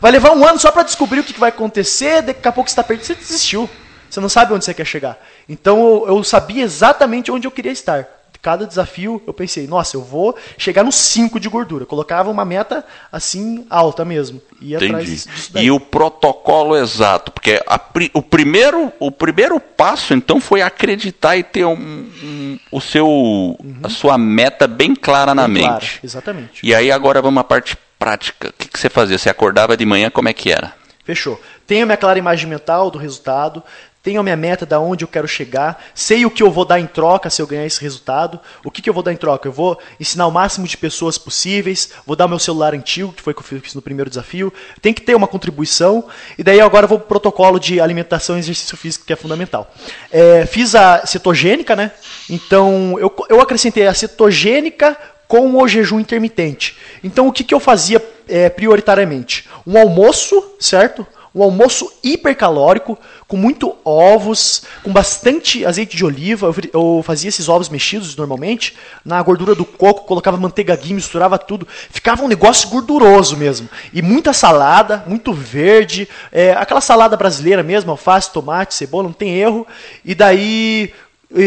Vai 0.00 0.10
levar 0.10 0.32
um 0.32 0.46
ano 0.46 0.58
só 0.58 0.70
para 0.70 0.82
descobrir 0.82 1.20
o 1.20 1.24
que 1.24 1.38
vai 1.38 1.48
acontecer, 1.48 2.22
daqui 2.22 2.46
a 2.46 2.52
pouco 2.52 2.68
você 2.68 2.72
está 2.72 2.84
perdido, 2.84 3.06
você 3.06 3.14
desistiu. 3.14 3.68
Você 4.08 4.20
não 4.20 4.28
sabe 4.28 4.52
onde 4.52 4.64
você 4.64 4.74
quer 4.74 4.84
chegar. 4.84 5.18
Então 5.48 6.04
eu, 6.06 6.16
eu 6.16 6.24
sabia 6.24 6.62
exatamente 6.62 7.32
onde 7.32 7.46
eu 7.46 7.50
queria 7.50 7.72
estar 7.72 8.06
cada 8.42 8.66
desafio 8.66 9.22
eu 9.24 9.32
pensei, 9.32 9.68
nossa, 9.68 9.96
eu 9.96 10.02
vou 10.02 10.36
chegar 10.58 10.82
no 10.82 10.90
5 10.90 11.38
de 11.38 11.48
gordura. 11.48 11.86
Colocava 11.86 12.28
uma 12.28 12.44
meta 12.44 12.84
assim 13.10 13.64
alta 13.70 14.04
mesmo. 14.04 14.42
Ia 14.60 14.78
Entendi. 14.78 15.24
e 15.54 15.70
o 15.70 15.78
protocolo 15.78 16.76
exato, 16.76 17.30
porque 17.30 17.62
a, 17.66 17.80
o, 18.12 18.22
primeiro, 18.22 18.92
o 18.98 19.10
primeiro 19.12 19.60
passo 19.60 20.12
então 20.12 20.40
foi 20.40 20.60
acreditar 20.60 21.36
e 21.36 21.44
ter 21.44 21.64
um, 21.64 21.74
um, 21.74 22.58
o 22.70 22.80
seu, 22.80 23.06
uhum. 23.06 23.80
a 23.82 23.88
sua 23.88 24.18
meta 24.18 24.66
bem 24.66 24.94
clara 24.94 25.32
bem 25.32 25.36
na 25.36 25.48
mente. 25.48 25.66
Clara, 25.66 25.86
exatamente. 26.02 26.66
E 26.66 26.74
aí 26.74 26.90
agora 26.90 27.22
vamos 27.22 27.40
à 27.40 27.44
parte 27.44 27.78
prática. 27.96 28.48
O 28.48 28.52
que, 28.52 28.68
que 28.68 28.78
você 28.78 28.90
fazia? 28.90 29.16
Você 29.18 29.30
acordava 29.30 29.76
de 29.76 29.86
manhã, 29.86 30.10
como 30.10 30.28
é 30.28 30.32
que 30.32 30.50
era? 30.50 30.74
Fechou. 31.04 31.40
Tenho 31.66 31.86
minha 31.86 31.96
clara 31.96 32.18
imagem 32.18 32.48
mental 32.48 32.90
do 32.90 32.98
resultado, 32.98 33.62
tenho 34.02 34.20
a 34.20 34.22
minha 34.22 34.36
meta 34.36 34.66
da 34.66 34.80
onde 34.80 35.04
eu 35.04 35.08
quero 35.08 35.28
chegar, 35.28 35.84
sei 35.94 36.26
o 36.26 36.30
que 36.30 36.42
eu 36.42 36.50
vou 36.50 36.64
dar 36.64 36.80
em 36.80 36.86
troca 36.86 37.30
se 37.30 37.40
eu 37.40 37.46
ganhar 37.46 37.64
esse 37.64 37.80
resultado. 37.80 38.40
O 38.64 38.70
que, 38.70 38.82
que 38.82 38.90
eu 38.90 38.94
vou 38.94 39.02
dar 39.02 39.12
em 39.12 39.16
troca? 39.16 39.46
Eu 39.46 39.52
vou 39.52 39.78
ensinar 40.00 40.26
o 40.26 40.30
máximo 40.32 40.66
de 40.66 40.76
pessoas 40.76 41.16
possíveis, 41.16 41.90
vou 42.04 42.16
dar 42.16 42.26
meu 42.26 42.38
celular 42.38 42.74
antigo, 42.74 43.12
que 43.12 43.22
foi 43.22 43.32
o 43.32 43.36
que 43.36 43.42
eu 43.54 43.60
fiz 43.60 43.74
no 43.74 43.82
primeiro 43.82 44.10
desafio. 44.10 44.52
Tem 44.80 44.92
que 44.92 45.02
ter 45.02 45.14
uma 45.14 45.28
contribuição. 45.28 46.04
E 46.36 46.42
daí 46.42 46.60
agora 46.60 46.84
eu 46.84 46.88
vou 46.88 46.98
para 46.98 47.04
o 47.04 47.08
protocolo 47.08 47.60
de 47.60 47.80
alimentação 47.80 48.36
e 48.36 48.40
exercício 48.40 48.76
físico, 48.76 49.06
que 49.06 49.12
é 49.12 49.16
fundamental. 49.16 49.72
É, 50.10 50.46
fiz 50.46 50.74
a 50.74 51.06
cetogênica, 51.06 51.76
né? 51.76 51.92
Então 52.28 52.96
eu, 52.98 53.14
eu 53.28 53.40
acrescentei 53.40 53.86
a 53.86 53.94
cetogênica 53.94 54.96
com 55.28 55.54
o 55.56 55.68
jejum 55.68 56.00
intermitente. 56.00 56.76
Então 57.04 57.28
o 57.28 57.32
que, 57.32 57.44
que 57.44 57.54
eu 57.54 57.60
fazia 57.60 58.04
é, 58.28 58.48
prioritariamente? 58.50 59.48
Um 59.64 59.78
almoço, 59.78 60.56
certo? 60.58 61.06
Um 61.34 61.42
almoço 61.42 61.90
hipercalórico, 62.02 62.98
com 63.26 63.36
muito 63.36 63.74
ovos, 63.84 64.62
com 64.82 64.92
bastante 64.92 65.64
azeite 65.64 65.96
de 65.96 66.04
oliva. 66.04 66.54
Eu, 66.72 67.02
fazia 67.02 67.28
esses 67.28 67.48
ovos 67.48 67.68
mexidos 67.68 68.14
normalmente, 68.16 68.76
na 69.04 69.22
gordura 69.22 69.54
do 69.54 69.64
coco, 69.64 70.04
colocava 70.04 70.36
manteiga 70.36 70.76
ghee, 70.76 70.92
misturava 70.92 71.38
tudo. 71.38 71.66
Ficava 71.90 72.22
um 72.22 72.28
negócio 72.28 72.68
gorduroso 72.68 73.36
mesmo. 73.36 73.68
E 73.92 74.02
muita 74.02 74.32
salada, 74.32 75.04
muito 75.06 75.32
verde, 75.32 76.08
é, 76.30 76.52
aquela 76.52 76.80
salada 76.80 77.16
brasileira 77.16 77.62
mesmo, 77.62 77.90
alface, 77.90 78.30
tomate, 78.30 78.74
cebola, 78.74 79.04
não 79.04 79.12
tem 79.12 79.34
erro. 79.38 79.66
E 80.04 80.14
daí 80.14 80.92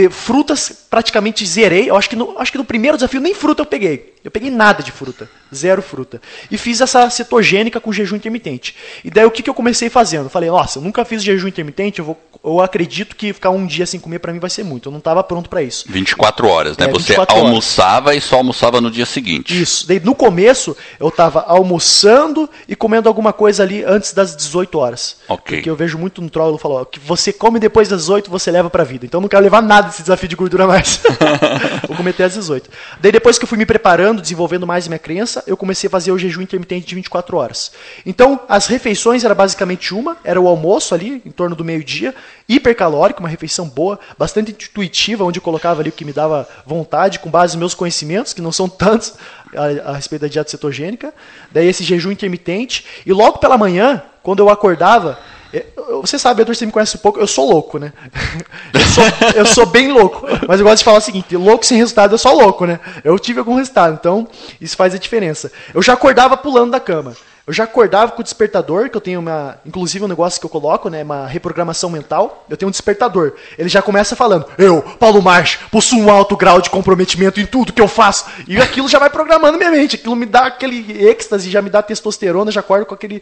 frutas 0.09 0.86
praticamente 0.89 1.45
zerei. 1.45 1.89
Eu 1.89 1.95
acho 1.95 2.09
que, 2.09 2.15
no, 2.15 2.39
acho 2.39 2.51
que 2.51 2.57
no 2.57 2.65
primeiro 2.65 2.97
desafio 2.97 3.21
nem 3.21 3.36
fruta 3.36 3.61
eu 3.61 3.65
peguei. 3.67 4.14
Eu 4.26 4.32
peguei 4.32 4.49
nada 4.49 4.82
de 4.82 4.91
fruta. 4.91 5.30
Zero 5.53 5.84
fruta. 5.84 6.19
E 6.49 6.57
fiz 6.57 6.82
essa 6.82 7.07
cetogênica 7.11 7.80
com 7.80 7.93
jejum 7.93 8.15
intermitente. 8.15 8.76
E 9.03 9.11
daí 9.11 9.23
o 9.23 9.30
que, 9.30 9.43
que 9.43 9.49
eu 9.49 9.53
comecei 9.53 9.88
fazendo? 9.88 10.26
Eu 10.26 10.30
falei, 10.32 10.49
nossa, 10.49 10.80
eu 10.80 10.84
nunca 10.84 11.05
fiz 11.05 11.23
jejum 11.23 11.47
intermitente, 11.47 11.99
eu, 11.99 12.05
vou, 12.05 12.19
eu 12.43 12.59
acredito 12.59 13.15
que 13.15 13.32
ficar 13.32 13.51
um 13.51 13.67
dia 13.67 13.86
sem 13.86 13.99
comer 13.99 14.17
para 14.17 14.34
mim 14.34 14.39
vai 14.39 14.49
ser 14.49 14.63
muito. 14.63 14.89
Eu 14.89 14.91
não 14.91 14.97
estava 14.97 15.23
pronto 15.23 15.47
para 15.47 15.61
isso. 15.61 15.86
24 15.88 16.47
horas, 16.47 16.76
né? 16.76 16.88
É, 16.88 16.91
Você 16.91 17.15
almoçava 17.28 18.09
horas. 18.09 18.23
e 18.23 18.28
só 18.28 18.38
almoçava 18.38 18.82
no 18.82 18.89
dia 18.89 19.05
seguinte. 19.05 19.61
Isso. 19.61 19.88
Daí 19.88 19.99
no 19.99 20.15
começo 20.15 20.76
eu 20.99 21.09
estava 21.09 21.41
almoçando 21.41 22.49
e 22.67 22.76
comendo 22.76 23.07
alguma 23.07 23.32
coisa 23.32 23.61
ali 23.61 23.84
antes 23.84 24.11
das 24.11 24.36
18 24.36 24.80
horas. 24.80 25.17
Ok. 25.30 25.57
Porque 25.57 25.69
eu 25.69 25.76
vejo 25.76 25.99
muito 25.99 26.19
no 26.19 26.32
troll, 26.32 26.57
falou, 26.57 26.84
que 26.84 26.99
você 26.99 27.32
come 27.32 27.59
depois 27.59 27.88
das 27.89 28.01
18, 28.01 28.32
você 28.32 28.49
leva 28.49 28.71
para 28.71 28.82
a 28.82 28.86
vida. 28.86 29.05
Então 29.05 29.19
eu 29.19 29.21
não 29.21 29.30
quero 29.30 29.43
levar 29.43 29.61
nada 29.61 29.89
desse 29.89 30.01
desafio 30.01 30.28
de 30.28 30.36
gordura 30.36 30.65
mais. 30.65 30.99
vou 31.88 31.95
comer 31.95 32.11
até 32.11 32.23
às 32.23 32.33
18. 32.33 32.69
Daí 32.99 33.11
depois 33.11 33.38
que 33.38 33.43
eu 33.43 33.47
fui 33.47 33.57
me 33.57 33.65
preparando, 33.65 34.21
desenvolvendo 34.21 34.65
mais 34.65 34.88
minha 34.88 34.99
crença, 34.99 35.43
eu 35.47 35.57
comecei 35.57 35.88
a 35.88 35.91
fazer 35.91 36.11
o 36.11 36.17
jejum 36.17 36.41
intermitente 36.41 36.86
de 36.88 36.95
24 36.95 37.38
horas. 37.38 37.71
Então, 38.05 38.39
as 38.47 38.67
refeições 38.67 39.23
era 39.23 39.36
basicamente 39.36 39.93
uma, 39.93 40.17
era 40.23 40.39
o 40.39 40.47
almoço 40.47 40.93
ali, 40.93 41.21
em 41.25 41.31
torno 41.31 41.55
do 41.55 41.63
meio-dia, 41.63 42.13
hipercalórico, 42.47 43.19
uma 43.19 43.29
refeição 43.29 43.67
boa, 43.67 43.99
bastante 44.17 44.51
intuitiva, 44.51 45.23
onde 45.23 45.39
eu 45.39 45.43
colocava 45.43 45.81
ali 45.81 45.89
o 45.89 45.93
que 45.93 46.05
me 46.05 46.13
dava 46.13 46.47
vontade, 46.65 47.19
com 47.19 47.29
base 47.29 47.53
nos 47.53 47.59
meus 47.59 47.73
conhecimentos, 47.73 48.33
que 48.33 48.41
não 48.41 48.51
são 48.51 48.67
tantos 48.69 49.13
a, 49.55 49.91
a 49.91 49.95
respeito 49.95 50.21
da 50.23 50.27
dieta 50.27 50.49
cetogênica. 50.49 51.13
Daí 51.51 51.67
esse 51.67 51.83
jejum 51.83 52.11
intermitente. 52.11 52.86
E 53.05 53.13
logo 53.13 53.39
pela 53.39 53.57
manhã, 53.57 54.01
quando 54.21 54.39
eu 54.39 54.49
acordava, 54.49 55.19
é, 55.56 55.66
você 56.01 56.20
sabe, 56.20 56.41
Edward, 56.41 56.58
você 56.58 56.66
me 56.66 56.72
conhece 56.72 56.97
um 56.97 56.99
pouco, 56.99 57.20
eu 57.20 57.28
sou 57.28 57.49
louco, 57.49 57.80
né? 57.80 57.93
Eu 58.74 58.82
sou, 58.82 59.03
eu 59.36 59.45
sou 59.45 59.66
bem 59.66 59.91
louco. 59.91 60.26
Mas 60.47 60.60
eu 60.60 60.66
gosto 60.66 60.78
de 60.78 60.84
falar 60.86 60.99
o 60.99 61.01
seguinte: 61.01 61.36
louco 61.36 61.66
sem 61.66 61.78
resultado 61.78 62.16
é 62.16 62.18
só 62.18 62.32
louco, 62.32 62.66
né? 62.66 62.80
Eu 63.03 63.20
tive 63.20 63.39
algum 63.39 63.56
resultado, 63.56 63.97
então 63.99 64.26
isso 64.60 64.76
faz 64.78 64.93
a 64.93 64.97
diferença. 64.97 65.51
Eu 65.74 65.82
já 65.82 65.93
acordava 65.93 66.38
pulando 66.38 66.72
da 66.72 66.80
cama. 66.80 67.14
Eu 67.48 67.54
já 67.54 67.66
acordava 67.66 68.12
com 68.12 68.22
o 68.22 68.24
despertador, 68.24 68.89
que 68.89 68.98
eu 68.98 69.02
tenho 69.02 69.20
uma, 69.20 69.60
inclusive 69.64 70.04
um 70.04 70.08
negócio 70.08 70.39
que 70.39 70.46
eu 70.46 70.50
coloco, 70.50 70.89
né, 70.89 71.04
uma 71.04 71.28
reprogramação 71.28 71.91
mental. 71.91 72.43
Eu 72.50 72.58
tenho 72.58 72.68
um 72.68 72.72
despertador. 72.72 73.34
Ele 73.56 73.70
já 73.70 73.84
começa 73.84 74.16
falando: 74.16 74.48
"Eu, 74.58 74.82
Paulo 74.82 75.22
March, 75.22 75.60
possuo 75.70 76.00
um 76.00 76.10
alto 76.10 76.36
grau 76.36 76.60
de 76.60 76.72
comprometimento 76.72 77.39
em 77.39 77.46
tudo 77.46 77.72
que 77.72 77.82
eu 77.82 77.88
faço". 77.88 78.26
E 78.48 78.58
aquilo 78.58 78.89
já 78.89 78.98
vai 78.98 79.12
programando 79.12 79.60
minha 79.60 79.70
mente. 79.70 79.96
Aquilo 79.96 80.16
me 80.16 80.26
dá 80.26 80.48
aquele 80.48 81.08
êxtase, 81.08 81.52
já 81.52 81.62
me 81.62 81.70
dá 81.70 81.84
testosterona, 81.84 82.52
já 82.52 82.62
acordo 82.62 82.88
com 82.88 82.96
aquele 82.96 83.22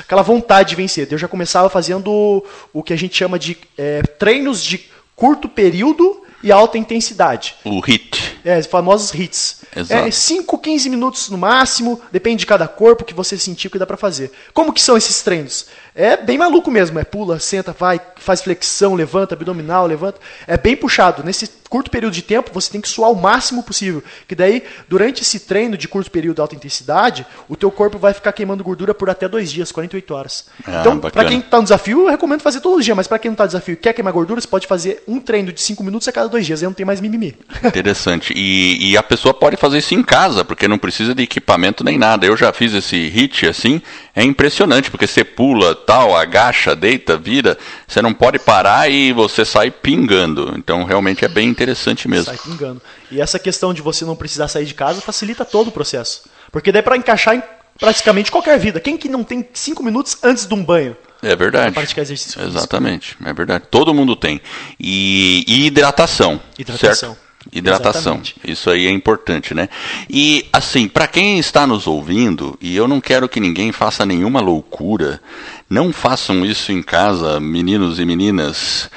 aquela 0.00 0.22
vontade 0.22 0.70
de 0.70 0.76
vencer. 0.76 1.06
Eu 1.08 1.18
já 1.18 1.28
começava 1.28 1.70
fazendo 1.70 2.44
o 2.72 2.82
que 2.82 2.92
a 2.92 2.98
gente 2.98 3.16
chama 3.16 3.38
de 3.38 3.56
é, 3.78 4.02
treinos 4.02 4.64
de 4.64 4.84
curto 5.14 5.48
período 5.48 6.22
e 6.42 6.50
alta 6.50 6.78
intensidade. 6.78 7.54
O 7.64 7.80
HIT. 7.80 8.38
É, 8.44 8.58
os 8.58 8.66
famosos 8.66 9.12
hits. 9.12 9.60
Exato. 9.74 10.08
É 10.08 10.10
5, 10.10 10.58
15 10.58 10.90
minutos 10.90 11.28
no 11.28 11.38
máximo, 11.38 12.00
depende 12.10 12.40
de 12.40 12.46
cada 12.46 12.66
corpo 12.66 13.04
que 13.04 13.14
você 13.14 13.38
sentir 13.38 13.68
o 13.68 13.70
que 13.70 13.78
dá 13.78 13.86
pra 13.86 13.96
fazer. 13.96 14.32
Como 14.52 14.72
que 14.72 14.80
são 14.80 14.96
esses 14.96 15.22
treinos? 15.22 15.66
É 15.94 16.16
bem 16.16 16.38
maluco 16.38 16.70
mesmo, 16.70 16.98
é 16.98 17.04
pula, 17.04 17.38
senta, 17.38 17.72
vai, 17.78 18.00
faz 18.16 18.42
flexão, 18.42 18.94
levanta, 18.94 19.34
abdominal, 19.34 19.86
levanta. 19.86 20.18
É 20.46 20.56
bem 20.56 20.76
puxado. 20.76 21.22
Nesse 21.22 21.46
curto 21.70 21.90
período 21.90 22.12
de 22.12 22.20
tempo, 22.20 22.50
você 22.52 22.70
tem 22.70 22.80
que 22.80 22.88
suar 22.88 23.12
o 23.12 23.14
máximo 23.14 23.62
possível, 23.62 24.02
que 24.26 24.34
daí, 24.34 24.64
durante 24.88 25.22
esse 25.22 25.38
treino 25.38 25.76
de 25.76 25.86
curto 25.86 26.10
período 26.10 26.34
de 26.34 26.40
alta 26.42 26.56
intensidade, 26.56 27.24
o 27.48 27.56
teu 27.56 27.70
corpo 27.70 27.96
vai 27.96 28.12
ficar 28.12 28.32
queimando 28.32 28.64
gordura 28.64 28.92
por 28.92 29.08
até 29.08 29.28
dois 29.28 29.52
dias, 29.52 29.70
48 29.70 30.14
horas. 30.14 30.46
Ah, 30.66 30.80
então, 30.80 30.98
pra 30.98 31.24
quem 31.24 31.40
tá 31.40 31.58
no 31.58 31.62
desafio, 31.62 32.00
eu 32.00 32.10
recomendo 32.10 32.40
fazer 32.40 32.60
todos 32.60 32.80
os 32.80 32.84
dias, 32.84 32.96
mas 32.96 33.06
pra 33.06 33.20
quem 33.20 33.30
não 33.30 33.36
tá 33.36 33.44
no 33.44 33.48
desafio 33.48 33.74
e 33.74 33.76
quer 33.76 33.92
queimar 33.92 34.12
gordura, 34.12 34.40
você 34.40 34.48
pode 34.48 34.66
fazer 34.66 35.02
um 35.06 35.20
treino 35.20 35.52
de 35.52 35.60
5 35.60 35.84
minutos 35.84 36.08
a 36.08 36.12
cada 36.12 36.28
dois 36.28 36.44
dias, 36.44 36.60
aí 36.60 36.66
não 36.66 36.74
tem 36.74 36.84
mais 36.84 37.00
mimimi. 37.00 37.36
Interessante. 37.64 38.34
E, 38.36 38.90
e 38.90 38.96
a 38.96 39.02
pessoa 39.02 39.32
pode 39.32 39.56
fazer 39.56 39.78
isso 39.78 39.94
em 39.94 40.02
casa, 40.02 40.44
porque 40.44 40.66
não 40.66 40.78
precisa 40.78 41.14
de 41.14 41.22
equipamento 41.22 41.84
nem 41.84 41.96
nada. 41.96 42.26
Eu 42.26 42.36
já 42.36 42.52
fiz 42.52 42.74
esse 42.74 43.08
hit 43.08 43.46
assim, 43.46 43.80
é 44.14 44.22
impressionante, 44.22 44.90
porque 44.90 45.06
você 45.06 45.24
pula, 45.24 45.74
tal, 45.74 46.16
agacha, 46.16 46.74
deita, 46.74 47.16
vira, 47.16 47.56
você 47.86 48.02
não 48.02 48.12
pode 48.12 48.38
parar 48.38 48.90
e 48.90 49.12
você 49.12 49.44
sai 49.44 49.70
pingando. 49.70 50.54
Então 50.56 50.84
realmente 50.84 51.24
é 51.24 51.28
bem 51.28 51.48
interessante 51.48 52.08
mesmo. 52.08 52.26
Sai 52.26 52.38
pingando. 52.38 52.82
E 53.10 53.20
essa 53.20 53.38
questão 53.38 53.72
de 53.72 53.82
você 53.82 54.04
não 54.04 54.16
precisar 54.16 54.48
sair 54.48 54.66
de 54.66 54.74
casa 54.74 55.00
facilita 55.00 55.44
todo 55.44 55.68
o 55.68 55.72
processo. 55.72 56.24
Porque 56.50 56.72
daí 56.72 56.82
pra 56.82 56.96
encaixar 56.96 57.36
em 57.36 57.42
praticamente 57.78 58.30
qualquer 58.30 58.58
vida. 58.58 58.78
Quem 58.78 58.96
que 58.96 59.08
não 59.08 59.24
tem 59.24 59.48
5 59.52 59.82
minutos 59.82 60.18
antes 60.22 60.46
de 60.46 60.54
um 60.54 60.62
banho? 60.62 60.96
É 61.22 61.34
verdade. 61.36 61.72
Pra 61.72 61.82
praticar 61.82 62.02
exercício 62.02 62.40
físico. 62.40 62.58
Exatamente, 62.58 63.16
é 63.24 63.32
verdade. 63.32 63.64
Todo 63.70 63.94
mundo 63.94 64.16
tem. 64.16 64.40
E, 64.78 65.44
e 65.46 65.66
hidratação. 65.66 66.40
Hidratação. 66.58 67.10
Certo? 67.10 67.29
Hidratação. 67.52 68.14
Exatamente. 68.14 68.34
Isso 68.44 68.70
aí 68.70 68.86
é 68.86 68.90
importante, 68.90 69.54
né? 69.54 69.68
E 70.08 70.46
assim, 70.52 70.86
para 70.86 71.06
quem 71.06 71.38
está 71.38 71.66
nos 71.66 71.86
ouvindo, 71.86 72.56
e 72.60 72.76
eu 72.76 72.86
não 72.86 73.00
quero 73.00 73.28
que 73.28 73.40
ninguém 73.40 73.72
faça 73.72 74.04
nenhuma 74.04 74.40
loucura, 74.40 75.20
não 75.68 75.92
façam 75.92 76.44
isso 76.44 76.70
em 76.70 76.82
casa, 76.82 77.40
meninos 77.40 77.98
e 77.98 78.04
meninas. 78.04 78.90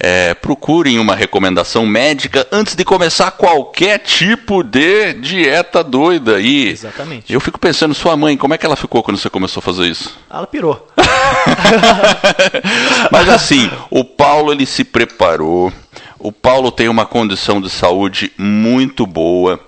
É, 0.00 0.32
procurem 0.32 1.00
uma 1.00 1.16
recomendação 1.16 1.84
médica 1.84 2.46
antes 2.52 2.76
de 2.76 2.84
começar 2.84 3.32
qualquer 3.32 3.98
tipo 3.98 4.62
de 4.62 5.14
dieta 5.14 5.82
doida 5.82 6.36
aí. 6.36 6.68
Exatamente. 6.68 7.32
Eu 7.32 7.40
fico 7.40 7.58
pensando, 7.58 7.92
sua 7.94 8.16
mãe, 8.16 8.36
como 8.36 8.54
é 8.54 8.58
que 8.58 8.64
ela 8.64 8.76
ficou 8.76 9.02
quando 9.02 9.18
você 9.18 9.28
começou 9.28 9.60
a 9.60 9.64
fazer 9.64 9.88
isso? 9.88 10.16
Ela 10.30 10.46
pirou. 10.46 10.86
Mas 13.10 13.28
assim, 13.28 13.68
o 13.90 14.04
Paulo 14.04 14.52
ele 14.52 14.66
se 14.66 14.84
preparou. 14.84 15.72
O 16.18 16.32
Paulo 16.32 16.72
tem 16.72 16.88
uma 16.88 17.06
condição 17.06 17.60
de 17.60 17.70
saúde 17.70 18.32
muito 18.36 19.06
boa. 19.06 19.60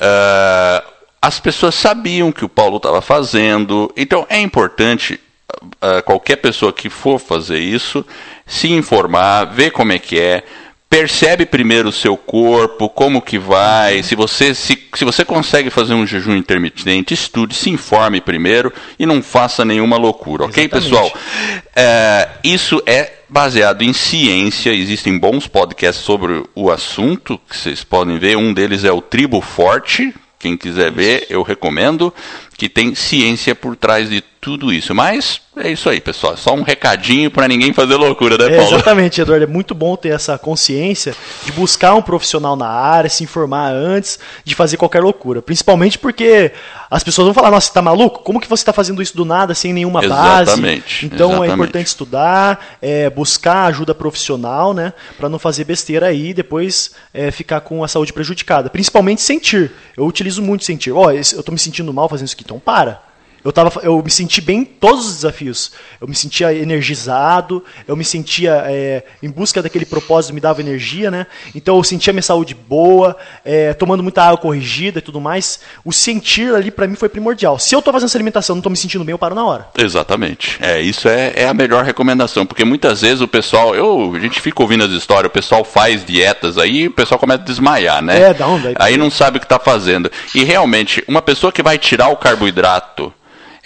Ah, 0.00 0.84
as 1.20 1.40
pessoas 1.40 1.74
sabiam 1.74 2.30
que 2.30 2.44
o 2.44 2.48
Paulo 2.48 2.76
estava 2.76 3.00
fazendo. 3.00 3.92
Então 3.96 4.26
é 4.28 4.40
importante 4.40 5.18
ah, 5.80 6.02
qualquer 6.02 6.36
pessoa 6.36 6.72
que 6.72 6.90
for 6.90 7.18
fazer 7.18 7.58
isso 7.58 8.04
se 8.46 8.70
informar, 8.70 9.44
ver 9.46 9.70
como 9.70 9.92
é 9.92 9.98
que 9.98 10.20
é. 10.20 10.44
Percebe 10.96 11.44
primeiro 11.44 11.90
o 11.90 11.92
seu 11.92 12.16
corpo, 12.16 12.88
como 12.88 13.20
que 13.20 13.38
vai, 13.38 14.02
se 14.02 14.14
você, 14.14 14.54
se, 14.54 14.82
se 14.94 15.04
você 15.04 15.26
consegue 15.26 15.68
fazer 15.68 15.92
um 15.92 16.06
jejum 16.06 16.34
intermitente, 16.34 17.12
estude, 17.12 17.54
se 17.54 17.68
informe 17.68 18.18
primeiro 18.18 18.72
e 18.98 19.04
não 19.04 19.22
faça 19.22 19.62
nenhuma 19.62 19.98
loucura, 19.98 20.46
ok, 20.46 20.64
Exatamente. 20.64 20.90
pessoal? 20.90 21.12
É, 21.76 22.30
isso 22.42 22.82
é 22.86 23.12
baseado 23.28 23.82
em 23.82 23.92
ciência, 23.92 24.72
existem 24.72 25.18
bons 25.18 25.46
podcasts 25.46 26.02
sobre 26.02 26.42
o 26.54 26.70
assunto, 26.70 27.38
que 27.46 27.58
vocês 27.58 27.84
podem 27.84 28.18
ver, 28.18 28.38
um 28.38 28.54
deles 28.54 28.82
é 28.82 28.90
o 28.90 29.02
Tribo 29.02 29.42
Forte, 29.42 30.14
quem 30.38 30.56
quiser 30.56 30.90
ver, 30.90 31.26
eu 31.28 31.42
recomendo, 31.42 32.12
que 32.56 32.68
tem 32.68 32.94
ciência 32.94 33.54
por 33.54 33.76
trás 33.76 34.08
de 34.08 34.22
tudo 34.40 34.72
isso. 34.72 34.94
Mas 34.94 35.40
é 35.56 35.70
isso 35.72 35.88
aí, 35.88 36.00
pessoal, 36.00 36.34
é 36.34 36.36
só 36.36 36.54
um 36.54 36.62
recadinho 36.62 37.30
para 37.30 37.48
ninguém 37.48 37.72
fazer 37.72 37.96
loucura, 37.96 38.38
né, 38.38 38.54
É, 38.54 38.56
Paulo? 38.58 38.74
exatamente, 38.76 39.20
Eduardo. 39.20 39.44
É 39.44 39.48
muito 39.48 39.74
bom 39.74 39.96
ter 39.96 40.10
essa 40.10 40.38
consciência 40.38 41.14
de 41.44 41.50
buscar 41.52 41.94
um 41.94 42.02
profissional 42.02 42.54
na 42.54 42.68
área, 42.68 43.10
se 43.10 43.24
informar 43.24 43.72
antes 43.72 44.18
de 44.44 44.54
fazer 44.54 44.76
qualquer 44.76 45.02
loucura. 45.02 45.42
Principalmente 45.42 45.98
porque 45.98 46.52
as 46.88 47.02
pessoas 47.02 47.24
vão 47.26 47.34
falar, 47.34 47.50
nossa, 47.50 47.66
você 47.66 47.72
tá 47.74 47.82
maluco? 47.82 48.20
Como 48.22 48.40
que 48.40 48.48
você 48.48 48.62
está 48.62 48.72
fazendo 48.72 49.02
isso 49.02 49.16
do 49.16 49.24
nada, 49.24 49.52
sem 49.54 49.72
nenhuma 49.72 50.04
Exatamente, 50.04 51.06
base? 51.06 51.06
Então 51.06 51.28
é 51.30 51.32
exatamente. 51.32 51.52
importante 51.54 51.86
estudar, 51.88 52.76
é, 52.80 53.10
buscar 53.10 53.64
ajuda 53.66 53.94
profissional, 53.94 54.72
né? 54.72 54.92
Para 55.18 55.28
não 55.28 55.38
fazer 55.40 55.64
besteira 55.64 56.06
aí 56.06 56.28
e 56.28 56.34
depois 56.34 56.92
é, 57.12 57.30
ficar 57.32 57.60
com 57.62 57.82
a 57.82 57.88
saúde 57.88 58.12
prejudicada. 58.12 58.70
Principalmente 58.70 59.20
sentir. 59.22 59.72
Eu 59.96 60.06
utilizo 60.06 60.40
muito 60.40 60.64
sentir. 60.64 60.92
Ó, 60.92 61.10
esse- 61.10 61.34
eu 61.34 61.42
tô 61.42 61.50
me 61.50 61.58
sentindo 61.58 61.92
mal 61.92 62.08
fazendo 62.08 62.26
isso 62.26 62.36
aqui, 62.36 62.44
então 62.46 62.58
para. 62.60 63.02
Eu, 63.46 63.52
tava, 63.52 63.80
eu 63.84 64.02
me 64.02 64.10
senti 64.10 64.40
bem 64.40 64.58
em 64.58 64.64
todos 64.64 65.06
os 65.06 65.14
desafios. 65.14 65.70
Eu 66.00 66.08
me 66.08 66.14
sentia 66.16 66.52
energizado, 66.52 67.62
eu 67.86 67.94
me 67.94 68.04
sentia 68.04 68.64
é, 68.66 69.04
em 69.22 69.30
busca 69.30 69.62
daquele 69.62 69.86
propósito, 69.86 70.34
me 70.34 70.40
dava 70.40 70.60
energia, 70.60 71.10
né? 71.10 71.26
Então 71.54 71.76
eu 71.76 71.84
sentia 71.84 72.12
minha 72.12 72.22
saúde 72.22 72.54
boa, 72.54 73.16
é, 73.44 73.72
tomando 73.74 74.02
muita 74.02 74.22
água 74.24 74.38
corrigida 74.38 74.98
e 74.98 75.02
tudo 75.02 75.20
mais. 75.20 75.60
O 75.84 75.92
sentir 75.92 76.52
ali 76.54 76.70
pra 76.72 76.86
mim 76.88 76.96
foi 76.96 77.08
primordial. 77.08 77.56
Se 77.58 77.74
eu 77.74 77.80
tô 77.80 77.92
fazendo 77.92 78.08
essa 78.08 78.18
alimentação 78.18 78.56
não 78.56 78.62
tô 78.62 78.68
me 78.70 78.76
sentindo 78.76 79.04
bem, 79.04 79.12
eu 79.12 79.18
paro 79.18 79.34
na 79.34 79.44
hora. 79.44 79.68
Exatamente. 79.78 80.58
É, 80.60 80.80
isso 80.80 81.08
é, 81.08 81.32
é 81.36 81.46
a 81.48 81.54
melhor 81.54 81.84
recomendação, 81.84 82.44
porque 82.44 82.64
muitas 82.64 83.02
vezes 83.02 83.20
o 83.20 83.28
pessoal, 83.28 83.74
eu, 83.76 84.12
a 84.16 84.18
gente 84.18 84.40
fica 84.40 84.60
ouvindo 84.62 84.82
as 84.82 84.90
histórias, 84.90 85.28
o 85.30 85.32
pessoal 85.32 85.64
faz 85.64 86.04
dietas 86.04 86.58
aí 86.58 86.78
e 86.82 86.88
o 86.88 86.92
pessoal 86.92 87.18
começa 87.18 87.42
a 87.42 87.44
desmaiar, 87.44 88.02
né? 88.02 88.22
É, 88.22 88.34
dá 88.34 88.48
um, 88.48 88.60
daí- 88.60 88.74
Aí 88.78 88.96
não 88.96 89.10
sabe 89.10 89.36
o 89.36 89.40
que 89.40 89.46
está 89.46 89.58
fazendo. 89.58 90.10
E 90.34 90.42
realmente, 90.42 91.04
uma 91.06 91.22
pessoa 91.22 91.52
que 91.52 91.62
vai 91.62 91.78
tirar 91.78 92.08
o 92.08 92.16
carboidrato, 92.16 93.12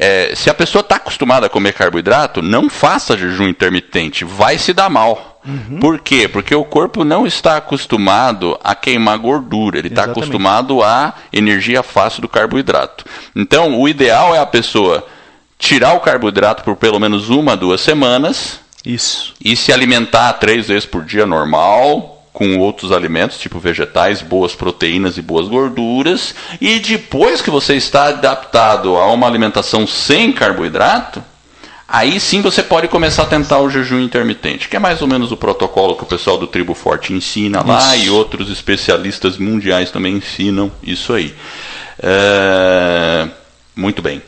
é, 0.01 0.35
se 0.35 0.49
a 0.49 0.55
pessoa 0.55 0.81
está 0.81 0.97
acostumada 0.97 1.47
a 1.47 1.51
comer 1.51 1.75
carboidrato, 1.75 2.41
não 2.41 2.71
faça 2.71 3.19
jejum 3.19 3.47
intermitente, 3.47 4.25
vai 4.25 4.57
se 4.57 4.73
dar 4.73 4.89
mal. 4.89 5.39
Uhum. 5.45 5.79
Por 5.79 5.99
quê? 5.99 6.27
Porque 6.27 6.55
o 6.55 6.65
corpo 6.65 7.05
não 7.05 7.27
está 7.27 7.59
acostumado 7.59 8.59
a 8.65 8.75
queimar 8.75 9.19
gordura, 9.19 9.79
ele 9.79 9.89
está 9.89 10.05
acostumado 10.05 10.83
à 10.83 11.15
energia 11.31 11.83
fácil 11.83 12.23
do 12.23 12.29
carboidrato. 12.29 13.05
Então, 13.37 13.79
o 13.79 13.87
ideal 13.87 14.35
é 14.35 14.39
a 14.39 14.47
pessoa 14.47 15.07
tirar 15.59 15.93
o 15.93 16.01
carboidrato 16.01 16.65
por 16.65 16.77
pelo 16.77 16.99
menos 16.99 17.29
uma, 17.29 17.55
duas 17.55 17.83
semanas 17.83 18.59
Isso. 18.85 19.35
e 19.45 19.55
se 19.55 19.71
alimentar 19.71 20.33
três 20.35 20.69
vezes 20.69 20.87
por 20.87 21.05
dia 21.05 21.27
normal, 21.27 22.20
com 22.33 22.59
outros 22.59 22.93
alimentos, 22.93 23.39
tipo 23.39 23.59
vegetais, 23.59 24.23
boas 24.23 24.55
proteínas 24.55 25.17
e 25.17 25.23
boas 25.23 25.49
gorduras. 25.49 26.35
E 26.61 26.79
depois 26.79 27.43
que 27.43 27.51
você 27.51 27.75
está 27.75 28.09
adaptado 28.09 28.97
a 28.97 29.11
uma 29.13 29.27
alimentação 29.27 29.87
sem 29.87 30.33
carboidrato, 30.33 31.23
aí 31.89 32.21
sim 32.21 32.41
você 32.41 32.63
pode 32.63 32.87
começar 32.89 33.25
a 33.25 33.27
tentar 33.27 33.59
o 33.59 33.69
jejum 33.69 34.01
intermitente, 34.01 34.69
que 34.69 34.77
é 34.77 34.79
mais 34.79 35.03
ou 35.03 35.09
menos 35.09 35.33
o 35.33 35.37
protocolo 35.37 35.97
que 35.97 36.05
o 36.05 36.07
pessoal 36.07 36.39
do 36.39 36.47
Tribo 36.47 36.73
Forte 36.73 37.13
ensina 37.13 37.63
lá 37.67 37.97
Isso. 37.97 38.07
e 38.07 38.11
outros 38.11 38.49
especialistas 38.49 39.37
mundiais 39.37 39.91
também 39.91 40.17
ensinam 40.17 40.71
isso 40.83 41.13
aí. 41.13 41.35
É, 42.03 43.29
Muito 43.75 44.01
bem. 44.01 44.23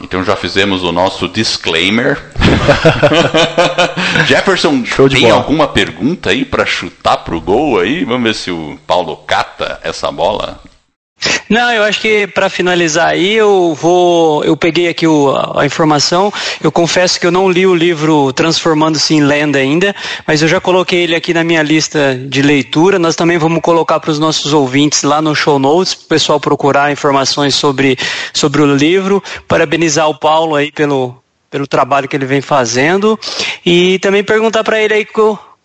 Então 0.00 0.22
já 0.22 0.36
fizemos 0.36 0.84
o 0.84 0.92
nosso 0.92 1.28
disclaimer. 1.28 2.22
Jefferson, 4.26 4.82
tem 5.10 5.22
bola. 5.22 5.34
alguma 5.34 5.68
pergunta 5.68 6.30
aí 6.30 6.44
para 6.44 6.64
chutar 6.64 7.18
pro 7.18 7.40
gol 7.40 7.80
aí? 7.80 8.04
Vamos 8.04 8.22
ver 8.22 8.34
se 8.34 8.50
o 8.50 8.78
Paulo 8.86 9.16
cata 9.16 9.80
essa 9.82 10.10
bola. 10.12 10.60
Não, 11.48 11.72
eu 11.72 11.82
acho 11.82 12.00
que 12.00 12.26
para 12.26 12.48
finalizar 12.50 13.08
aí 13.08 13.32
eu 13.34 13.74
vou, 13.74 14.44
eu 14.44 14.56
peguei 14.56 14.86
aqui 14.88 15.06
o- 15.06 15.34
a 15.56 15.64
informação. 15.64 16.32
Eu 16.62 16.70
confesso 16.70 17.18
que 17.18 17.26
eu 17.26 17.32
não 17.32 17.48
li 17.50 17.66
o 17.66 17.74
livro 17.74 18.32
Transformando-se 18.34 19.14
em 19.14 19.22
Lenda 19.22 19.58
ainda, 19.58 19.96
mas 20.26 20.42
eu 20.42 20.48
já 20.48 20.60
coloquei 20.60 21.00
ele 21.04 21.14
aqui 21.16 21.32
na 21.32 21.42
minha 21.42 21.62
lista 21.62 22.14
de 22.14 22.42
leitura. 22.42 22.98
Nós 22.98 23.16
também 23.16 23.38
vamos 23.38 23.60
colocar 23.62 23.98
para 23.98 24.10
os 24.10 24.18
nossos 24.18 24.52
ouvintes 24.52 25.02
lá 25.02 25.22
no 25.22 25.34
show 25.34 25.58
notes, 25.58 25.94
para 25.94 26.04
o 26.04 26.08
pessoal 26.08 26.38
procurar 26.38 26.92
informações 26.92 27.54
sobre 27.54 27.96
sobre 28.32 28.60
o 28.62 28.76
livro. 28.76 29.22
Parabenizar 29.48 30.08
o 30.08 30.18
Paulo 30.18 30.54
aí 30.54 30.70
pelo 30.70 31.16
pelo 31.50 31.66
trabalho 31.66 32.06
que 32.06 32.14
ele 32.14 32.26
vem 32.26 32.42
fazendo 32.42 33.18
e 33.64 33.98
também 34.00 34.22
perguntar 34.22 34.62
para 34.62 34.82
ele 34.82 34.92
aí 34.92 35.06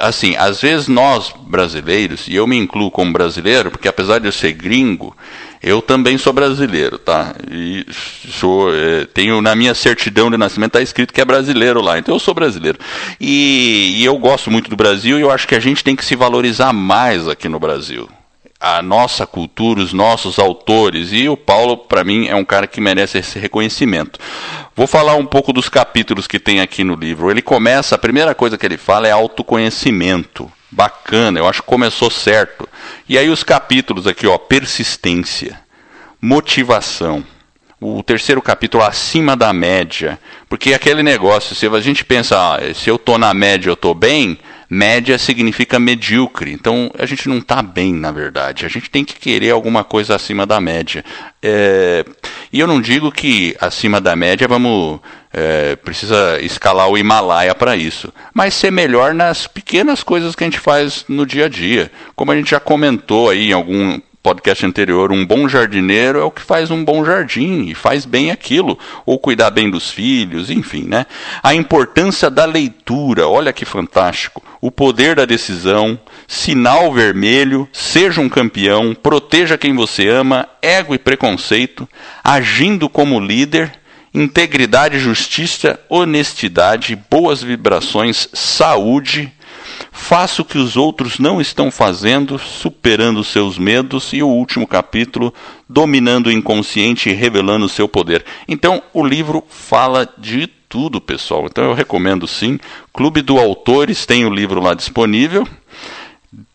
Assim, 0.00 0.36
às 0.36 0.62
vezes 0.62 0.86
nós 0.86 1.34
brasileiros, 1.36 2.28
e 2.28 2.36
eu 2.36 2.46
me 2.46 2.56
incluo 2.56 2.92
como 2.92 3.12
brasileiro, 3.12 3.72
porque 3.72 3.88
apesar 3.88 4.20
de 4.20 4.28
eu 4.28 4.32
ser 4.32 4.52
gringo, 4.52 5.16
eu 5.62 5.80
também 5.82 6.18
sou 6.18 6.32
brasileiro, 6.32 6.98
tá? 6.98 7.34
E 7.50 7.86
sou, 8.30 8.74
é, 8.74 9.04
tenho 9.06 9.40
na 9.40 9.54
minha 9.54 9.74
certidão 9.74 10.30
de 10.30 10.36
nascimento 10.36 10.70
está 10.70 10.82
escrito 10.82 11.12
que 11.12 11.20
é 11.20 11.24
brasileiro 11.24 11.80
lá, 11.80 11.98
então 11.98 12.14
eu 12.14 12.18
sou 12.18 12.34
brasileiro. 12.34 12.78
E, 13.20 13.96
e 13.98 14.04
eu 14.04 14.16
gosto 14.18 14.50
muito 14.50 14.70
do 14.70 14.76
Brasil 14.76 15.18
e 15.18 15.22
eu 15.22 15.30
acho 15.30 15.46
que 15.46 15.54
a 15.54 15.60
gente 15.60 15.82
tem 15.82 15.96
que 15.96 16.04
se 16.04 16.16
valorizar 16.16 16.72
mais 16.72 17.28
aqui 17.28 17.48
no 17.48 17.58
Brasil 17.58 18.08
a 18.58 18.80
nossa 18.80 19.26
cultura, 19.26 19.80
os 19.80 19.92
nossos 19.92 20.38
autores, 20.38 21.12
e 21.12 21.28
o 21.28 21.36
Paulo, 21.36 21.76
para 21.76 22.02
mim, 22.02 22.26
é 22.26 22.34
um 22.34 22.44
cara 22.44 22.66
que 22.66 22.80
merece 22.80 23.18
esse 23.18 23.38
reconhecimento. 23.38 24.18
Vou 24.74 24.86
falar 24.86 25.14
um 25.14 25.26
pouco 25.26 25.52
dos 25.52 25.68
capítulos 25.68 26.26
que 26.26 26.38
tem 26.38 26.60
aqui 26.60 26.82
no 26.82 26.94
livro. 26.94 27.30
Ele 27.30 27.42
começa, 27.42 27.94
a 27.94 27.98
primeira 27.98 28.34
coisa 28.34 28.58
que 28.58 28.66
ele 28.66 28.76
fala 28.76 29.06
é 29.06 29.10
autoconhecimento. 29.10 30.50
Bacana, 30.70 31.38
eu 31.38 31.48
acho 31.48 31.62
que 31.62 31.68
começou 31.68 32.10
certo. 32.10 32.68
E 33.08 33.16
aí 33.16 33.30
os 33.30 33.44
capítulos 33.44 34.04
aqui, 34.06 34.26
ó, 34.26 34.36
persistência, 34.36 35.60
motivação. 36.20 37.24
O 37.80 38.02
terceiro 38.02 38.42
capítulo 38.42 38.82
acima 38.82 39.36
da 39.36 39.52
média, 39.52 40.18
porque 40.48 40.74
aquele 40.74 41.02
negócio, 41.02 41.54
se 41.54 41.66
a 41.66 41.80
gente 41.80 42.04
pensa, 42.04 42.36
ah, 42.36 42.74
se 42.74 42.90
eu 42.90 42.98
tô 42.98 43.16
na 43.16 43.32
média, 43.32 43.70
eu 43.70 43.76
tô 43.76 43.94
bem, 43.94 44.38
média 44.68 45.18
significa 45.18 45.78
medíocre. 45.78 46.52
Então 46.52 46.90
a 46.98 47.06
gente 47.06 47.28
não 47.28 47.38
está 47.38 47.62
bem, 47.62 47.94
na 47.94 48.10
verdade. 48.10 48.66
A 48.66 48.68
gente 48.68 48.90
tem 48.90 49.04
que 49.04 49.14
querer 49.14 49.50
alguma 49.50 49.84
coisa 49.84 50.14
acima 50.14 50.46
da 50.46 50.60
média. 50.60 51.04
É, 51.42 52.04
e 52.52 52.60
eu 52.60 52.66
não 52.66 52.80
digo 52.80 53.12
que 53.12 53.56
acima 53.60 54.00
da 54.00 54.16
média 54.16 54.48
vamos 54.48 55.00
é, 55.32 55.76
precisa 55.76 56.40
escalar 56.40 56.88
o 56.88 56.96
Himalaia 56.96 57.54
para 57.54 57.76
isso, 57.76 58.12
mas 58.32 58.54
ser 58.54 58.70
melhor 58.70 59.12
nas 59.12 59.46
pequenas 59.46 60.02
coisas 60.02 60.34
que 60.34 60.42
a 60.42 60.46
gente 60.46 60.58
faz 60.58 61.04
no 61.08 61.26
dia 61.26 61.44
a 61.44 61.48
dia. 61.48 61.90
Como 62.14 62.32
a 62.32 62.36
gente 62.36 62.50
já 62.50 62.58
comentou 62.58 63.28
aí 63.28 63.50
em 63.50 63.52
algum 63.52 64.00
podcast 64.26 64.66
anterior, 64.66 65.12
um 65.12 65.24
bom 65.24 65.48
jardineiro 65.48 66.18
é 66.18 66.24
o 66.24 66.32
que 66.32 66.42
faz 66.42 66.68
um 66.68 66.84
bom 66.84 67.04
jardim 67.04 67.66
e 67.66 67.76
faz 67.76 68.04
bem 68.04 68.32
aquilo, 68.32 68.76
ou 69.06 69.20
cuidar 69.20 69.52
bem 69.52 69.70
dos 69.70 69.92
filhos, 69.92 70.50
enfim, 70.50 70.82
né? 70.82 71.06
A 71.40 71.54
importância 71.54 72.28
da 72.28 72.44
leitura, 72.44 73.28
olha 73.28 73.52
que 73.52 73.64
fantástico. 73.64 74.42
O 74.60 74.68
poder 74.68 75.14
da 75.14 75.24
decisão, 75.24 75.96
sinal 76.26 76.92
vermelho, 76.92 77.68
seja 77.72 78.20
um 78.20 78.28
campeão, 78.28 78.96
proteja 79.00 79.56
quem 79.56 79.76
você 79.76 80.08
ama, 80.08 80.48
ego 80.60 80.92
e 80.92 80.98
preconceito, 80.98 81.88
agindo 82.24 82.88
como 82.88 83.20
líder, 83.20 83.74
integridade, 84.12 84.98
justiça, 84.98 85.78
honestidade, 85.88 86.98
boas 87.08 87.44
vibrações, 87.44 88.28
saúde, 88.32 89.32
Faça 89.98 90.42
o 90.42 90.44
que 90.44 90.58
os 90.58 90.76
outros 90.76 91.18
não 91.18 91.40
estão 91.40 91.70
fazendo, 91.70 92.38
superando 92.38 93.24
seus 93.24 93.58
medos, 93.58 94.12
e 94.12 94.22
o 94.22 94.28
último 94.28 94.66
capítulo, 94.66 95.34
dominando 95.68 96.26
o 96.26 96.30
inconsciente 96.30 97.08
e 97.08 97.14
revelando 97.14 97.64
o 97.64 97.68
seu 97.68 97.88
poder. 97.88 98.24
Então, 98.46 98.82
o 98.92 99.04
livro 99.04 99.42
fala 99.48 100.08
de 100.16 100.48
tudo, 100.68 101.00
pessoal. 101.00 101.46
Então, 101.46 101.64
eu 101.64 101.72
recomendo 101.72 102.28
sim. 102.28 102.60
Clube 102.92 103.22
do 103.22 103.38
Autores 103.38 104.04
tem 104.04 104.24
o 104.26 104.30
livro 104.30 104.60
lá 104.60 104.74
disponível. 104.74 105.48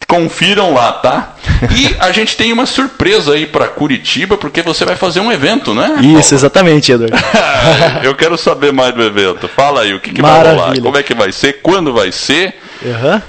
Confiram 0.08 0.74
lá, 0.74 0.94
tá? 0.94 1.36
E 1.76 1.96
a 2.00 2.12
gente 2.12 2.38
tem 2.38 2.54
uma 2.54 2.66
surpresa 2.66 3.34
aí 3.34 3.46
para 3.48 3.68
Curitiba, 3.68 4.38
porque 4.38 4.62
você 4.62 4.86
vai 4.86 4.96
fazer 4.96 5.20
um 5.20 5.32
evento, 5.32 5.74
né? 5.74 5.96
Isso, 6.18 6.36
exatamente, 6.36 6.92
Eduardo. 6.92 7.18
eu 8.04 8.16
quero 8.16 8.38
saber 8.38 8.72
mais 8.72 8.94
do 8.94 9.02
evento. 9.02 9.48
Fala 9.48 9.82
aí, 9.82 9.94
o 9.94 10.00
que, 10.00 10.12
que 10.12 10.22
vai 10.22 10.54
rolar? 10.54 10.80
Como 10.80 10.98
é 10.98 11.04
que 11.04 11.14
vai 11.14 11.32
ser? 11.32 11.62
Quando 11.62 11.92
vai 11.92 12.12
ser? 12.12 12.61
Uhum. 12.82 13.21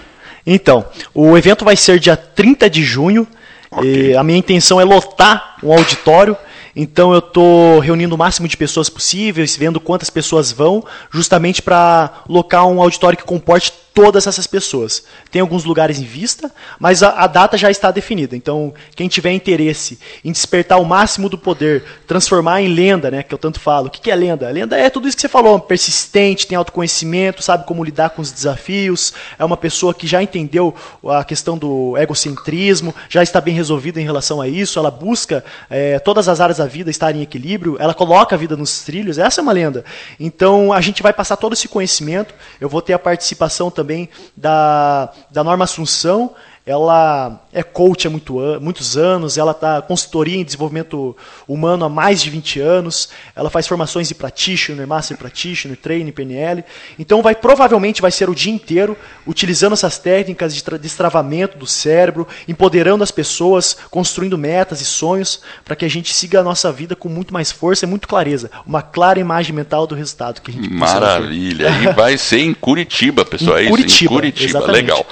Então, 0.47 0.85
o 1.15 1.37
evento 1.37 1.65
vai 1.65 1.77
ser 1.77 1.99
dia 1.99 2.17
30 2.17 2.69
de 2.69 2.83
junho. 2.83 3.27
Okay. 3.71 4.15
a 4.15 4.23
minha 4.23 4.39
intenção 4.39 4.81
é 4.81 4.85
lotar 4.85 5.57
um 5.63 5.73
auditório. 5.73 6.37
Então 6.75 7.13
eu 7.13 7.19
estou 7.19 7.79
reunindo 7.79 8.15
o 8.15 8.19
máximo 8.19 8.49
de 8.49 8.57
pessoas 8.57 8.89
possíveis, 8.89 9.57
vendo 9.57 9.79
quantas 9.79 10.09
pessoas 10.09 10.51
vão, 10.51 10.85
justamente 11.11 11.61
para 11.61 12.23
locar 12.29 12.67
um 12.67 12.81
auditório 12.81 13.17
que 13.17 13.25
comporte 13.25 13.73
todas 13.95 14.27
essas 14.27 14.47
pessoas. 14.47 15.05
Tem 15.31 15.41
alguns 15.41 15.65
lugares 15.65 15.99
em 15.99 16.05
vista, 16.05 16.51
mas 16.79 17.03
a, 17.03 17.11
a, 17.11 17.27
data 17.27 17.57
já 17.57 17.71
está 17.71 17.91
definida. 17.91 18.37
Então, 18.37 18.73
quem 18.97 19.09
tiver 19.09 19.33
interesse 19.33 19.99
em 20.25 20.33
despertar 20.33 20.81
o 20.81 20.85
máximo 20.85 21.29
do 21.29 21.39
poder, 21.39 21.85
transformar 22.07 22.63
em 22.63 22.69
lenda, 22.69 23.11
né, 23.11 23.23
que 23.23 23.35
eu 23.35 23.39
tanto 23.39 23.61
falo. 23.61 23.87
O 23.87 23.91
que, 23.91 24.01
que 24.01 24.11
é 24.11 24.17
lenda? 24.17 24.49
lenda 24.51 24.77
é 24.77 24.89
tudo 24.89 25.07
isso 25.07 25.17
que 25.17 25.21
você 25.21 25.29
falou, 25.29 25.59
persistente, 25.61 26.47
tem 26.47 26.57
autoconhecimento, 26.57 27.43
sabe 27.43 27.67
como 27.67 27.85
lidar 27.85 28.11
com 28.11 28.23
os 28.23 28.33
desafios, 28.33 29.13
é 29.39 29.45
uma 29.45 29.57
pessoa 29.57 29.93
que 29.95 30.07
já 30.07 30.23
entendeu 30.23 30.75
a 31.09 31.25
questão 31.25 31.59
do 31.59 31.97
egocentrismo, 31.99 32.95
já 33.09 33.23
está 33.23 33.41
bem 33.41 33.55
resolvida 33.55 34.01
em 34.01 34.05
relação 34.05 34.41
a 34.41 34.49
isso, 34.49 34.79
ela 34.79 34.91
busca 34.91 35.45
é, 35.69 35.99
todas 35.99 36.29
as 36.29 36.41
áreas 36.41 36.59
da 36.59 36.67
vida 36.67 36.91
estarem 36.91 37.21
em 37.21 37.25
equilíbrio, 37.25 37.77
ela 37.79 37.95
coloca 37.95 38.35
a 38.35 38.39
vida 38.39 38.57
nos 38.57 38.83
trilhos, 38.83 39.19
essa 39.19 39.41
é 39.41 39.43
uma 39.43 39.53
lenda. 39.53 39.85
Então, 40.19 40.73
a 40.73 40.81
gente 40.81 41.03
vai 41.03 41.13
passar 41.13 41.37
todo 41.37 41.53
esse 41.53 41.69
conhecimento, 41.69 42.35
eu 42.61 42.69
vou 42.69 42.81
ter 42.81 42.93
a 42.93 42.99
participação 42.99 43.71
também 43.71 43.82
também 43.83 44.09
da, 44.37 45.13
da 45.31 45.43
Norma 45.43 45.65
Assunção, 45.65 46.35
ela 46.65 47.41
é 47.53 47.63
coach 47.63 48.07
há 48.07 48.11
muito 48.11 48.39
an 48.39 48.61
muitos 48.61 48.97
anos, 48.97 49.37
ela 49.37 49.51
está 49.51 49.83
consultoria 49.83 50.37
em 50.37 50.45
desenvolvimento 50.45 51.17
humano 51.49 51.85
há 51.85 51.89
mais 51.89 52.23
de 52.23 52.31
20 52.31 52.61
anos, 52.61 53.09
ela 53.35 53.51
faz 53.51 53.67
formações 53.67 54.09
de 54.09 54.15
practitioner, 54.15 54.87
master 54.87 55.17
practitioner, 55.17 55.77
training, 55.77 56.13
PNL. 56.13 56.65
Então 56.99 57.21
vai 57.21 57.35
provavelmente 57.35 58.01
vai 58.01 58.11
ser 58.11 58.31
o 58.31 58.35
dia 58.35 58.53
inteiro 58.53 58.97
utilizando 59.27 59.73
essas 59.73 59.99
técnicas 59.99 60.55
de 60.55 60.63
destravamento 60.79 61.59
do 61.59 61.67
cérebro, 61.67 62.29
empoderando 62.47 63.03
as 63.03 63.11
pessoas, 63.11 63.77
construindo 63.91 64.39
metas 64.39 64.81
e 64.81 64.85
sonhos 64.85 65.41
para 65.65 65.75
que 65.75 65.85
a 65.85 65.91
gente 65.91 66.15
siga 66.15 66.41
a 66.41 66.45
nossa 66.45 66.71
vida 66.71 66.95
com 66.95 67.09
muito 67.09 67.35
mais 67.35 67.51
força 67.51 67.85
e 67.85 67.89
muito 67.89 68.07
clareza, 68.07 68.51
uma 68.65 68.83
clara 68.83 69.19
imagem 69.19 69.55
mental 69.55 69.87
do 69.87 69.95
resultado 69.95 70.41
que 70.41 70.51
a 70.51 70.55
gente 70.55 70.71
Maravilha. 70.71 71.69
E 71.83 71.93
vai 71.93 72.17
ser 72.17 72.41
em 72.41 72.55
Curitiba, 72.55 73.25
pessoal, 73.25 73.59
em 73.59 73.67
é 73.67 73.69
Curitiba, 73.69 73.95
isso, 73.95 74.05
em 74.05 74.09
Curitiba, 74.09 74.59
exatamente. 74.59 74.77
legal. 74.77 75.07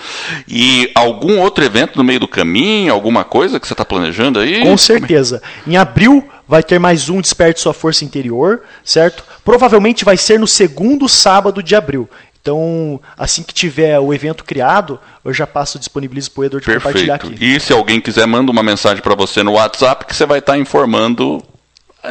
E 0.47 0.91
algum 0.95 1.39
outro 1.41 1.64
evento 1.64 1.97
no 1.97 2.05
meio 2.05 2.20
do 2.20 2.28
caminho, 2.28 2.93
alguma 2.93 3.24
coisa 3.24 3.59
que 3.59 3.66
você 3.66 3.74
está 3.74 3.84
planejando 3.84 4.38
aí? 4.38 4.62
Com 4.62 4.76
certeza. 4.76 5.43
Em 5.66 5.76
abril 5.76 6.28
vai 6.47 6.62
ter 6.62 6.78
mais 6.78 7.09
um 7.09 7.20
Desperte 7.20 7.61
Sua 7.61 7.72
Força 7.72 8.05
Interior, 8.05 8.62
certo? 8.84 9.24
Provavelmente 9.45 10.05
vai 10.05 10.16
ser 10.16 10.38
no 10.38 10.47
segundo 10.47 11.09
sábado 11.09 11.62
de 11.62 11.74
abril. 11.74 12.09
Então, 12.43 13.01
assim 13.18 13.43
que 13.43 13.53
tiver 13.53 13.99
o 13.99 14.14
evento 14.14 14.45
criado, 14.45 14.99
eu 15.24 15.32
já 15.32 15.47
passo 15.47 15.78
disponibilizo 15.78 16.30
para 16.30 16.41
o 16.41 16.45
Edward 16.45 16.66
compartilhar 16.66 17.16
aqui. 17.16 17.36
E 17.38 17.61
se 17.61 17.72
alguém 17.72 18.01
quiser, 18.01 18.26
manda 18.26 18.51
uma 18.51 18.62
mensagem 18.62 19.03
para 19.03 19.14
você 19.14 19.43
no 19.43 19.53
WhatsApp 19.53 20.07
que 20.07 20.16
você 20.16 20.24
vai 20.24 20.38
estar 20.38 20.55
tá 20.55 20.59
informando 20.59 21.43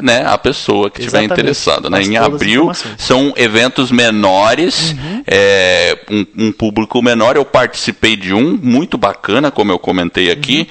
né, 0.01 0.23
a 0.25 0.37
pessoa 0.37 0.89
que 0.89 1.01
estiver 1.01 1.23
interessada. 1.23 1.89
Né? 1.89 2.01
Em 2.03 2.17
abril 2.17 2.71
são 2.97 3.33
eventos 3.35 3.91
menores, 3.91 4.91
uhum. 4.91 5.23
é, 5.25 5.97
um, 6.09 6.25
um, 6.45 6.51
público 6.51 7.01
menor. 7.01 7.35
Eu 7.35 7.45
participei 7.45 8.15
de 8.15 8.33
um 8.33 8.57
muito 8.61 8.97
bacana, 8.97 9.49
como 9.49 9.71
eu 9.71 9.79
comentei 9.79 10.31
aqui, 10.31 10.59
uhum. 10.59 10.65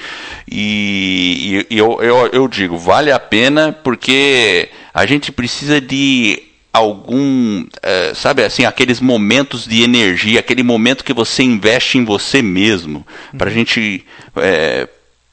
e, 0.51 1.66
e 1.69 1.79
eu, 1.79 2.01
eu, 2.01 2.27
eu 2.33 2.49
digo, 2.49 2.77
vale 2.77 3.11
a 3.11 3.19
pena 3.19 3.73
porque 3.73 4.69
a 4.95 5.05
gente 5.05 5.33
precisa 5.33 5.81
de 5.81 6.43
algum, 6.73 7.64
é, 7.83 8.12
sabe 8.14 8.45
assim, 8.45 8.64
aqueles 8.64 9.01
momentos 9.01 9.66
de 9.66 9.83
energia, 9.83 10.39
aquele 10.39 10.62
momento 10.62 11.03
que 11.03 11.12
você 11.12 11.43
investe 11.43 11.99
em 11.99 12.05
você 12.05 12.41
mesmo, 12.41 13.05
uhum. 13.33 13.39
para 13.39 13.51
a 13.51 13.53
gente 13.53 14.05
é, 14.37 14.89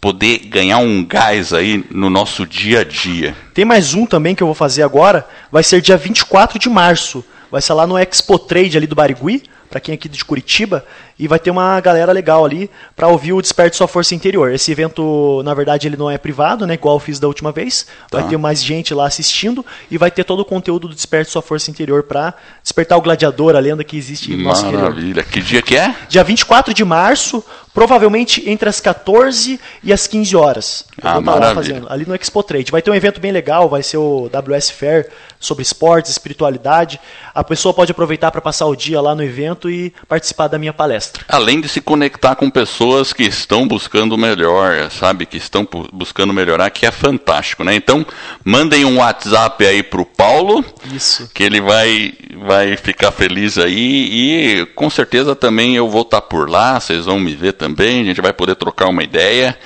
poder 0.06 0.38
ganhar 0.38 0.78
um 0.78 1.04
gás 1.04 1.52
aí 1.52 1.84
no 1.90 2.12
nosso 2.12 2.46
dia 2.46 2.82
a 2.82 2.84
dia. 2.84 3.36
Tem 3.56 3.66
mais 3.66 3.96
um 3.96 4.06
também 4.06 4.36
que 4.36 4.44
eu 4.44 4.46
vou 4.46 4.54
fazer 4.54 4.84
agora, 4.84 5.28
vai 5.52 5.64
ser 5.64 5.82
dia 5.82 5.98
24 5.98 6.60
de 6.60 6.70
março. 6.70 7.26
Vai 7.50 7.60
ser 7.60 7.74
lá 7.74 7.88
no 7.88 7.98
Expo 7.98 8.38
Trade 8.38 8.78
ali 8.78 8.86
do 8.86 8.94
Barigui, 8.94 9.42
para 9.68 9.80
quem 9.80 9.94
é 9.94 9.96
aqui 9.96 10.08
de 10.08 10.24
Curitiba, 10.24 10.86
e 11.18 11.28
vai 11.28 11.40
ter 11.40 11.50
uma 11.50 11.80
galera 11.80 12.12
legal 12.12 12.46
ali 12.46 12.70
para 12.96 13.08
ouvir 13.08 13.34
o 13.34 13.42
Desperte 13.42 13.76
Sua 13.76 13.88
Força 13.88 14.14
Interior. 14.14 14.52
Esse 14.52 14.72
evento, 14.72 15.42
na 15.44 15.56
verdade, 15.56 15.88
ele 15.88 15.98
não 15.98 16.12
é 16.12 16.20
privado, 16.20 16.68
né, 16.68 16.76
igual 16.76 16.98
eu 16.98 17.00
fiz 17.00 17.20
da 17.20 17.28
última 17.28 17.52
vez. 17.52 17.88
Vai 18.12 18.22
tá. 18.22 18.30
ter 18.30 18.38
mais 18.38 18.64
gente 18.64 18.94
lá 18.94 19.08
assistindo 19.08 19.66
e 19.90 19.98
vai 19.98 20.12
ter 20.12 20.24
todo 20.24 20.42
o 20.42 20.46
conteúdo 20.46 20.88
do 20.88 20.94
Desperte 20.94 21.32
Sua 21.32 21.42
Força 21.42 21.72
Interior 21.72 22.04
para 22.04 22.36
despertar 22.62 22.96
o 22.96 23.02
gladiador, 23.02 23.56
a 23.56 23.60
lenda 23.60 23.84
que 23.84 23.98
existe 23.98 24.36
no 24.36 24.44
nosso. 24.44 24.68
Maravilha. 24.68 25.24
Que 25.24 25.42
dia 25.42 25.64
que 25.64 25.76
é? 25.76 25.96
Dia 26.08 26.24
24 26.24 26.76
de 26.76 26.86
março, 26.86 27.44
provavelmente 27.76 28.50
entre 28.50 28.70
as 28.70 28.80
14 28.80 29.60
e 29.84 29.92
as 29.92 30.08
15 30.08 30.36
horas. 30.38 30.86
Eu 31.04 31.10
ah, 31.10 31.20
maravilha. 31.20 31.56
Fazendo, 31.56 31.88
ali 31.90 32.06
no 32.08 32.16
Expo 32.16 32.42
Trade. 32.42 32.72
Vai 32.72 32.82
ter 32.82 32.90
um 32.90 32.96
evento 32.96 33.20
bem 33.20 33.34
legal, 33.34 33.68
vai 33.68 33.84
ser 33.84 33.98
o 33.98 34.30
WS 34.32 34.72
Fair 34.72 35.10
sobre 35.38 35.62
esportes, 35.62 36.10
espiritualidade. 36.10 37.00
A 37.34 37.44
pessoa 37.44 37.74
pode 37.74 37.92
aproveitar 37.92 38.32
para 38.32 38.40
passar 38.40 38.66
o 38.66 38.76
dia 38.76 39.02
lá 39.02 39.14
no 39.14 39.22
evento 39.22 39.70
e 39.70 39.94
participar 40.08 40.48
da 40.48 40.58
minha 40.58 40.72
palestra. 40.72 41.26
Além 41.28 41.60
de 41.60 41.68
se 41.68 41.82
conectar 41.82 42.36
com 42.36 42.50
pessoas 42.50 43.12
que 43.12 43.24
estão 43.24 43.68
buscando 43.68 44.18
melhor, 44.18 44.90
sabe, 44.90 45.26
que 45.26 45.36
estão 45.36 45.68
buscando 45.92 46.34
melhorar, 46.34 46.70
que 46.70 46.86
é 46.86 46.92
fantástico, 46.92 47.64
né? 47.66 47.76
Então, 47.76 48.06
mandem 48.44 48.86
um 48.86 49.00
WhatsApp 49.00 49.66
aí 49.66 49.84
pro 49.84 50.06
Paulo, 50.06 50.64
Isso. 50.94 51.30
que 51.34 51.44
ele 51.44 51.60
vai 51.60 52.14
vai 52.46 52.76
ficar 52.76 53.12
feliz 53.12 53.58
aí 53.58 54.62
e 54.62 54.66
com 54.76 54.90
certeza 54.90 55.36
também 55.36 55.76
eu 55.76 55.90
vou 55.90 56.02
estar 56.02 56.22
tá 56.22 56.28
por 56.28 56.50
lá, 56.50 56.80
vocês 56.80 57.06
vão 57.06 57.20
me 57.20 57.34
ver 57.34 57.54
também, 57.54 57.65
a 58.02 58.04
gente 58.04 58.22
vai 58.22 58.34
poder 58.34 58.56
trocar 58.56 58.88
uma 58.88 59.04
ideia. 59.04 59.58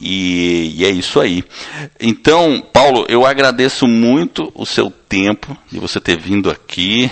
E, 0.00 0.74
e, 0.76 0.84
é 0.84 0.90
isso 0.90 1.20
aí. 1.20 1.44
Então, 2.00 2.62
Paulo, 2.72 3.06
eu 3.08 3.26
agradeço 3.26 3.86
muito 3.86 4.50
o 4.54 4.64
seu 4.64 4.90
tempo 4.90 5.56
de 5.70 5.78
você 5.78 6.00
ter 6.00 6.16
vindo 6.16 6.50
aqui. 6.50 7.10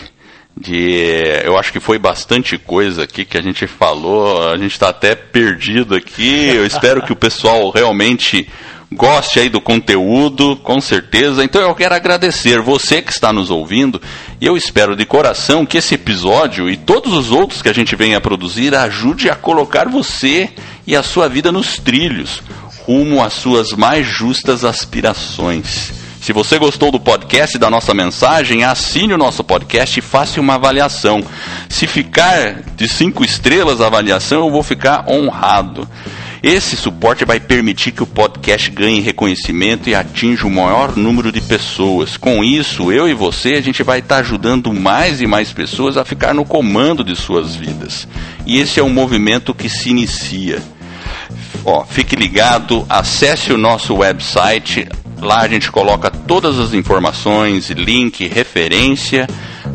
De, 0.57 1.43
eu 1.45 1.57
acho 1.59 1.73
que 1.73 1.81
foi 1.81 1.99
bastante 1.99 2.59
coisa 2.59 3.05
aqui 3.05 3.25
que 3.25 3.39
a 3.39 3.43
gente 3.43 3.67
falou. 3.67 4.51
A 4.51 4.57
gente 4.57 4.73
está 4.73 4.89
até 4.89 5.15
perdido 5.15 5.95
aqui. 5.95 6.49
Eu 6.49 6.67
espero 6.67 7.03
que 7.03 7.13
o 7.13 7.17
pessoal 7.17 7.71
realmente 7.71 8.49
goste 8.93 9.39
aí 9.39 9.49
do 9.49 9.61
conteúdo, 9.61 10.57
com 10.57 10.81
certeza. 10.81 11.45
Então 11.45 11.61
eu 11.61 11.75
quero 11.75 11.95
agradecer 11.95 12.61
você 12.61 13.01
que 13.01 13.13
está 13.13 13.33
nos 13.33 13.51
ouvindo 13.51 14.01
e 14.41 14.47
eu 14.47 14.57
espero 14.57 14.97
de 14.97 15.07
coração 15.07 15.65
que 15.65 15.79
esse 15.79 15.95
episódio 15.95 16.69
e 16.69 16.77
todos 16.77 17.13
os 17.13 17.31
outros 17.31 17.63
que 17.63 17.69
a 17.69 17.75
gente 17.75 17.95
venha 17.95 18.19
a 18.19 18.21
produzir 18.21 18.75
ajude 18.75 19.31
a 19.31 19.37
colocar 19.37 19.89
você 19.89 20.51
e 20.87 20.97
a 20.97 21.03
sua 21.03 21.29
vida 21.29 21.53
nos 21.53 21.77
trilhos 21.77 22.43
rumo 22.87 23.23
às 23.23 23.35
suas 23.35 23.73
mais 23.73 24.07
justas 24.07 24.65
aspirações. 24.65 25.93
Se 26.21 26.33
você 26.33 26.59
gostou 26.59 26.91
do 26.91 27.01
podcast 27.01 27.57
e 27.57 27.61
da 27.61 27.71
nossa 27.71 27.95
mensagem, 27.95 28.65
assine 28.65 29.15
o 29.15 29.19
nosso 29.19 29.43
podcast 29.43 29.99
e 29.99 30.03
faça 30.03 30.41
uma 30.41 30.57
avaliação. 30.57 31.23
Se 31.69 31.87
ficar 31.87 32.63
de 32.77 32.89
cinco 32.89 33.25
estrelas 33.25 33.81
a 33.81 33.87
avaliação, 33.87 34.41
eu 34.47 34.51
vou 34.51 34.63
ficar 34.63 35.09
honrado. 35.09 35.89
Esse 36.43 36.75
suporte 36.75 37.23
vai 37.27 37.39
permitir 37.39 37.93
que 37.93 38.03
o 38.03 38.07
podcast 38.07 38.71
ganhe 38.71 39.01
reconhecimento 39.01 39.91
e 39.91 39.95
atinja 39.95 40.47
o 40.47 40.51
maior 40.51 40.97
número 40.97 41.31
de 41.31 41.41
pessoas. 41.41 42.17
Com 42.17 42.43
isso, 42.43 42.91
eu 42.91 43.07
e 43.07 43.13
você, 43.13 43.51
a 43.51 43.61
gente 43.61 43.83
vai 43.83 43.99
estar 43.99 44.17
ajudando 44.19 44.73
mais 44.73 45.21
e 45.21 45.27
mais 45.27 45.53
pessoas 45.53 45.99
a 45.99 46.05
ficar 46.05 46.33
no 46.33 46.47
comando 46.47 47.05
de 47.05 47.15
suas 47.15 47.55
vidas. 47.55 48.09
E 48.47 48.59
esse 48.59 48.81
é 48.81 48.83
um 48.83 48.89
movimento 48.89 49.53
que 49.53 49.69
se 49.69 49.91
inicia. 49.91 50.63
Ó, 51.63 51.85
fique 51.85 52.17
ligado, 52.17 52.87
acesse 52.89 53.53
o 53.53 53.59
nosso 53.59 53.97
website. 53.97 54.89
Lá 55.21 55.41
a 55.41 55.49
gente 55.49 55.71
coloca 55.71 56.11
todas 56.11 56.59
as 56.59 56.73
informações, 56.73 57.69
link, 57.69 58.27
referência 58.27 59.29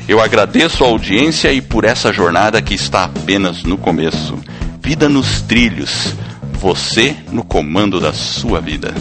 Eu 0.08 0.22
agradeço 0.22 0.84
a 0.84 0.88
audiência 0.88 1.52
e 1.52 1.62
por 1.62 1.84
essa 1.84 2.14
jornada 2.14 2.62
que 2.62 2.74
está 2.74 3.04
apenas 3.04 3.64
no 3.64 3.78
começo. 3.78 4.40
Vida 4.82 5.10
nos 5.10 5.42
trilhos. 5.42 6.16
Você 6.54 7.14
no 7.30 7.44
comando 7.44 8.00
da 8.00 8.14
sua 8.14 8.62
vida. 8.62 8.94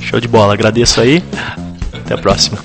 Show 0.00 0.18
de 0.20 0.26
bola. 0.26 0.54
Agradeço 0.54 1.00
aí. 1.00 1.22
Até 1.92 2.14
a 2.14 2.18
próxima. 2.18 2.58